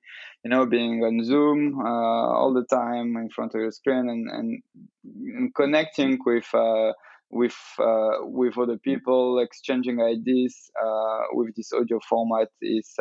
you 0.44 0.50
know, 0.50 0.66
being 0.66 1.02
on 1.02 1.24
Zoom 1.24 1.78
uh, 1.78 1.88
all 1.88 2.54
the 2.54 2.64
time 2.74 3.16
in 3.16 3.28
front 3.34 3.54
of 3.54 3.60
your 3.60 3.72
screen 3.72 4.08
and 4.08 4.30
and, 4.30 4.62
and 5.36 5.54
connecting 5.54 6.18
with 6.24 6.48
uh, 6.54 6.92
with 7.30 7.56
uh, 7.78 8.22
with 8.22 8.56
other 8.58 8.78
people, 8.78 9.38
exchanging 9.38 10.00
ideas 10.00 10.70
uh, 10.82 11.20
with 11.32 11.54
this 11.56 11.72
audio 11.72 11.98
format 12.08 12.48
is. 12.62 12.94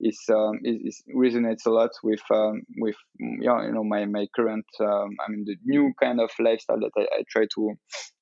Is, 0.00 0.20
um, 0.30 0.60
is, 0.62 0.80
is, 0.84 1.02
resonates 1.14 1.66
a 1.66 1.70
lot 1.70 1.90
with 2.04 2.20
um, 2.30 2.62
with 2.76 2.94
yeah, 3.18 3.66
you 3.66 3.72
know 3.72 3.82
my 3.82 4.04
my 4.06 4.28
current 4.34 4.66
um, 4.80 5.16
I 5.26 5.30
mean 5.30 5.44
the 5.44 5.56
new 5.64 5.92
kind 6.00 6.20
of 6.20 6.30
lifestyle 6.38 6.78
that 6.78 6.92
I, 6.96 7.02
I 7.02 7.22
try 7.28 7.46
to 7.54 7.72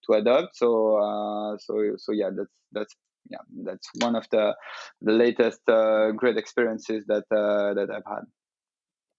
to 0.07 0.13
adopt. 0.17 0.57
So 0.57 0.97
uh, 0.97 1.59
so 1.59 1.75
so 1.99 2.13
yeah, 2.13 2.31
that's 2.35 2.53
that's 2.73 2.95
yeah, 3.29 3.39
that's 3.65 3.89
one 4.01 4.17
of 4.17 4.27
the 4.31 4.55
the 5.03 5.13
latest 5.13 5.61
uh, 5.69 6.13
great 6.13 6.39
experiences 6.39 7.05
that 7.09 7.25
uh, 7.31 7.75
that 7.75 7.91
I've 7.91 8.07
had. 8.07 8.25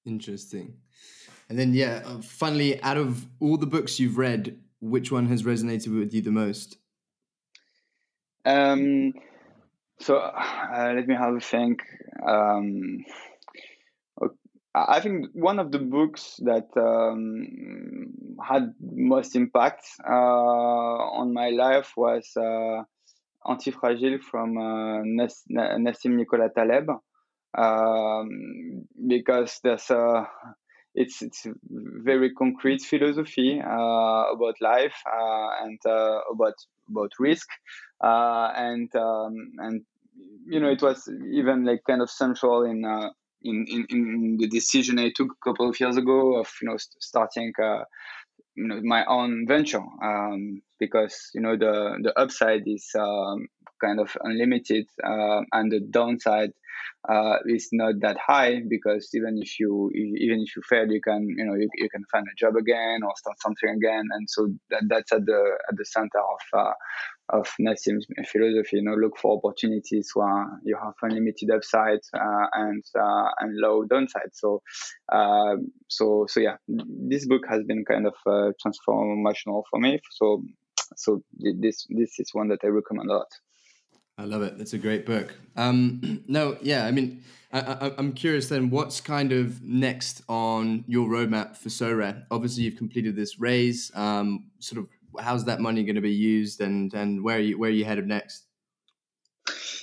Interesting. 0.05 0.77
And 1.49 1.57
then 1.57 1.73
yeah, 1.73 2.01
uh, 2.05 2.21
finally, 2.21 2.81
out 2.81 2.97
of 2.97 3.27
all 3.39 3.57
the 3.57 3.67
books 3.67 3.99
you've 3.99 4.17
read, 4.17 4.57
which 4.79 5.11
one 5.11 5.27
has 5.27 5.43
resonated 5.43 5.97
with 5.97 6.13
you 6.13 6.21
the 6.21 6.31
most? 6.31 6.77
Um, 8.45 9.13
so 9.99 10.17
uh, 10.17 10.93
let 10.95 11.07
me 11.07 11.15
have 11.15 11.35
a 11.35 11.39
think. 11.39 11.81
Um, 12.25 13.03
I 14.75 14.99
think 14.99 15.27
one 15.33 15.59
of 15.59 15.71
the 15.71 15.79
books 15.79 16.39
that 16.43 16.67
um, 16.77 18.13
had 18.43 18.73
most 18.79 19.35
impact 19.35 19.85
uh, 20.07 20.11
on 20.13 21.33
my 21.33 21.49
life 21.49 21.93
was 21.97 22.29
uh, 22.37 22.83
Antifragile 23.45 24.21
from 24.21 24.57
uh, 24.57 25.01
Nassim 25.03 26.15
Nicholas 26.17 26.51
Taleb, 26.55 26.89
um, 27.57 28.85
because 29.07 29.59
there's 29.63 29.89
a 29.89 30.27
it's 30.97 31.21
it's 31.21 31.45
very 31.61 32.33
concrete 32.33 32.81
philosophy 32.81 33.61
uh, 33.63 34.23
about 34.33 34.55
life 34.59 34.95
uh, 35.05 35.49
and 35.63 35.79
uh, 35.85 36.19
about 36.33 36.55
about 36.89 37.11
risk. 37.19 37.47
And 38.01 38.93
um, 38.95 39.51
and 39.59 39.85
you 40.47 40.59
know 40.59 40.69
it 40.69 40.81
was 40.81 41.07
even 41.31 41.65
like 41.65 41.81
kind 41.85 42.01
of 42.01 42.09
central 42.09 42.63
in 42.63 42.83
in, 43.43 43.65
in, 43.69 43.85
in 43.89 44.37
the 44.39 44.47
decision 44.47 44.99
I 44.99 45.11
took 45.15 45.29
a 45.31 45.49
couple 45.49 45.69
of 45.69 45.79
years 45.79 45.97
ago 45.97 46.39
of 46.39 46.49
you 46.61 46.69
know 46.69 46.77
starting 46.99 47.53
uh, 47.63 47.83
you 48.55 48.67
know 48.67 48.81
my 48.83 49.05
own 49.05 49.45
venture. 49.47 49.85
Um, 50.03 50.61
because 50.79 51.29
you 51.33 51.41
know 51.41 51.57
the 51.57 51.97
the 52.01 52.19
upside 52.19 52.63
is 52.65 52.89
um, 52.97 53.47
kind 53.83 53.99
of 53.99 54.15
unlimited, 54.21 54.85
uh, 55.03 55.41
and 55.51 55.71
the 55.71 55.79
downside 55.79 56.51
uh, 57.09 57.37
is 57.47 57.69
not 57.71 57.95
that 58.01 58.17
high 58.17 58.61
because 58.67 59.09
even 59.13 59.39
if 59.41 59.59
you 59.59 59.89
even 59.93 60.41
if 60.41 60.55
you 60.55 60.61
fail, 60.67 60.87
you 60.87 61.01
can 61.01 61.27
you 61.37 61.45
know 61.45 61.55
you, 61.55 61.69
you 61.75 61.89
can 61.89 62.03
find 62.11 62.25
a 62.27 62.35
job 62.37 62.55
again 62.55 62.99
or 63.03 63.11
start 63.15 63.37
something 63.41 63.69
again, 63.69 64.05
and 64.11 64.29
so 64.29 64.49
that, 64.69 64.83
that's 64.87 65.11
at 65.11 65.25
the 65.25 65.57
at 65.69 65.77
the 65.77 65.85
center 65.85 66.19
of 66.19 66.59
uh, 66.59 66.73
of 67.29 67.49
Nassim's 67.59 68.05
philosophy. 68.31 68.77
You 68.77 68.83
know, 68.83 68.95
look 68.95 69.17
for 69.17 69.37
opportunities 69.37 70.11
where 70.13 70.47
you 70.63 70.77
have 70.81 70.93
unlimited 71.01 71.49
upside 71.51 71.99
uh, 72.13 72.47
and 72.53 72.83
uh, 72.99 73.29
and 73.39 73.55
low 73.55 73.83
downside. 73.85 74.31
So 74.33 74.61
uh, 75.11 75.55
so 75.87 76.25
so 76.27 76.39
yeah, 76.39 76.57
this 76.67 77.25
book 77.25 77.43
has 77.49 77.63
been 77.63 77.85
kind 77.85 78.07
of 78.07 78.15
uh, 78.25 78.51
transformational 78.63 79.63
for 79.69 79.79
me. 79.79 79.99
So 80.11 80.43
so 80.95 81.21
this 81.39 81.85
this 81.89 82.19
is 82.19 82.29
one 82.33 82.49
that 82.49 82.59
I 82.63 82.67
recommend 82.67 83.09
a 83.09 83.13
lot. 83.13 83.27
I 84.17 84.23
love 84.23 84.41
it. 84.41 84.55
It's 84.59 84.73
a 84.73 84.77
great 84.79 85.05
book. 85.05 85.35
Um, 85.55 86.23
no, 86.27 86.57
yeah, 86.61 86.85
I 86.85 86.91
mean, 86.91 87.23
I, 87.53 87.91
am 87.97 88.13
curious 88.13 88.49
then, 88.49 88.69
what's 88.69 88.99
kind 88.99 89.31
of 89.31 89.61
next 89.63 90.21
on 90.27 90.83
your 90.87 91.07
roadmap 91.07 91.55
for 91.55 91.69
Sorare? 91.69 92.25
Obviously, 92.29 92.63
you've 92.63 92.77
completed 92.77 93.15
this 93.15 93.39
raise. 93.39 93.91
Um, 93.95 94.45
sort 94.59 94.79
of, 94.79 95.23
how's 95.23 95.45
that 95.45 95.61
money 95.61 95.83
going 95.83 95.95
to 95.95 96.01
be 96.01 96.11
used, 96.11 96.61
and 96.61 96.93
and 96.93 97.23
where 97.23 97.37
are 97.37 97.41
you 97.41 97.57
where 97.57 97.69
are 97.69 97.73
you 97.73 97.85
headed 97.85 98.07
next? 98.07 98.43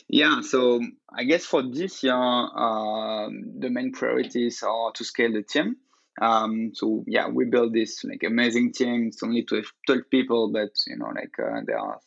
Yeah, 0.08 0.42
so 0.42 0.80
I 1.10 1.24
guess 1.24 1.46
for 1.46 1.62
this 1.62 2.02
year, 2.02 2.14
uh, 2.14 3.28
the 3.58 3.70
main 3.70 3.92
priorities 3.92 4.62
are 4.62 4.92
to 4.92 5.04
scale 5.04 5.32
the 5.32 5.42
team. 5.42 5.76
Um, 6.20 6.70
so 6.74 7.04
yeah, 7.06 7.28
we 7.28 7.44
built 7.46 7.72
this 7.72 8.04
like 8.04 8.22
amazing 8.24 8.72
team. 8.72 9.08
It's 9.08 9.22
only 9.22 9.42
12, 9.42 9.64
12 9.86 10.02
people, 10.10 10.50
but 10.52 10.70
you 10.86 10.96
know, 10.96 11.12
like 11.14 11.32
uh, 11.42 11.60
they 11.66 11.72
are 11.72 11.98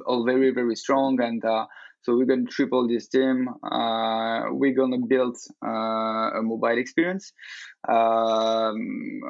all 0.06 0.24
very 0.24 0.50
very 0.52 0.76
strong, 0.76 1.20
and 1.20 1.42
uh, 1.44 1.66
so 2.02 2.16
we're 2.16 2.26
gonna 2.26 2.44
triple 2.44 2.86
this 2.86 3.08
team. 3.08 3.48
Uh, 3.62 4.44
we're 4.50 4.74
gonna 4.74 4.98
build 5.06 5.36
uh, 5.64 6.38
a 6.38 6.42
mobile 6.42 6.78
experience 6.78 7.32
um, 7.88 8.76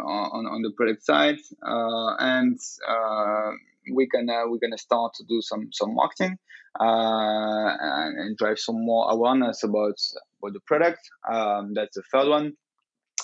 on 0.05 0.47
on 0.47 0.63
the 0.63 0.73
product 0.77 1.05
side, 1.05 1.39
uh, 1.65 2.15
and 2.19 2.59
uh, 2.89 3.53
we're 3.91 4.09
gonna 4.13 4.49
we're 4.49 4.59
gonna 4.59 4.79
start 4.79 5.15
to 5.15 5.25
do 5.29 5.41
some 5.41 5.69
some 5.73 5.95
marketing 5.95 6.37
and, 6.81 8.19
and, 8.19 8.37
drive 8.37 8.59
some 8.59 8.85
more 8.85 9.11
awareness 9.11 9.63
about 9.63 9.97
about 10.43 10.53
the 10.53 10.61
product. 10.67 11.01
Um, 11.29 11.73
that's 11.75 11.97
the 11.97 12.03
third 12.13 12.29
one 12.29 12.53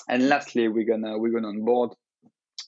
and 0.07 0.29
lastly, 0.29 0.67
we're 0.67 0.85
gonna 0.85 1.17
we're 1.17 1.31
gonna 1.31 1.49
onboard 1.49 1.91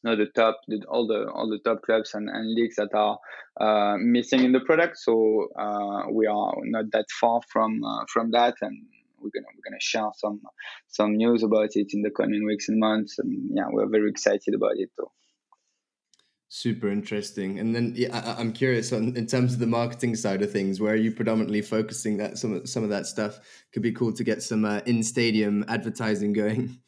you 0.03 0.09
know, 0.09 0.15
the 0.15 0.27
top 0.27 0.61
the, 0.67 0.83
all 0.87 1.07
the 1.07 1.29
all 1.31 1.49
the 1.49 1.59
top 1.59 1.81
clubs 1.83 2.13
and, 2.13 2.29
and 2.29 2.53
leagues 2.53 2.75
that 2.75 2.93
are 2.93 3.17
uh, 3.59 3.97
missing 3.97 4.43
in 4.43 4.51
the 4.51 4.59
product. 4.61 4.97
So 4.97 5.47
uh, 5.57 6.03
we 6.11 6.27
are 6.27 6.53
not 6.63 6.85
that 6.91 7.05
far 7.19 7.41
from 7.49 7.83
uh, 7.83 8.05
from 8.11 8.31
that, 8.31 8.55
and 8.61 8.77
we're 9.19 9.31
gonna 9.33 9.47
we're 9.55 9.69
gonna 9.69 9.81
share 9.81 10.09
some 10.15 10.41
some 10.87 11.15
news 11.15 11.43
about 11.43 11.69
it 11.75 11.87
in 11.93 12.01
the 12.01 12.11
coming 12.11 12.45
weeks 12.45 12.69
and 12.69 12.79
months. 12.79 13.17
And 13.19 13.49
yeah, 13.53 13.65
we're 13.69 13.89
very 13.89 14.09
excited 14.09 14.53
about 14.53 14.77
it 14.77 14.89
too. 14.95 15.07
Super 16.49 16.89
interesting. 16.89 17.59
And 17.59 17.75
then 17.75 17.93
yeah, 17.95 18.35
I, 18.37 18.39
am 18.39 18.53
curious 18.53 18.93
on 18.93 19.17
in 19.17 19.27
terms 19.27 19.53
of 19.53 19.59
the 19.59 19.67
marketing 19.67 20.15
side 20.15 20.41
of 20.41 20.51
things, 20.51 20.79
where 20.79 20.93
are 20.93 20.97
you 20.97 21.11
predominantly 21.11 21.61
focusing 21.61 22.17
that 22.17 22.37
some 22.37 22.65
some 22.65 22.83
of 22.83 22.89
that 22.89 23.05
stuff 23.05 23.39
could 23.73 23.83
be 23.83 23.91
cool 23.91 24.13
to 24.13 24.23
get 24.23 24.41
some 24.41 24.63
uh, 24.63 24.79
in 24.85 25.03
stadium 25.03 25.65
advertising 25.67 26.33
going. 26.33 26.79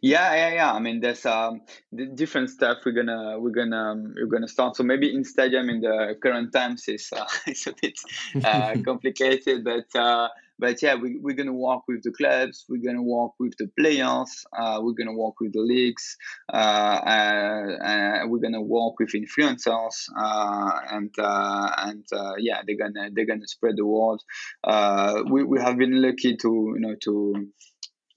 Yeah, 0.00 0.34
yeah, 0.34 0.54
yeah. 0.54 0.72
I 0.72 0.78
mean, 0.78 1.00
there's 1.00 1.24
um 1.26 1.62
the 1.92 2.06
different 2.06 2.50
stuff 2.50 2.78
we're 2.84 2.92
gonna 2.92 3.38
we're 3.38 3.50
gonna 3.50 3.92
um, 3.92 4.14
we're 4.16 4.26
gonna 4.26 4.48
start. 4.48 4.76
So 4.76 4.82
maybe 4.82 5.14
in 5.14 5.24
stadium 5.24 5.68
in 5.70 5.80
the 5.80 6.16
current 6.22 6.52
times 6.52 6.88
is 6.88 7.08
uh, 7.14 7.26
is 7.46 7.66
a 7.66 7.74
bit 7.80 7.98
uh, 8.44 8.76
complicated, 8.84 9.64
but 9.64 9.98
uh, 9.98 10.28
but 10.58 10.80
yeah, 10.82 10.94
we, 10.94 11.18
we're 11.20 11.34
gonna 11.34 11.52
work 11.52 11.82
with 11.88 12.02
the 12.02 12.12
clubs. 12.12 12.64
We're 12.68 12.82
gonna 12.84 13.02
work 13.02 13.32
with 13.40 13.54
the 13.58 13.68
players. 13.78 14.44
Uh, 14.56 14.80
we're 14.82 14.92
gonna 14.92 15.14
work 15.14 15.40
with 15.40 15.52
the 15.52 15.60
leagues. 15.60 16.16
Uh, 16.52 16.56
uh, 16.56 18.20
we're 18.26 18.38
gonna 18.38 18.62
work 18.62 18.98
with 18.98 19.12
influencers, 19.12 20.08
uh, 20.16 20.70
and 20.90 21.12
uh, 21.18 21.70
and 21.78 22.04
uh, 22.12 22.34
yeah, 22.38 22.62
they're 22.66 22.76
gonna 22.76 23.10
they're 23.12 23.26
gonna 23.26 23.48
spread 23.48 23.76
the 23.76 23.86
word. 23.86 24.20
Uh, 24.62 25.22
we 25.28 25.42
we 25.42 25.60
have 25.60 25.76
been 25.76 26.00
lucky 26.00 26.36
to 26.36 26.74
you 26.74 26.80
know 26.80 26.94
to 27.02 27.48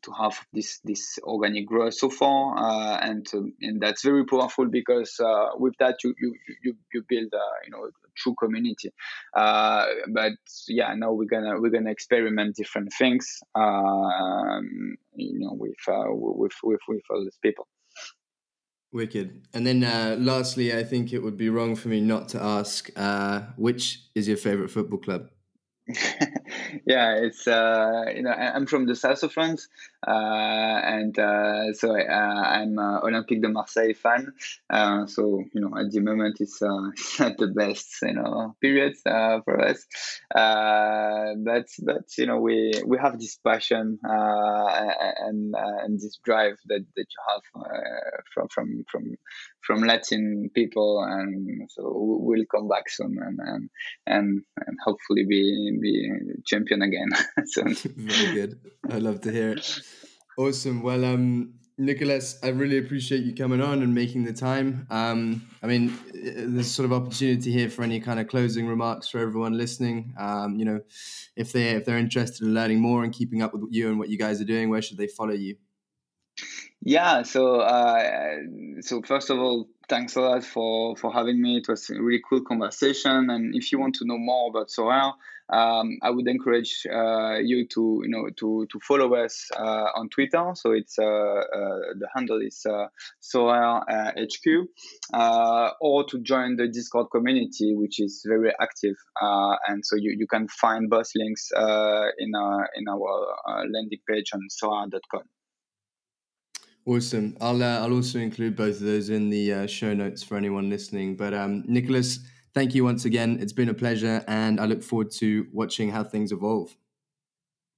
to 0.08 0.14
have 0.14 0.40
this 0.54 0.80
this 0.84 1.20
organic 1.24 1.68
growth 1.68 1.94
so 1.94 2.10
far, 2.10 2.58
uh, 2.58 2.98
and 3.02 3.28
um, 3.34 3.54
and 3.62 3.82
that's 3.82 4.04
very 4.04 4.26
powerful 4.26 4.66
because 4.66 5.20
uh, 5.20 5.50
with 5.58 5.74
that 5.80 5.98
you 6.04 6.14
you 6.20 6.36
you, 6.64 6.74
you 6.94 7.04
build 7.08 7.34
uh, 7.34 7.58
you 7.66 7.72
know 7.72 7.84
a 7.86 7.92
true 8.16 8.36
community. 8.40 8.92
Uh, 9.36 9.86
but 10.14 10.34
yeah, 10.68 10.94
now 10.96 11.12
we're 11.12 11.26
gonna 11.26 11.60
we're 11.60 11.72
gonna 11.72 11.92
experiment 11.92 12.56
different 12.56 12.92
things, 12.98 13.40
um, 13.56 14.96
you 15.14 15.40
know, 15.40 15.54
with 15.54 15.78
uh, 15.88 16.06
with 16.08 16.54
with 16.64 16.82
with 16.88 17.02
all 17.10 17.24
these 17.24 17.40
people. 17.42 17.68
Wicked. 18.94 19.48
And 19.54 19.68
then 19.68 19.84
uh, 19.84 20.16
lastly, 20.18 20.76
I 20.76 20.84
think 20.84 21.12
it 21.12 21.20
would 21.20 21.38
be 21.38 21.50
wrong 21.50 21.76
for 21.76 21.90
me 21.90 22.00
not 22.00 22.30
to 22.30 22.42
ask 22.42 22.90
which 23.58 24.00
is 24.16 24.28
your 24.28 24.38
favorite 24.38 24.72
football 24.72 25.00
club? 25.00 25.30
yeah, 26.86 27.16
it's 27.16 27.48
uh, 27.48 28.06
you 28.14 28.22
know 28.22 28.32
I'm 28.32 28.66
from 28.66 28.88
the 28.88 28.96
south 28.96 29.24
of 29.24 29.32
France, 29.32 29.70
and 30.06 31.18
uh, 31.18 31.74
so 31.74 31.96
uh, 31.96 32.02
I'm 32.02 32.78
uh, 32.78 33.02
Olympique 33.02 33.42
de 33.42 33.50
Marseille 33.50 33.94
fan. 33.94 34.34
Uh, 34.70 35.06
so 35.08 35.44
you 35.54 35.62
know 35.62 35.78
at 35.78 35.92
the 35.92 36.02
moment 36.02 36.38
it's 36.40 36.62
not 37.20 37.38
the 37.38 37.48
best 37.56 37.98
you 38.04 38.14
know 38.14 38.56
period 38.62 38.94
for 39.04 39.62
us, 39.62 39.86
but 40.34 41.66
but 41.84 42.06
you 42.18 42.26
know 42.26 42.40
we 42.40 42.74
we 42.86 42.98
have 42.98 43.20
this 43.20 43.38
passion 43.46 44.00
and 44.04 45.56
and 45.56 46.00
this 46.00 46.20
drive 46.24 46.58
that, 46.68 46.86
that 46.96 47.06
you 47.10 47.22
have 47.30 47.42
from 48.34 48.48
from 48.50 48.84
from 48.92 49.16
from 49.68 49.84
Latin 49.84 50.50
people, 50.56 51.06
and 51.08 51.70
so 51.70 51.92
we'll 51.94 52.46
come 52.50 52.70
back 52.70 52.90
soon 52.90 53.18
and 53.20 53.40
and 53.40 53.70
and, 54.06 54.42
and 54.66 54.78
hopefully 54.84 55.26
be 55.28 55.78
be 55.82 56.10
champion 56.46 56.82
again 56.82 57.10
soon. 57.46 57.76
Very 57.98 58.34
good. 58.34 58.60
I 58.90 59.00
love 59.00 59.22
to 59.22 59.32
hear 59.32 59.52
it. 59.52 59.82
Awesome. 60.38 60.84
Well, 60.84 61.04
um, 61.04 61.56
Nicolas, 61.80 62.38
I 62.44 62.50
really 62.50 62.78
appreciate 62.78 63.24
you 63.24 63.34
coming 63.34 63.60
on 63.60 63.82
and 63.82 63.94
making 63.94 64.24
the 64.26 64.34
time. 64.34 64.86
Um, 64.92 65.48
I 65.64 65.68
mean, 65.68 65.98
there's 66.14 66.72
sort 66.72 66.86
of 66.86 66.94
opportunity 66.94 67.52
here 67.52 67.70
for 67.70 67.82
any 67.82 68.00
kind 68.00 68.20
of 68.20 68.28
closing 68.28 68.68
remarks 68.68 69.10
for 69.10 69.20
everyone 69.20 69.58
listening. 69.58 70.14
Um, 70.20 70.56
you 70.58 70.66
know, 70.66 70.82
if 71.36 71.52
they 71.54 71.70
if 71.70 71.86
they're 71.86 71.98
interested 71.98 72.46
in 72.46 72.54
learning 72.54 72.80
more 72.80 73.04
and 73.04 73.12
keeping 73.12 73.42
up 73.42 73.54
with 73.54 73.64
you 73.72 73.90
and 73.90 73.98
what 73.98 74.10
you 74.10 74.18
guys 74.18 74.40
are 74.40 74.46
doing, 74.46 74.70
where 74.70 74.82
should 74.82 74.98
they 74.98 75.08
follow 75.08 75.34
you? 75.34 75.56
Yeah, 76.82 77.24
so 77.24 77.62
uh, 77.62 78.36
so 78.82 79.02
first 79.02 79.32
of 79.32 79.40
all, 79.40 79.68
thanks 79.90 80.16
a 80.16 80.22
lot 80.22 80.44
for 80.44 80.96
for 80.96 81.14
having 81.14 81.42
me. 81.42 81.58
It 81.58 81.68
was 81.68 81.90
a 81.90 82.02
really 82.02 82.22
cool 82.28 82.42
conversation. 82.42 83.30
And 83.30 83.56
if 83.56 83.72
you 83.72 83.80
want 83.80 83.96
to 83.96 84.06
know 84.06 84.18
more 84.18 84.50
about 84.50 84.70
Sorare, 84.70 85.14
um, 85.50 85.98
I 86.02 86.10
would 86.10 86.28
encourage 86.28 86.86
uh, 86.92 87.38
you 87.38 87.68
to 87.68 88.02
you 88.04 88.10
know 88.10 88.30
to 88.38 88.68
to 88.72 88.80
follow 88.86 89.16
us 89.16 89.50
uh, 89.56 89.88
on 89.96 90.10
Twitter. 90.10 90.52
So 90.56 90.72
it's 90.72 91.00
uh, 91.00 91.06
uh 91.06 91.80
the 92.00 92.08
handle 92.14 92.42
is 92.42 92.66
uh, 92.70 92.88
Sorare 93.22 93.82
HQ, 94.18 94.68
uh, 95.14 95.70
or 95.80 96.04
to 96.06 96.20
join 96.20 96.58
the 96.58 96.68
Discord 96.68 97.08
community, 97.12 97.74
which 97.76 98.00
is 98.00 98.26
very 98.28 98.52
active. 98.62 98.96
and 99.68 99.86
so 99.86 99.96
you, 99.96 100.16
you 100.18 100.28
can 100.28 100.48
find 100.48 100.90
both 100.90 101.10
links 101.16 101.52
in 101.56 102.36
our 102.36 102.70
in 102.76 102.88
our 102.90 103.66
landing 103.70 104.00
page 104.08 104.32
on 104.34 104.42
sorare.com. 104.52 105.24
Awesome. 106.88 107.36
I'll 107.42 107.62
uh, 107.62 107.82
I'll 107.82 107.92
also 107.92 108.18
include 108.18 108.56
both 108.56 108.76
of 108.76 108.84
those 108.84 109.10
in 109.10 109.30
the 109.30 109.52
uh, 109.52 109.68
show 109.68 109.94
notes 109.94 110.24
for 110.24 110.38
anyone 110.38 110.70
listening. 110.70 111.18
But 111.18 111.34
um, 111.34 111.66
Nicolas, 111.68 112.20
thank 112.54 112.74
you 112.74 112.86
once 112.86 113.04
again. 113.04 113.40
It's 113.42 113.52
been 113.52 113.68
a 113.68 113.74
pleasure, 113.74 114.24
and 114.26 114.58
I 114.58 114.66
look 114.66 114.82
forward 114.82 115.12
to 115.20 115.48
watching 115.52 115.92
how 115.92 116.06
things 116.06 116.32
evolve. 116.32 116.74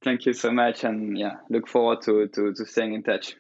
Thank 0.03 0.27
you 0.27 0.33
so 0.33 0.51
much, 0.51 0.83
and 0.83 1.17
yeah, 1.17 1.37
look 1.49 1.67
forward 1.67 2.03
to 2.03 2.27
to, 2.27 2.53
to 2.53 2.65
staying 2.67 2.93
in 2.93 3.01
touch. 3.01 3.35